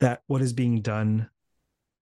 that 0.00 0.20
what 0.26 0.42
is 0.42 0.52
being 0.52 0.82
done 0.82 1.30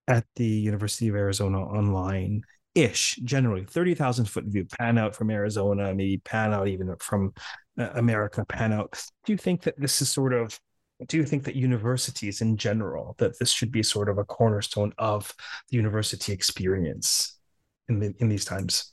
at 0.09 0.25
the 0.35 0.45
university 0.45 1.07
of 1.07 1.15
arizona 1.15 1.63
online 1.63 2.43
ish 2.75 3.17
generally 3.25 3.65
30,000 3.65 4.27
foot 4.27 4.45
view 4.45 4.65
pan 4.65 4.99
out 4.99 5.15
from 5.15 5.31
Arizona 5.31 5.95
maybe 5.95 6.19
pan 6.19 6.53
out 6.53 6.69
even 6.69 6.95
from 7.01 7.33
uh, 7.79 7.91
America 7.95 8.45
pan 8.45 8.73
out 8.73 9.03
do 9.25 9.33
you 9.33 9.37
think 9.37 9.63
that 9.63 9.79
this 9.79 10.01
is 10.01 10.09
sort 10.09 10.33
of 10.33 10.59
do 11.07 11.17
you 11.17 11.25
think 11.25 11.45
that 11.45 11.57
universities 11.57 12.41
in 12.43 12.57
general 12.57 13.15
that 13.19 13.39
this 13.39 13.51
should 13.51 13.73
be 13.73 13.83
sort 13.83 14.09
of 14.09 14.19
a 14.19 14.25
cornerstone 14.25 14.93
of 14.99 15.35
the 15.71 15.77
university 15.77 16.33
experience 16.33 17.41
in 17.91 17.99
the, 17.99 18.15
in 18.21 18.29
these 18.29 18.47
times. 18.47 18.93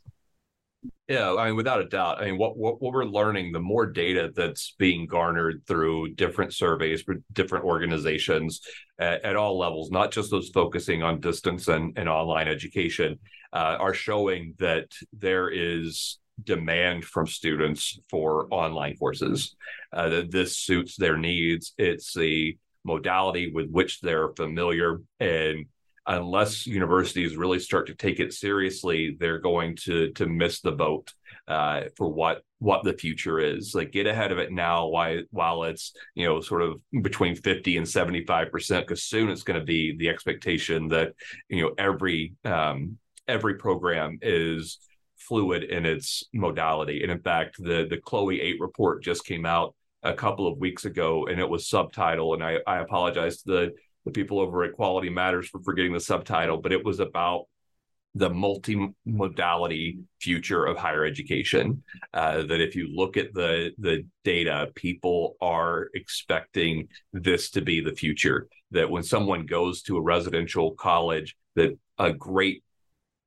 Yeah, 1.07 1.35
I 1.35 1.47
mean, 1.47 1.55
without 1.55 1.79
a 1.79 1.85
doubt. 1.85 2.21
I 2.21 2.25
mean, 2.25 2.37
what, 2.37 2.57
what 2.57 2.81
what 2.81 2.91
we're 2.91 3.05
learning, 3.05 3.53
the 3.53 3.61
more 3.61 3.85
data 3.85 4.29
that's 4.35 4.75
being 4.77 5.07
garnered 5.07 5.63
through 5.65 6.15
different 6.15 6.53
surveys 6.53 7.01
for 7.01 7.15
different 7.31 7.63
organizations 7.63 8.59
at, 8.99 9.23
at 9.23 9.37
all 9.37 9.57
levels, 9.57 9.89
not 9.89 10.11
just 10.11 10.31
those 10.31 10.49
focusing 10.49 11.03
on 11.03 11.21
distance 11.21 11.69
and, 11.69 11.97
and 11.97 12.09
online 12.09 12.49
education, 12.49 13.19
uh, 13.53 13.77
are 13.79 13.93
showing 13.93 14.53
that 14.59 14.91
there 15.13 15.49
is 15.49 16.19
demand 16.43 17.05
from 17.05 17.25
students 17.25 17.97
for 18.09 18.47
online 18.51 18.97
courses. 18.97 19.55
Uh, 19.93 20.09
that 20.09 20.31
this 20.31 20.57
suits 20.57 20.97
their 20.97 21.17
needs. 21.17 21.73
It's 21.77 22.13
the 22.13 22.57
modality 22.83 23.49
with 23.53 23.69
which 23.69 24.01
they're 24.01 24.33
familiar 24.35 24.99
and 25.21 25.67
unless 26.07 26.65
universities 26.65 27.35
really 27.35 27.59
start 27.59 27.87
to 27.87 27.95
take 27.95 28.19
it 28.19 28.33
seriously, 28.33 29.17
they're 29.19 29.39
going 29.39 29.75
to 29.83 30.11
to 30.13 30.25
miss 30.25 30.61
the 30.61 30.71
boat 30.71 31.13
uh, 31.47 31.83
for 31.95 32.07
what 32.11 32.41
what 32.59 32.83
the 32.83 32.93
future 32.93 33.39
is. 33.39 33.75
Like 33.75 33.91
get 33.91 34.07
ahead 34.07 34.31
of 34.31 34.37
it 34.37 34.51
now 34.51 34.87
while 34.87 35.21
while 35.31 35.63
it's 35.63 35.93
you 36.15 36.25
know 36.25 36.39
sort 36.39 36.61
of 36.61 36.81
between 37.01 37.35
fifty 37.35 37.77
and 37.77 37.87
seventy 37.87 38.25
five 38.25 38.51
percent, 38.51 38.87
because 38.87 39.03
soon 39.03 39.29
it's 39.29 39.43
going 39.43 39.59
to 39.59 39.65
be 39.65 39.95
the 39.97 40.09
expectation 40.09 40.87
that 40.89 41.13
you 41.49 41.63
know 41.63 41.73
every 41.77 42.33
um, 42.45 42.97
every 43.27 43.55
program 43.55 44.17
is 44.21 44.79
fluid 45.17 45.63
in 45.63 45.85
its 45.85 46.23
modality. 46.33 47.03
And 47.03 47.11
in 47.11 47.19
fact, 47.19 47.57
the 47.59 47.85
the 47.89 47.97
CHLOE 47.97 48.39
eight 48.41 48.59
report 48.59 49.03
just 49.03 49.25
came 49.25 49.45
out 49.45 49.75
a 50.03 50.13
couple 50.13 50.47
of 50.47 50.57
weeks 50.57 50.85
ago, 50.85 51.27
and 51.27 51.39
it 51.39 51.49
was 51.49 51.69
subtitle. 51.69 52.33
And 52.33 52.43
I 52.43 52.59
I 52.65 52.77
apologize 52.77 53.41
to 53.41 53.51
the 53.51 53.73
the 54.07 54.11
people 54.11 54.39
over 54.39 54.63
at 54.63 54.73
Quality 54.73 55.09
Matters 55.09 55.47
for 55.47 55.61
forgetting 55.61 55.93
the 55.93 55.99
subtitle, 55.99 56.57
but 56.57 56.71
it 56.71 56.83
was 56.83 56.99
about 56.99 57.45
the 58.15 58.29
multimodality 58.29 59.99
future 60.19 60.65
of 60.65 60.77
higher 60.77 61.05
education. 61.05 61.83
Uh, 62.13 62.43
that 62.43 62.61
if 62.61 62.75
you 62.75 62.89
look 62.91 63.17
at 63.17 63.33
the 63.33 63.71
the 63.77 64.05
data, 64.23 64.71
people 64.75 65.35
are 65.41 65.89
expecting 65.93 66.87
this 67.13 67.51
to 67.51 67.61
be 67.61 67.81
the 67.81 67.93
future. 67.93 68.47
That 68.71 68.89
when 68.89 69.03
someone 69.03 69.45
goes 69.45 69.83
to 69.83 69.97
a 69.97 70.01
residential 70.01 70.71
college, 70.71 71.35
that 71.55 71.77
a 71.99 72.11
great 72.11 72.63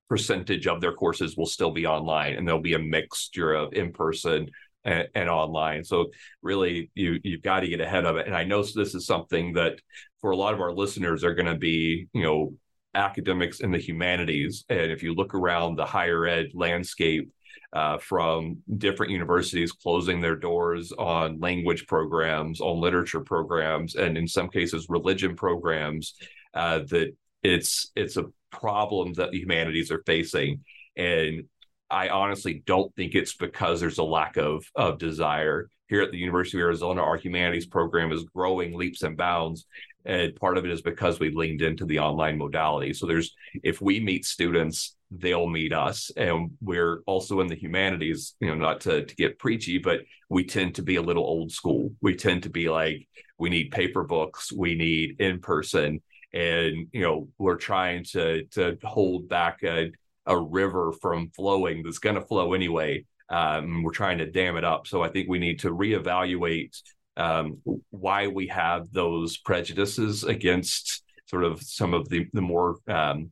percentage 0.09 0.67
of 0.67 0.81
their 0.81 0.93
courses 0.93 1.37
will 1.37 1.47
still 1.47 1.71
be 1.71 1.87
online, 1.87 2.35
and 2.35 2.47
there'll 2.47 2.61
be 2.61 2.75
a 2.75 2.81
mixture 2.81 3.53
of 3.53 3.73
in 3.75 3.93
person 3.93 4.51
and, 4.85 5.09
and, 5.15 5.29
online. 5.29 5.85
So 5.85 6.11
really, 6.43 6.91
you 6.95 7.19
you've 7.23 7.43
got 7.43 7.61
to 7.61 7.69
get 7.69 7.81
ahead 7.81 8.05
of 8.05 8.17
it. 8.17 8.27
And 8.27 8.37
I 8.37 8.45
know 8.45 8.63
this 8.63 8.95
is 8.95 9.07
something 9.07 9.55
that 9.55 9.81
for 10.21 10.31
a 10.31 10.37
lot 10.37 10.55
of 10.55 10.61
our 10.61 10.73
listeners 10.73 11.25
are 11.25 11.35
going 11.35 11.47
to 11.47 11.59
be, 11.59 12.09
you 12.13 12.23
know, 12.23 12.55
academics 12.95 13.61
in 13.61 13.71
the 13.71 13.79
humanities. 13.79 14.65
And 14.69 14.91
if 14.91 15.03
you 15.03 15.15
look 15.15 15.35
around 15.35 15.77
the 15.77 15.87
higher 15.87 16.27
ed 16.27 16.49
landscape, 16.55 17.31
uh, 17.73 17.99
from 17.99 18.59
different 18.79 19.13
universities 19.13 19.73
closing 19.73 20.21
their 20.21 20.37
doors 20.37 20.93
on 20.93 21.39
language 21.39 21.87
programs, 21.87 22.61
on 22.61 22.81
literature 22.81 23.21
programs, 23.21 23.95
and 23.95 24.19
in 24.19 24.27
some 24.27 24.49
cases 24.49 24.87
religion 24.89 25.37
programs, 25.37 26.15
uh, 26.55 26.81
that 26.89 27.15
it's 27.43 27.93
it's 27.95 28.17
a 28.17 28.27
problem 28.51 29.13
that 29.15 29.31
the 29.31 29.39
humanities 29.39 29.91
are 29.91 30.03
facing. 30.05 30.65
And 30.97 31.45
I 31.91 32.09
honestly 32.09 32.63
don't 32.67 32.95
think 32.95 33.15
it's 33.15 33.35
because 33.35 33.81
there's 33.81 33.99
a 33.99 34.05
lack 34.05 34.37
of 34.37 34.65
of 34.75 34.99
desire. 34.99 35.69
Here 35.89 36.03
at 36.03 36.13
the 36.13 36.19
University 36.19 36.59
of 36.59 36.63
Arizona, 36.63 37.03
our 37.03 37.17
humanities 37.17 37.67
program 37.67 38.13
is 38.13 38.23
growing 38.23 38.77
leaps 38.77 39.03
and 39.03 39.17
bounds 39.17 39.67
and 40.05 40.35
part 40.37 40.57
of 40.57 40.65
it 40.65 40.71
is 40.71 40.83
because 40.83 41.21
we 41.21 41.31
leaned 41.31 41.63
into 41.63 41.85
the 41.85 41.99
online 41.99 42.39
modality 42.39 42.93
so 42.93 43.07
there's 43.07 43.35
if 43.63 43.81
we 43.81 44.01
meet 44.01 44.25
students 44.25 44.97
they'll 45.11 45.49
meet 45.49 45.73
us 45.73 46.11
and 46.17 46.51
we're 46.61 47.03
also 47.07 47.41
in 47.41 47.47
the 47.47 47.57
humanities 47.57 48.35
you 48.41 48.49
know 48.49 48.55
not 48.55 48.81
to, 48.81 49.05
to 49.05 49.15
get 49.17 49.39
preachy 49.39 49.79
but 49.79 50.01
we 50.29 50.45
tend 50.45 50.75
to 50.75 50.83
be 50.83 50.97
a 50.97 51.03
little 51.03 51.25
old 51.25 51.51
school 51.51 51.93
we 52.01 52.15
tend 52.15 52.43
to 52.43 52.51
be 52.51 52.69
like 52.69 53.07
we 53.39 53.51
need 53.51 53.71
paper 53.71 54.05
books 54.05 54.53
we 54.53 54.75
need 54.75 55.21
in 55.21 55.41
person 55.41 56.01
and 56.33 56.87
you 56.93 57.03
know 57.03 57.29
we're 57.39 57.57
trying 57.57 58.05
to 58.05 58.45
to 58.45 58.79
hold 58.85 59.29
back 59.29 59.63
a, 59.65 59.91
a 60.31 60.39
river 60.39 60.93
from 61.03 61.31
flowing 61.37 61.83
that's 61.83 61.99
going 61.99 62.15
to 62.15 62.23
flow 62.23 62.55
anyway 62.55 63.05
um, 63.31 63.85
we're 63.85 63.93
trying 63.93 64.19
to 64.19 64.27
dam 64.27 64.57
it 64.57 64.65
up. 64.65 64.87
So 64.87 65.03
i 65.03 65.09
think 65.09 65.29
we 65.29 65.39
need 65.39 65.61
to 65.61 65.71
reevaluate 65.71 66.77
um, 67.17 67.59
why 67.91 68.27
we 68.27 68.47
have 68.49 68.93
those 68.93 69.37
prejudices 69.39 70.25
against 70.25 71.03
sort 71.27 71.45
of 71.45 71.63
some 71.63 71.95
of 71.95 72.09
the 72.09 72.27
the 72.33 72.43
more 72.43 72.77
um, 72.89 73.31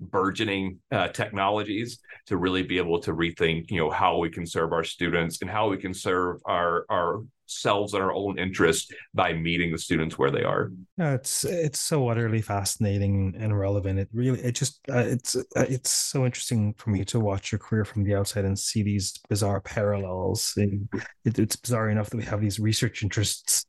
burgeoning 0.00 0.78
uh, 0.90 1.08
technologies 1.08 1.98
to 2.26 2.36
really 2.36 2.62
be 2.62 2.78
able 2.78 3.00
to 3.00 3.12
rethink 3.12 3.70
you 3.70 3.78
know 3.78 3.90
how 3.90 4.18
we 4.18 4.30
can 4.30 4.46
serve 4.46 4.72
our 4.72 4.84
students 4.84 5.42
and 5.42 5.50
how 5.50 5.68
we 5.68 5.76
can 5.76 5.94
serve 5.94 6.40
our 6.46 6.86
our 6.88 7.22
selves 7.50 7.94
and 7.94 8.02
our 8.02 8.12
own 8.12 8.38
interest 8.38 8.94
by 9.14 9.32
meeting 9.32 9.72
the 9.72 9.78
students 9.78 10.18
where 10.18 10.30
they 10.30 10.42
are. 10.42 10.70
it's 11.14 11.44
it's 11.44 11.78
so 11.78 12.08
utterly 12.08 12.42
fascinating 12.42 13.34
and 13.38 13.58
relevant. 13.58 13.98
It 13.98 14.08
really 14.12 14.40
it 14.40 14.52
just 14.52 14.80
uh, 14.90 14.98
it's 14.98 15.36
uh, 15.36 15.66
it's 15.68 15.90
so 15.90 16.24
interesting 16.24 16.74
for 16.74 16.90
me 16.90 17.04
to 17.06 17.20
watch 17.20 17.52
your 17.52 17.58
career 17.58 17.84
from 17.84 18.04
the 18.04 18.14
outside 18.14 18.44
and 18.44 18.58
see 18.58 18.82
these 18.82 19.18
bizarre 19.28 19.60
parallels. 19.60 20.52
It, 20.56 21.38
it's 21.38 21.56
bizarre 21.56 21.90
enough 21.90 22.10
that 22.10 22.16
we 22.16 22.24
have 22.24 22.40
these 22.40 22.60
research 22.60 23.02
interests 23.02 23.66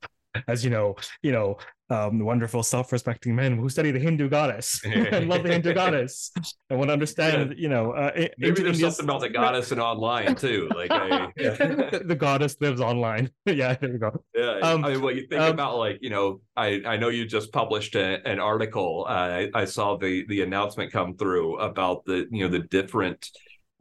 as 0.47 0.63
you 0.63 0.69
know, 0.69 0.95
you 1.21 1.31
know, 1.31 1.57
um, 1.89 2.19
wonderful 2.19 2.63
self-respecting 2.63 3.35
men 3.35 3.57
who 3.57 3.67
study 3.67 3.91
the 3.91 3.99
Hindu 3.99 4.29
goddess 4.29 4.81
and 4.85 5.27
love 5.27 5.43
the 5.43 5.51
Hindu 5.51 5.73
goddess 5.73 6.31
and 6.69 6.79
want 6.79 6.89
to 6.89 6.93
understand, 6.93 7.51
yeah. 7.51 7.55
you 7.57 7.69
know, 7.69 7.91
uh, 7.91 8.11
maybe 8.37 8.63
there's 8.63 8.79
something 8.79 9.05
about 9.05 9.21
the 9.21 9.29
goddess 9.29 9.71
and 9.71 9.81
online 9.81 10.35
too. 10.35 10.69
Like 10.73 10.91
I, 10.91 11.27
yeah. 11.37 11.53
the 12.03 12.15
goddess 12.17 12.55
lives 12.61 12.79
online. 12.79 13.29
yeah, 13.45 13.75
there 13.75 13.91
we 13.91 13.97
go. 13.97 14.23
Yeah, 14.33 14.59
um, 14.61 14.85
I 14.85 14.91
mean, 14.91 15.01
well, 15.01 15.13
you 15.13 15.27
think 15.27 15.41
um, 15.41 15.51
about 15.51 15.77
like, 15.77 15.99
you 16.01 16.09
know, 16.09 16.41
I 16.55 16.81
I 16.85 16.97
know 16.97 17.09
you 17.09 17.25
just 17.25 17.51
published 17.51 17.95
a, 17.95 18.25
an 18.27 18.39
article. 18.39 19.05
Uh, 19.07 19.11
I, 19.11 19.49
I 19.53 19.65
saw 19.65 19.97
the 19.97 20.25
the 20.27 20.41
announcement 20.43 20.91
come 20.91 21.17
through 21.17 21.57
about 21.57 22.05
the 22.05 22.27
you 22.31 22.45
know 22.45 22.49
the 22.49 22.59
different 22.59 23.29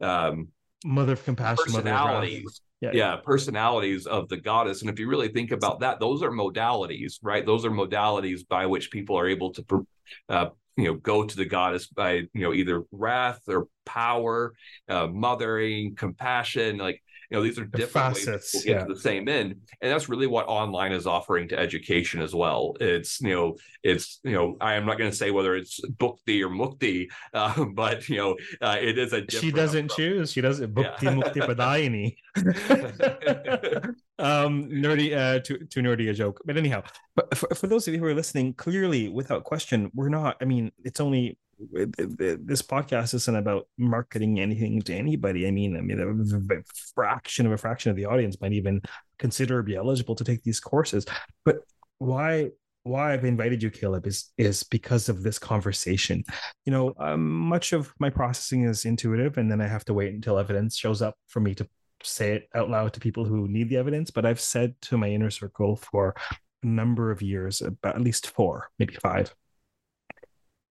um, 0.01 0.49
mother 0.83 1.13
of 1.13 1.23
compassion, 1.23 1.63
personalities 1.65 2.61
yeah, 2.81 2.89
yeah, 2.93 3.15
personalities 3.17 4.07
of 4.07 4.27
the 4.27 4.37
goddess. 4.37 4.81
And 4.81 4.89
if 4.89 4.99
you 4.99 5.07
really 5.07 5.27
think 5.27 5.51
about 5.51 5.79
that, 5.81 5.99
those 5.99 6.23
are 6.23 6.31
modalities, 6.31 7.19
right? 7.21 7.45
Those 7.45 7.63
are 7.63 7.71
modalities 7.71 8.47
by 8.47 8.65
which 8.65 8.89
people 8.89 9.17
are 9.17 9.27
able 9.27 9.53
to, 9.53 9.87
uh, 10.29 10.47
you 10.77 10.85
know, 10.85 10.95
go 10.95 11.23
to 11.23 11.35
the 11.35 11.45
goddess 11.45 11.87
by, 11.87 12.13
you 12.13 12.29
know, 12.33 12.53
either 12.53 12.83
wrath 12.91 13.41
or 13.47 13.67
power, 13.85 14.53
uh, 14.89 15.07
mothering, 15.07 15.95
compassion, 15.95 16.77
like 16.77 17.03
you 17.31 17.37
know 17.37 17.43
these 17.43 17.57
are 17.57 17.65
different 17.65 18.17
facets 18.17 18.53
ways 18.53 18.63
to 18.63 18.67
get 18.67 18.77
yeah. 18.77 18.83
to 18.85 18.93
the 18.93 18.99
same 18.99 19.27
end 19.29 19.55
and 19.81 19.91
that's 19.91 20.09
really 20.09 20.27
what 20.27 20.45
online 20.47 20.91
is 20.91 21.07
offering 21.07 21.47
to 21.47 21.57
education 21.57 22.21
as 22.21 22.35
well 22.35 22.75
it's 22.81 23.21
you 23.21 23.33
know 23.33 23.55
it's 23.83 24.19
you 24.23 24.33
know 24.33 24.57
i 24.59 24.73
am 24.73 24.85
not 24.85 24.97
going 24.97 25.09
to 25.09 25.15
say 25.15 25.31
whether 25.31 25.55
it's 25.55 25.79
bhukti 25.97 26.41
or 26.41 26.49
mukti 26.49 27.09
uh, 27.33 27.65
but 27.73 28.07
you 28.09 28.17
know 28.17 28.35
uh, 28.61 28.77
it 28.79 28.97
is 28.97 29.13
a 29.13 29.23
she 29.29 29.51
doesn't 29.51 29.85
approach. 29.85 29.97
choose 29.97 30.31
she 30.31 30.41
doesn't 30.41 30.73
bhukti 30.73 31.03
yeah. 31.03 31.13
mukti 31.13 31.39
pradayini 31.41 32.15
um 34.19 34.69
nerdy 34.69 35.15
uh 35.15 35.39
too, 35.39 35.57
too 35.69 35.81
nerdy 35.81 36.09
a 36.09 36.13
joke 36.13 36.41
but 36.45 36.57
anyhow 36.57 36.83
but 37.15 37.35
for, 37.35 37.47
for 37.55 37.67
those 37.67 37.87
of 37.87 37.93
you 37.93 37.99
who 37.99 38.05
are 38.05 38.13
listening 38.13 38.53
clearly 38.53 39.07
without 39.07 39.45
question 39.45 39.89
we're 39.95 40.09
not 40.09 40.35
i 40.41 40.45
mean 40.45 40.71
it's 40.83 40.99
only 40.99 41.37
this 41.71 42.61
podcast 42.61 43.13
isn't 43.13 43.35
about 43.35 43.67
marketing 43.77 44.39
anything 44.39 44.81
to 44.83 44.93
anybody. 44.93 45.47
I 45.47 45.51
mean, 45.51 45.77
I 45.77 45.81
mean, 45.81 45.99
a 45.99 46.63
fraction 46.95 47.45
of 47.45 47.51
a 47.51 47.57
fraction 47.57 47.91
of 47.91 47.97
the 47.97 48.05
audience 48.05 48.39
might 48.41 48.53
even 48.53 48.81
consider 49.19 49.61
be 49.63 49.75
eligible 49.75 50.15
to 50.15 50.23
take 50.23 50.43
these 50.43 50.59
courses. 50.59 51.05
But 51.45 51.57
why 51.99 52.51
why 52.83 53.13
I've 53.13 53.25
invited 53.25 53.61
you, 53.61 53.69
Caleb, 53.69 54.07
is 54.07 54.31
is 54.37 54.63
because 54.63 55.09
of 55.09 55.23
this 55.23 55.37
conversation. 55.37 56.23
You 56.65 56.71
know, 56.71 56.93
um, 56.97 57.29
much 57.29 57.73
of 57.73 57.93
my 57.99 58.09
processing 58.09 58.63
is 58.63 58.85
intuitive, 58.85 59.37
and 59.37 59.51
then 59.51 59.61
I 59.61 59.67
have 59.67 59.85
to 59.85 59.93
wait 59.93 60.13
until 60.13 60.39
evidence 60.39 60.75
shows 60.77 61.01
up 61.01 61.15
for 61.27 61.39
me 61.39 61.53
to 61.55 61.67
say 62.03 62.33
it 62.33 62.49
out 62.55 62.69
loud 62.69 62.93
to 62.93 62.99
people 62.99 63.25
who 63.25 63.47
need 63.47 63.69
the 63.69 63.77
evidence. 63.77 64.09
But 64.11 64.25
I've 64.25 64.39
said 64.39 64.75
to 64.83 64.97
my 64.97 65.09
inner 65.09 65.29
circle 65.29 65.75
for 65.75 66.15
a 66.63 66.65
number 66.65 67.11
of 67.11 67.21
years, 67.21 67.61
about 67.61 67.95
at 67.95 68.01
least 68.01 68.27
four, 68.27 68.69
maybe 68.79 68.95
five, 68.95 69.33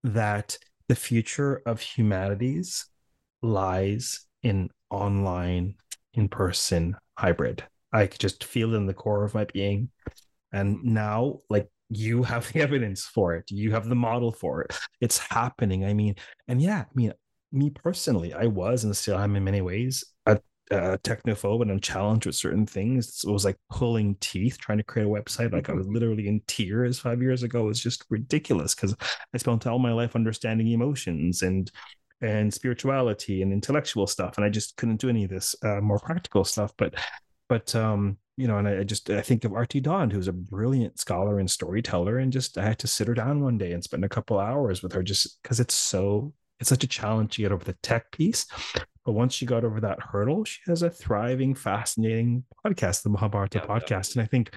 that 0.02 0.58
the 0.90 0.96
future 0.96 1.62
of 1.66 1.80
humanities 1.80 2.86
lies 3.42 4.26
in 4.42 4.68
online, 4.90 5.76
in 6.14 6.28
person, 6.28 6.96
hybrid. 7.16 7.62
I 7.92 8.08
could 8.08 8.18
just 8.18 8.42
feel 8.42 8.74
it 8.74 8.76
in 8.76 8.86
the 8.86 8.92
core 8.92 9.22
of 9.22 9.32
my 9.32 9.44
being. 9.44 9.90
And 10.52 10.82
now, 10.82 11.38
like, 11.48 11.68
you 11.90 12.24
have 12.24 12.52
the 12.52 12.60
evidence 12.66 13.04
for 13.04 13.36
it, 13.36 13.52
you 13.52 13.70
have 13.70 13.88
the 13.88 13.94
model 13.94 14.32
for 14.32 14.62
it. 14.62 14.76
It's 15.00 15.18
happening. 15.18 15.84
I 15.84 15.94
mean, 15.94 16.16
and 16.48 16.60
yeah, 16.60 16.80
I 16.80 16.92
mean, 16.96 17.12
me 17.52 17.70
personally, 17.70 18.34
I 18.34 18.46
was 18.46 18.82
and 18.82 18.96
still 18.96 19.16
am 19.16 19.36
in 19.36 19.44
many 19.44 19.60
ways 19.60 20.02
uh, 20.70 20.96
technophobe 21.02 21.62
and 21.62 21.70
I'm 21.70 21.80
challenged 21.80 22.26
with 22.26 22.36
certain 22.36 22.66
things. 22.66 23.24
It 23.26 23.30
was 23.30 23.44
like 23.44 23.56
pulling 23.70 24.14
teeth 24.20 24.58
trying 24.58 24.78
to 24.78 24.84
create 24.84 25.06
a 25.06 25.08
website. 25.08 25.52
Like 25.52 25.68
I 25.68 25.72
was 25.72 25.86
literally 25.88 26.28
in 26.28 26.40
tears 26.46 26.98
five 26.98 27.20
years 27.20 27.42
ago. 27.42 27.64
It 27.64 27.68
was 27.68 27.82
just 27.82 28.04
ridiculous 28.10 28.74
because 28.74 28.94
I 29.34 29.38
spent 29.38 29.66
all 29.66 29.78
my 29.78 29.92
life 29.92 30.14
understanding 30.14 30.68
emotions 30.68 31.42
and 31.42 31.70
and 32.22 32.52
spirituality 32.52 33.42
and 33.42 33.52
intellectual 33.52 34.06
stuff. 34.06 34.36
And 34.36 34.44
I 34.44 34.50
just 34.50 34.76
couldn't 34.76 35.00
do 35.00 35.08
any 35.08 35.24
of 35.24 35.30
this 35.30 35.54
uh, 35.62 35.80
more 35.80 35.98
practical 35.98 36.44
stuff. 36.44 36.72
But, 36.76 36.94
but, 37.48 37.74
um, 37.74 38.18
you 38.36 38.46
know, 38.46 38.58
and 38.58 38.68
I 38.68 38.84
just 38.84 39.10
I 39.10 39.20
think 39.20 39.44
of 39.44 39.52
Arti 39.52 39.80
Dhand, 39.80 40.12
who's 40.12 40.28
a 40.28 40.32
brilliant 40.32 40.98
scholar 40.98 41.38
and 41.38 41.50
storyteller, 41.50 42.18
and 42.18 42.32
just 42.32 42.56
I 42.56 42.64
had 42.64 42.78
to 42.80 42.86
sit 42.86 43.08
her 43.08 43.14
down 43.14 43.42
one 43.42 43.58
day 43.58 43.72
and 43.72 43.84
spend 43.84 44.04
a 44.04 44.08
couple 44.08 44.38
hours 44.38 44.82
with 44.82 44.92
her 44.92 45.02
just 45.02 45.42
because 45.42 45.60
it's 45.60 45.74
so 45.74 46.32
it's 46.58 46.70
such 46.70 46.84
a 46.84 46.88
challenge 46.88 47.34
to 47.34 47.42
get 47.42 47.52
over 47.52 47.64
the 47.64 47.76
tech 47.82 48.10
piece. 48.12 48.46
But 49.04 49.12
once 49.12 49.34
she 49.34 49.46
got 49.46 49.64
over 49.64 49.80
that 49.80 49.98
hurdle, 50.00 50.44
she 50.44 50.60
has 50.66 50.82
a 50.82 50.90
thriving, 50.90 51.54
fascinating 51.54 52.44
podcast, 52.64 53.02
the 53.02 53.08
Mahabharata 53.08 53.58
yeah, 53.58 53.66
podcast. 53.66 54.14
And 54.14 54.22
I 54.22 54.26
think 54.26 54.54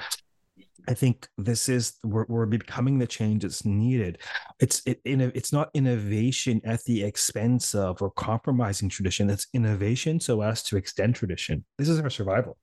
I 0.88 0.94
think 0.94 1.30
this 1.38 1.70
is 1.70 1.98
we're, 2.04 2.26
we're 2.28 2.46
becoming 2.46 3.00
the 3.00 3.08
change 3.08 3.44
that's 3.44 3.64
needed. 3.66 4.20
It's 4.60 4.82
it, 4.86 5.00
it's 5.06 5.54
not 5.54 5.70
innovation 5.74 6.62
at 6.66 6.84
the 6.84 7.04
expense 7.04 7.74
of 7.74 8.02
or 8.02 8.12
compromising 8.12 8.89
tradition. 8.89 9.30
It's 9.30 9.48
innovation 9.54 10.20
so 10.20 10.41
as 10.41 10.62
to 10.64 10.78
extend 10.78 11.16
tradition. 11.16 11.64
This 11.78 11.89
is 11.89 12.00
our 12.00 12.10
survival 12.10 12.58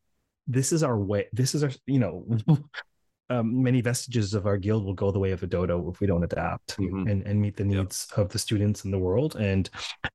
this 0.51 0.73
is 0.73 0.83
our 0.83 0.99
way. 0.99 1.29
This 1.33 1.55
is 1.55 1.63
our, 1.63 1.71
you 1.87 1.99
know, 1.99 2.27
um, 3.31 3.63
many 3.63 3.81
vestiges 3.81 4.35
of 4.35 4.47
our 4.47 4.59
guild 4.59 4.85
will 4.85 4.95
go 4.95 5.11
the 5.11 5.19
way 5.19 5.31
of 5.31 5.41
the 5.41 5.47
dodo 5.47 5.89
if 5.91 6.01
we 6.01 6.07
don't 6.07 6.25
adapt 6.25 6.77
mm-hmm. 6.77 7.09
and, 7.09 7.23
and 7.23 7.41
meet 7.41 7.57
the 7.57 7.65
needs 7.65 8.09
yep. 8.11 8.19
of 8.19 8.29
the 8.29 8.39
students 8.39 8.85
in 8.85 8.91
the 8.91 8.99
world. 8.99 9.37
And 9.37 9.71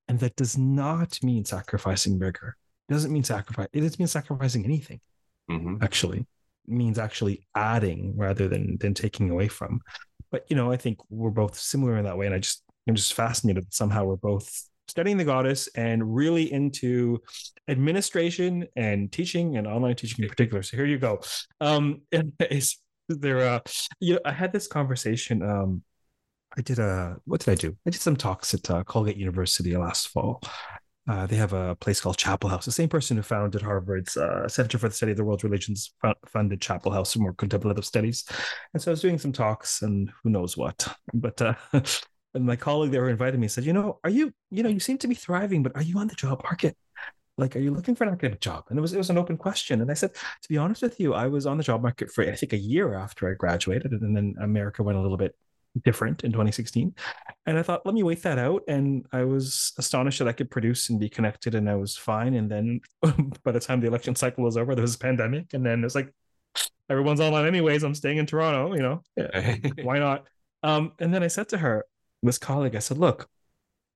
and 0.07 0.19
that 0.19 0.35
does 0.35 0.57
not 0.57 1.17
mean 1.23 1.45
sacrificing 1.45 2.19
rigor. 2.19 2.55
It 2.89 2.93
doesn't 2.93 3.11
mean 3.11 3.23
sacrifice. 3.23 3.69
It 3.73 3.81
doesn't 3.81 3.99
mean 3.99 4.07
sacrificing 4.07 4.65
anything. 4.65 4.99
Mm-hmm. 5.49 5.77
Actually, 5.81 6.19
it 6.19 6.27
means 6.67 6.99
actually 6.99 7.47
adding 7.55 8.13
rather 8.17 8.47
than 8.47 8.77
than 8.79 8.93
taking 8.93 9.29
away 9.29 9.47
from. 9.47 9.79
But 10.29 10.45
you 10.49 10.55
know, 10.55 10.71
I 10.71 10.77
think 10.77 10.99
we're 11.09 11.29
both 11.29 11.57
similar 11.57 11.97
in 11.97 12.03
that 12.05 12.17
way, 12.17 12.25
and 12.25 12.35
I 12.35 12.39
just 12.39 12.63
I'm 12.87 12.95
just 12.95 13.13
fascinated 13.13 13.65
that 13.65 13.73
somehow 13.73 14.03
we're 14.03 14.17
both 14.17 14.51
studying 14.87 15.17
the 15.17 15.23
goddess 15.23 15.67
and 15.75 16.15
really 16.15 16.51
into 16.51 17.19
administration 17.67 18.67
and 18.75 19.11
teaching 19.11 19.57
and 19.57 19.65
online 19.65 19.95
teaching 19.95 20.23
in 20.23 20.29
particular. 20.29 20.61
So 20.61 20.77
here 20.77 20.85
you 20.85 20.99
go. 20.99 21.21
Um, 21.61 22.01
is 22.51 22.77
there? 23.07 23.39
Uh, 23.39 23.59
you 23.99 24.15
know, 24.15 24.19
I 24.25 24.31
had 24.31 24.51
this 24.51 24.67
conversation. 24.67 25.41
Um, 25.41 25.83
I 26.57 26.61
did 26.61 26.79
a 26.79 27.17
what 27.25 27.41
did 27.41 27.51
I 27.51 27.55
do? 27.55 27.75
I 27.85 27.89
did 27.89 28.01
some 28.01 28.15
talks 28.15 28.53
at 28.53 28.69
uh, 28.69 28.83
Colgate 28.83 29.17
University 29.17 29.75
last 29.75 30.09
fall. 30.09 30.41
Uh, 31.07 31.27
they 31.27 31.35
have 31.35 31.53
a 31.53 31.75
place 31.75 32.01
called 32.01 32.17
Chapel 32.17 32.49
House. 32.49 32.65
The 32.65 32.71
same 32.71 32.89
person 32.89 33.15
who 33.15 33.21
founded 33.23 33.61
Harvard's 33.61 34.17
uh, 34.17 34.47
Center 34.47 34.79
for 34.79 34.89
the 34.89 34.95
Study 34.95 35.11
of 35.11 35.17
the 35.17 35.23
World's 35.23 35.43
Religions 35.43 35.93
funded 36.25 36.61
Chapel 36.61 36.91
House 36.91 37.13
for 37.13 37.19
more 37.19 37.33
contemplative 37.33 37.85
studies. 37.85 38.23
And 38.73 38.81
so 38.81 38.89
I 38.89 38.93
was 38.93 39.01
doing 39.01 39.19
some 39.19 39.31
talks 39.31 39.83
and 39.83 40.11
who 40.23 40.31
knows 40.31 40.57
what. 40.57 40.87
But 41.13 41.39
uh, 41.43 41.53
my 42.33 42.55
colleague 42.55 42.91
there 42.91 43.07
invited 43.09 43.39
me 43.39 43.47
said, 43.47 43.65
you 43.65 43.73
know, 43.73 43.99
are 44.03 44.09
you, 44.09 44.33
you 44.49 44.63
know, 44.63 44.69
you 44.69 44.79
seem 44.79 44.97
to 44.99 45.07
be 45.07 45.13
thriving, 45.13 45.61
but 45.61 45.75
are 45.75 45.83
you 45.83 45.99
on 45.99 46.07
the 46.07 46.15
job 46.15 46.41
market? 46.43 46.75
Like, 47.37 47.55
are 47.55 47.59
you 47.59 47.71
looking 47.71 47.95
for 47.95 48.05
an 48.05 48.13
academic 48.13 48.39
job? 48.39 48.65
And 48.69 48.77
it 48.77 48.81
was 48.81 48.93
it 48.93 48.97
was 48.97 49.09
an 49.09 49.17
open 49.17 49.37
question. 49.37 49.81
And 49.81 49.91
I 49.91 49.93
said, 49.93 50.13
to 50.13 50.49
be 50.49 50.57
honest 50.57 50.81
with 50.81 50.99
you, 50.99 51.13
I 51.13 51.27
was 51.27 51.45
on 51.45 51.57
the 51.57 51.63
job 51.63 51.81
market 51.81 52.11
for 52.11 52.23
I 52.23 52.35
think 52.35 52.53
a 52.53 52.57
year 52.57 52.93
after 52.93 53.29
I 53.29 53.33
graduated, 53.33 53.91
and 53.91 54.15
then 54.15 54.35
America 54.41 54.83
went 54.83 54.97
a 54.97 55.01
little 55.01 55.17
bit 55.17 55.35
different 55.83 56.23
in 56.23 56.31
2016. 56.31 56.95
And 57.45 57.57
I 57.57 57.61
thought, 57.61 57.85
let 57.85 57.93
me 57.93 58.03
wait 58.03 58.23
that 58.23 58.37
out. 58.37 58.63
And 58.67 59.05
I 59.11 59.25
was 59.25 59.73
astonished 59.77 60.19
that 60.19 60.27
I 60.27 60.31
could 60.31 60.49
produce 60.49 60.89
and 60.89 60.99
be 60.99 61.09
connected, 61.09 61.55
and 61.55 61.69
I 61.69 61.75
was 61.75 61.97
fine. 61.97 62.35
And 62.35 62.49
then 62.49 62.79
by 63.43 63.51
the 63.51 63.59
time 63.59 63.81
the 63.81 63.87
election 63.87 64.15
cycle 64.15 64.43
was 64.43 64.57
over, 64.57 64.75
there 64.75 64.81
was 64.81 64.95
a 64.95 64.99
pandemic, 64.99 65.53
and 65.53 65.65
then 65.65 65.83
it's 65.83 65.95
like 65.95 66.13
everyone's 66.89 67.19
online 67.19 67.45
anyways. 67.45 67.83
I'm 67.83 67.95
staying 67.95 68.17
in 68.17 68.25
Toronto, 68.25 68.73
you 68.75 68.81
know, 68.81 69.03
why 69.83 69.99
not? 69.99 70.25
Um, 70.63 70.93
and 70.99 71.13
then 71.13 71.23
I 71.23 71.27
said 71.27 71.49
to 71.49 71.57
her, 71.57 71.85
this 72.23 72.37
colleague, 72.37 72.75
I 72.75 72.79
said, 72.79 72.97
look, 72.97 73.29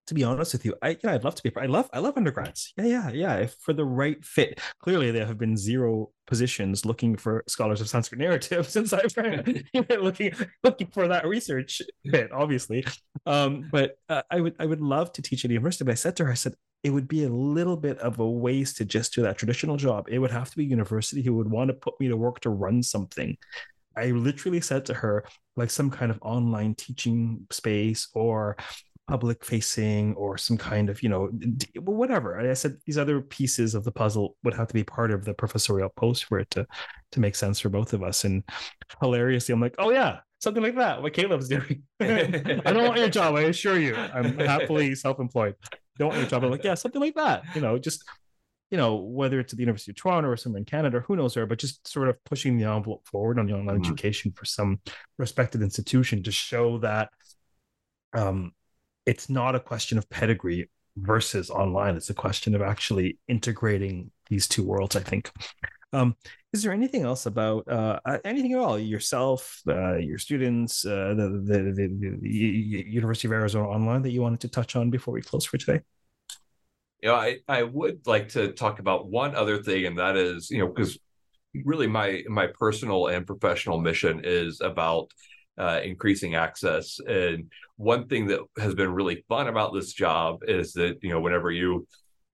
to 0.10 0.16
be 0.16 0.24
honest 0.24 0.54
with 0.54 0.66
you, 0.66 0.74
I 0.82 0.98
yeah, 1.04 1.14
I'd 1.14 1.24
love 1.24 1.36
to 1.36 1.44
be. 1.44 1.52
I 1.56 1.68
love 1.68 1.88
I 1.94 2.00
love 2.00 2.18
undergrads. 2.18 2.74
Yeah, 2.76 2.86
yeah, 2.86 3.10
yeah. 3.12 3.36
If 3.36 3.54
for 3.62 3.74
the 3.74 3.86
right 3.86 4.24
fit, 4.26 4.60
clearly 4.82 5.12
there 5.12 5.28
have 5.28 5.38
been 5.38 5.56
zero 5.56 6.10
positions 6.26 6.84
looking 6.84 7.16
for 7.16 7.44
scholars 7.48 7.80
of 7.80 7.88
Sanskrit 7.88 8.20
narrative 8.20 8.68
since 8.76 8.92
I've 8.92 9.14
been 9.14 9.64
looking 10.02 10.34
looking 10.64 10.88
for 10.88 11.08
that 11.08 11.28
research 11.28 11.84
fit. 12.10 12.32
Obviously, 12.32 12.84
um, 13.28 13.70
but 13.72 13.98
uh, 14.10 14.24
I 14.32 14.42
would 14.42 14.56
I 14.60 14.66
would 14.66 14.82
love 14.82 15.14
to 15.14 15.22
teach 15.22 15.46
at 15.46 15.52
a 15.52 15.54
university. 15.54 15.84
But 15.84 15.92
I 15.92 15.96
said 15.96 16.16
to 16.18 16.26
her, 16.26 16.32
I 16.32 16.36
said 16.36 16.56
it 16.84 16.90
would 16.90 17.08
be 17.08 17.26
a 17.26 17.30
little 17.30 17.78
bit 17.78 18.00
of 18.00 18.20
a 18.20 18.28
waste 18.28 18.78
to 18.78 18.86
just 18.86 19.14
do 19.14 19.22
that 19.22 19.38
traditional 19.38 19.78
job. 19.78 20.08
It 20.10 20.18
would 20.18 20.32
have 20.32 20.50
to 20.50 20.58
be 20.58 20.66
university 20.66 21.22
who 21.22 21.36
would 21.36 21.52
want 21.52 21.68
to 21.68 21.76
put 21.76 22.00
me 22.00 22.08
to 22.08 22.18
work 22.18 22.40
to 22.40 22.50
run 22.50 22.82
something. 22.82 23.38
I 23.96 24.08
literally 24.12 24.62
said 24.62 24.86
to 24.86 24.94
her, 24.96 25.26
like 25.56 25.70
some 25.70 25.92
kind 25.92 26.10
of 26.10 26.20
online 26.22 26.74
teaching 26.74 27.46
space 27.52 28.08
or 28.16 28.56
public 29.10 29.44
facing 29.44 30.14
or 30.14 30.38
some 30.38 30.56
kind 30.56 30.88
of 30.88 31.02
you 31.02 31.10
know 31.10 31.30
whatever. 31.76 32.40
I 32.40 32.54
said 32.54 32.78
these 32.86 32.98
other 32.98 33.22
pieces 33.22 33.74
of 33.74 33.84
the 33.84 33.92
puzzle 33.92 34.36
would 34.44 34.54
have 34.54 34.68
to 34.68 34.74
be 34.74 34.84
part 34.84 35.10
of 35.10 35.26
the 35.26 35.34
professorial 35.34 35.90
post 35.90 36.26
for 36.26 36.38
it 36.40 36.50
to 36.52 36.68
to 37.14 37.20
make 37.20 37.36
sense 37.36 37.60
for 37.60 37.70
both 37.70 37.94
of 37.94 38.04
us. 38.04 38.24
And 38.24 38.44
hilariously 39.02 39.54
i'm 39.54 39.62
like 39.62 39.76
oh 39.80 39.92
yeah 39.92 40.20
something 40.40 40.64
like 40.64 40.76
that 40.76 41.02
what 41.02 41.14
caleb's 41.14 41.48
doing. 41.48 41.84
I 42.00 42.72
don't 42.72 42.88
want 42.88 43.00
your 43.00 43.10
job 43.10 43.36
i 43.36 43.42
assure 43.42 43.80
you. 43.80 43.96
I'm 43.96 44.38
happily 44.38 44.94
self-employed. 44.94 45.56
Don't 45.98 46.10
want 46.10 46.20
your 46.20 46.30
job. 46.30 46.44
I'm 46.44 46.52
like 46.52 46.64
yeah 46.64 46.76
something 46.76 47.02
like 47.02 47.16
that. 47.16 47.44
You 47.56 47.62
know 47.62 47.80
just 47.80 48.04
you 48.72 48.78
know, 48.78 48.98
whether 48.98 49.40
it's 49.40 49.52
at 49.52 49.58
the 49.58 49.64
University 49.64 49.92
of 49.92 49.96
Toronto 49.96 50.30
or 50.30 50.38
somewhere 50.38 50.60
in 50.60 50.66
Canada, 50.66 51.00
who 51.00 51.16
knows 51.16 51.36
where, 51.36 51.48
but 51.48 51.58
just 51.58 51.88
sort 51.88 52.08
of 52.08 52.24
pushing 52.24 52.56
the 52.56 52.66
envelope 52.66 53.08
forward 53.08 53.40
on 53.40 53.48
the 53.48 53.54
online 53.54 53.78
mm-hmm. 53.78 53.92
education 53.92 54.32
for 54.32 54.46
some 54.46 54.80
respected 55.18 55.64
institution 55.64 56.22
to 56.22 56.32
show 56.32 56.78
that 56.78 57.10
um, 58.14 58.52
it's 59.10 59.28
not 59.28 59.56
a 59.56 59.60
question 59.60 59.98
of 59.98 60.08
pedigree 60.12 60.70
versus 60.96 61.50
online. 61.50 61.96
It's 61.96 62.12
a 62.12 62.14
question 62.14 62.54
of 62.54 62.62
actually 62.62 63.18
integrating 63.28 64.12
these 64.30 64.48
two 64.48 64.64
worlds, 64.64 64.96
I 64.96 65.00
think. 65.00 65.32
Um, 65.92 66.16
is 66.54 66.62
there 66.62 66.72
anything 66.72 67.04
else 67.06 67.26
about 67.26 67.68
uh, 67.68 68.00
anything 68.24 68.54
at 68.54 68.60
all 68.60 68.78
yourself, 68.78 69.62
uh, 69.68 69.96
your 69.96 70.20
students, 70.20 70.86
uh, 70.86 71.16
the, 71.18 71.42
the, 71.44 71.60
the, 71.76 72.18
the 72.22 72.30
University 72.88 73.28
of 73.28 73.32
Arizona 73.32 73.68
Online 73.68 74.04
that 74.04 74.12
you 74.12 74.22
wanted 74.22 74.42
to 74.42 74.48
touch 74.48 74.76
on 74.76 74.92
before 74.92 75.16
we 75.16 75.22
close 75.24 75.44
for 75.44 75.58
today? 75.58 75.82
Yeah, 77.02 77.14
I, 77.14 77.38
I 77.48 77.64
would 77.64 78.06
like 78.06 78.30
to 78.30 78.52
talk 78.52 78.78
about 78.78 79.10
one 79.10 79.34
other 79.34 79.64
thing, 79.64 79.88
and 79.88 79.98
that 79.98 80.18
is, 80.18 80.52
you 80.52 80.60
know, 80.60 80.68
because 80.68 81.00
really 81.66 81.88
my 81.88 82.22
my 82.28 82.46
personal 82.46 83.08
and 83.08 83.26
professional 83.26 83.80
mission 83.80 84.22
is 84.24 84.62
about 84.62 85.10
uh, 85.60 85.82
increasing 85.84 86.36
access. 86.36 87.00
And 87.08 87.52
one 87.76 88.08
thing 88.08 88.28
that 88.28 88.40
has 88.58 88.74
been 88.74 88.94
really 88.94 89.24
fun 89.28 89.48
about 89.48 89.74
this 89.74 89.94
job 89.94 90.44
is 90.48 90.74
that 90.74 91.00
you 91.02 91.10
know, 91.10 91.20
whenever 91.20 91.52
you 91.52 91.86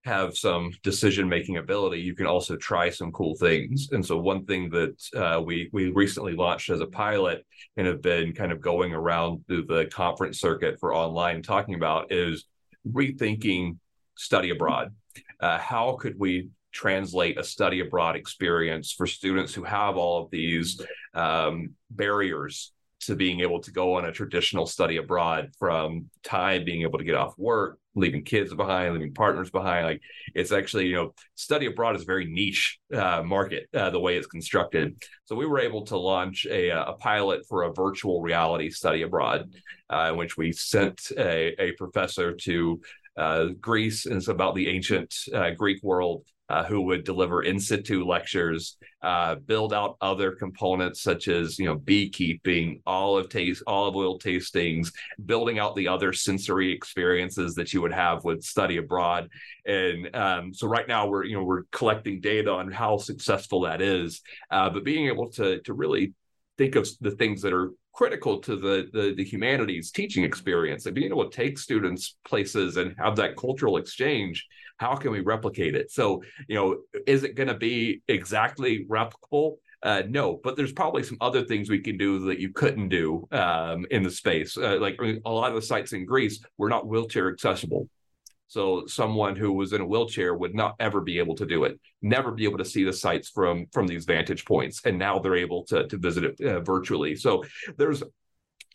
have 0.06 0.38
some 0.38 0.70
decision 0.84 1.28
making 1.28 1.58
ability, 1.58 2.00
you 2.00 2.16
can 2.16 2.28
also 2.28 2.56
try 2.56 2.92
some 2.92 3.12
cool 3.12 3.36
things. 3.36 3.90
And 3.92 4.06
so, 4.06 4.18
one 4.18 4.46
thing 4.46 4.70
that 4.70 4.96
uh, 5.16 5.42
we 5.42 5.70
we 5.74 5.90
recently 5.92 6.36
launched 6.36 6.70
as 6.70 6.80
a 6.80 6.88
pilot 6.88 7.46
and 7.76 7.88
have 7.88 8.02
been 8.02 8.32
kind 8.34 8.52
of 8.52 8.62
going 8.62 8.94
around 8.94 9.44
through 9.48 9.66
the 9.66 9.86
conference 9.86 10.40
circuit 10.40 10.80
for 10.80 10.94
online 10.94 11.42
talking 11.42 11.76
about 11.76 12.12
is 12.12 12.46
rethinking 12.88 13.78
study 14.16 14.52
abroad. 14.52 14.94
Uh, 15.40 15.58
how 15.58 15.98
could 16.00 16.18
we 16.18 16.50
translate 16.72 17.40
a 17.40 17.44
study 17.44 17.80
abroad 17.80 18.16
experience 18.16 18.92
for 18.92 19.08
students 19.08 19.54
who 19.54 19.64
have 19.64 19.96
all 19.96 20.22
of 20.22 20.30
these 20.30 20.82
um, 21.14 21.72
barriers 21.90 22.74
to 23.06 23.16
being 23.16 23.41
able 23.41 23.62
to 23.62 23.72
go 23.72 23.95
on 23.95 24.06
a 24.06 24.12
traditional 24.12 24.66
study 24.66 24.97
abroad 24.97 25.51
from 25.58 26.10
time 26.24 26.66
being 26.66 26.82
able 26.84 26.97
to 26.97 27.06
get 27.06 27.16
off 27.16 27.38
work 27.38 27.80
leaving 27.95 28.24
kids 28.24 28.53
behind 28.53 28.93
leaving 28.93 29.14
partners 29.14 29.49
behind. 29.49 29.86
Like 29.86 30.01
it's 30.34 30.51
actually 30.51 30.88
you 30.88 30.95
know 30.95 31.14
study 31.36 31.66
abroad 31.66 31.95
is 31.95 32.03
a 32.03 32.06
very 32.06 32.26
niche 32.26 32.80
uh, 32.93 33.24
market 33.24 33.68
uh, 33.74 33.89
the 33.89 33.99
way 33.99 34.18
it's 34.18 34.28
constructed. 34.28 35.01
So 35.26 35.36
we 35.36 35.45
were 35.45 35.60
able 35.60 35.86
to 35.86 35.97
launch 35.97 36.45
a, 36.49 36.70
a 36.70 36.93
pilot 36.93 37.45
for 37.47 37.64
a 37.64 37.74
virtual 37.74 38.22
reality 38.22 38.70
study 38.70 39.01
abroad 39.01 39.51
uh, 39.91 40.10
in 40.12 40.18
which 40.18 40.38
we 40.38 40.51
sent 40.51 41.12
a, 41.18 41.62
a 41.62 41.72
professor 41.74 42.34
to 42.34 42.82
uh, 43.18 43.45
Greece. 43.60 44.06
Is 44.06 44.28
about 44.28 44.56
the 44.56 44.68
ancient 44.68 45.16
uh, 45.34 45.51
Greek 45.51 45.82
world. 45.82 46.26
Uh, 46.48 46.64
who 46.64 46.82
would 46.82 47.04
deliver 47.04 47.41
in 47.41 47.60
situ 47.60 48.06
lectures, 48.06 48.78
uh, 49.02 49.34
build 49.34 49.74
out 49.74 49.98
other 50.00 50.32
components 50.32 51.02
such 51.02 51.28
as 51.28 51.58
you 51.58 51.66
know 51.66 51.76
beekeeping, 51.76 52.80
olive 52.86 53.30
taste, 53.30 53.64
olive 53.66 53.96
oil 53.96 54.20
tastings, 54.20 54.91
building 55.26 55.58
out 55.58 55.76
the 55.76 55.88
other 55.88 56.14
sensory 56.14 56.72
experiences 56.72 57.56
that 57.56 57.74
you 57.74 57.82
would 57.82 57.91
have 57.91 58.24
with 58.24 58.43
study 58.43 58.78
abroad. 58.78 59.28
And 59.66 60.16
um, 60.16 60.54
so 60.54 60.68
right 60.68 60.88
now 60.88 61.08
we're 61.08 61.24
you 61.24 61.36
know 61.36 61.43
we're 61.43 61.64
collecting 61.72 62.22
data 62.22 62.52
on 62.52 62.72
how 62.72 62.98
successful 62.98 63.62
that 63.62 63.82
is, 63.82 64.22
uh, 64.52 64.70
but 64.70 64.84
being 64.84 65.08
able 65.08 65.32
to 65.32 65.62
to 65.62 65.74
really 65.74 66.14
think 66.60 66.76
of 66.76 66.88
the 67.02 67.12
things 67.12 67.41
that 67.41 67.54
are 67.54 67.72
critical 67.96 68.39
to 68.39 68.56
the, 68.56 68.89
the, 68.91 69.14
the 69.16 69.24
humanities 69.24 69.91
teaching 69.91 70.24
experience 70.24 70.86
and 70.86 70.93
being 70.93 71.12
able 71.12 71.30
to 71.30 71.36
take 71.36 71.58
students 71.58 72.18
places 72.28 72.78
and 72.78 72.93
have 72.98 73.16
that 73.16 73.38
cultural 73.38 73.78
exchange 73.78 74.46
how 74.78 74.96
can 74.96 75.12
we 75.12 75.22
replicate 75.22 75.76
it 75.76 75.89
so 75.89 76.22
you 76.48 76.56
know 76.56 76.78
is 77.08 77.24
it 77.24 77.36
going 77.36 77.48
to 77.48 77.58
be 77.58 78.02
exactly 78.08 78.86
replicable 78.89 79.56
uh, 79.84 80.02
no, 80.10 80.39
but 80.43 80.56
there's 80.56 80.72
probably 80.72 81.04
some 81.04 81.18
other 81.22 81.46
things 81.46 81.70
we 81.70 81.80
can 81.80 81.96
do 81.96 82.18
that 82.26 82.39
you 82.39 82.52
couldn't 82.52 82.89
do 82.89 83.28
um, 83.32 83.86
in 83.91 84.02
the 84.02 84.10
space. 84.10 84.58
Uh, 84.58 84.80
like 84.82 85.00
a 85.00 85.30
lot 85.30 85.50
of 85.50 85.56
the 85.56 85.62
sites 85.62 85.93
in 85.93 86.08
Greece 86.08 86.43
were 86.58 86.70
not 86.70 86.88
wheelchair 86.88 87.32
accessible. 87.32 87.88
So 88.48 88.86
someone 88.86 89.36
who 89.36 89.54
was 89.54 89.74
in 89.74 89.82
a 89.82 89.86
wheelchair 89.86 90.36
would 90.36 90.54
not 90.54 90.76
ever 90.80 91.02
be 91.02 91.18
able 91.20 91.36
to 91.36 91.46
do 91.46 91.64
it, 91.64 91.80
never 92.02 92.32
be 92.32 92.46
able 92.46 92.60
to 92.60 92.66
see 92.66 92.84
the 92.84 92.93
sites 92.93 93.30
from 93.30 93.66
from 93.72 93.88
these 93.88 94.06
vantage 94.06 94.46
points, 94.46 94.82
and 94.86 94.98
now 94.98 95.20
they're 95.20 95.36
able 95.36 95.64
to 95.66 95.88
to 95.88 95.98
visit 95.98 96.24
it 96.24 96.41
uh, 96.41 96.60
virtually. 96.62 97.16
So 97.16 97.43
there's 97.78 98.04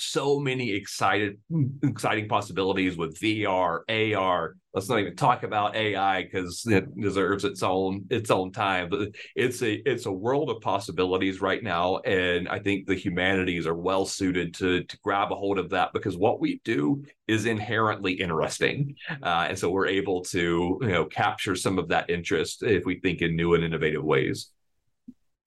so 0.01 0.39
many 0.39 0.71
excited 0.73 1.39
exciting 1.83 2.29
possibilities 2.29 2.97
with 2.97 3.19
VR, 3.19 3.81
AR. 3.89 4.57
Let's 4.73 4.89
not 4.89 5.01
even 5.01 5.17
talk 5.17 5.43
about 5.43 5.75
AI 5.75 6.23
because 6.23 6.65
it 6.67 6.95
deserves 6.99 7.45
its 7.45 7.63
own 7.63 8.05
its 8.11 8.31
own 8.31 8.53
time. 8.53 8.89
But 8.89 9.11
it's 9.35 9.63
a 9.63 9.75
it's 9.89 10.07
a 10.07 10.13
world 10.13 10.51
of 10.51 10.61
possibilities 10.61 11.41
right 11.41 11.63
now, 11.63 11.99
and 11.99 12.49
I 12.49 12.59
think 12.61 12.87
the 12.87 12.95
humanities 12.95 13.67
are 13.67 13.75
well 13.75 14.07
suited 14.07 14.55
to 14.55 14.85
to 14.85 14.99
grab 15.01 15.33
a 15.33 15.37
hold 15.37 15.59
of 15.59 15.71
that 15.71 15.93
because 15.93 16.17
what 16.17 16.41
we 16.41 16.61
do 16.65 17.05
is 17.29 17.47
inherently 17.47 18.13
interesting, 18.13 18.95
uh, 19.23 19.47
and 19.49 19.59
so 19.59 19.71
we're 19.71 19.89
able 19.89 20.23
to 20.27 20.79
you 20.81 20.89
know 20.89 21.05
capture 21.05 21.57
some 21.57 21.79
of 21.79 21.89
that 21.89 22.09
interest 22.11 22.63
if 22.63 22.85
we 22.85 23.01
think 23.01 23.23
in 23.23 23.37
new 23.37 23.55
and 23.55 23.65
innovative 23.65 24.05
ways. 24.05 24.51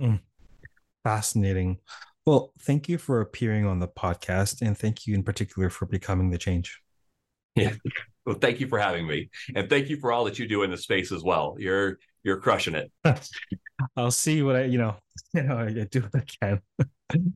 Mm. 0.01 0.19
Fascinating. 1.03 1.79
Well, 2.25 2.53
thank 2.59 2.87
you 2.87 2.97
for 2.97 3.21
appearing 3.21 3.65
on 3.65 3.79
the 3.79 3.87
podcast, 3.87 4.61
and 4.61 4.77
thank 4.77 5.05
you 5.05 5.13
in 5.13 5.23
particular 5.23 5.69
for 5.69 5.85
becoming 5.85 6.29
the 6.29 6.37
change. 6.37 6.79
Yeah. 7.55 7.73
Well, 8.25 8.37
thank 8.37 8.59
you 8.61 8.67
for 8.67 8.79
having 8.79 9.05
me, 9.05 9.29
and 9.55 9.69
thank 9.69 9.89
you 9.89 9.97
for 9.97 10.11
all 10.11 10.23
that 10.25 10.39
you 10.39 10.47
do 10.47 10.63
in 10.63 10.71
the 10.71 10.77
space 10.77 11.11
as 11.11 11.23
well. 11.23 11.55
You're 11.59 11.99
you're 12.23 12.37
crushing 12.37 12.75
it. 12.75 12.91
I'll 13.97 14.11
see 14.11 14.41
what 14.41 14.55
I 14.55 14.63
you 14.63 14.77
know 14.77 14.95
you 15.33 15.43
know 15.43 15.57
I, 15.57 15.71
do 15.91 16.01
what 16.01 16.15
I 16.15 16.23
can. 16.41 16.61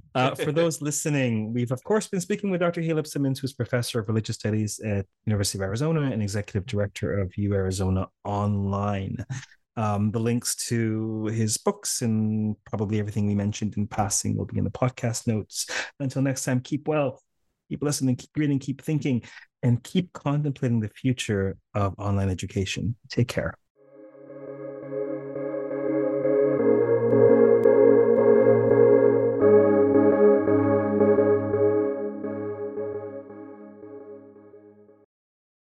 uh, 0.15 0.35
for 0.35 0.53
those 0.53 0.81
listening, 0.81 1.53
we've 1.53 1.71
of 1.71 1.83
course 1.83 2.07
been 2.07 2.21
speaking 2.21 2.49
with 2.49 2.61
Dr. 2.61 2.81
Caleb 2.81 3.07
Simmons, 3.07 3.39
who's 3.39 3.53
professor 3.53 3.99
of 3.99 4.07
religious 4.07 4.37
studies 4.37 4.79
at 4.79 5.05
University 5.25 5.57
of 5.57 5.63
Arizona 5.63 6.01
and 6.03 6.21
executive 6.21 6.65
director 6.65 7.19
of 7.19 7.35
U 7.35 7.53
Arizona 7.53 8.07
Online. 8.23 9.17
Um, 9.77 10.11
the 10.11 10.19
links 10.19 10.55
to 10.67 11.25
his 11.27 11.57
books 11.57 12.01
and 12.01 12.55
probably 12.65 12.99
everything 12.99 13.27
we 13.27 13.35
mentioned 13.35 13.77
in 13.77 13.87
passing 13.87 14.35
will 14.35 14.45
be 14.45 14.57
in 14.57 14.63
the 14.63 14.71
podcast 14.71 15.27
notes. 15.27 15.67
Until 15.99 16.23
next 16.23 16.43
time, 16.43 16.61
keep 16.61 16.87
well, 16.87 17.21
keep 17.69 17.83
listening, 17.83 18.15
keep 18.15 18.31
reading, 18.35 18.57
keep 18.57 18.81
thinking, 18.81 19.21
and 19.61 19.83
keep 19.83 20.11
contemplating 20.13 20.79
the 20.79 20.89
future 20.89 21.57
of 21.75 21.93
online 21.99 22.29
education. 22.29 22.95
Take 23.09 23.27
care. 23.27 23.53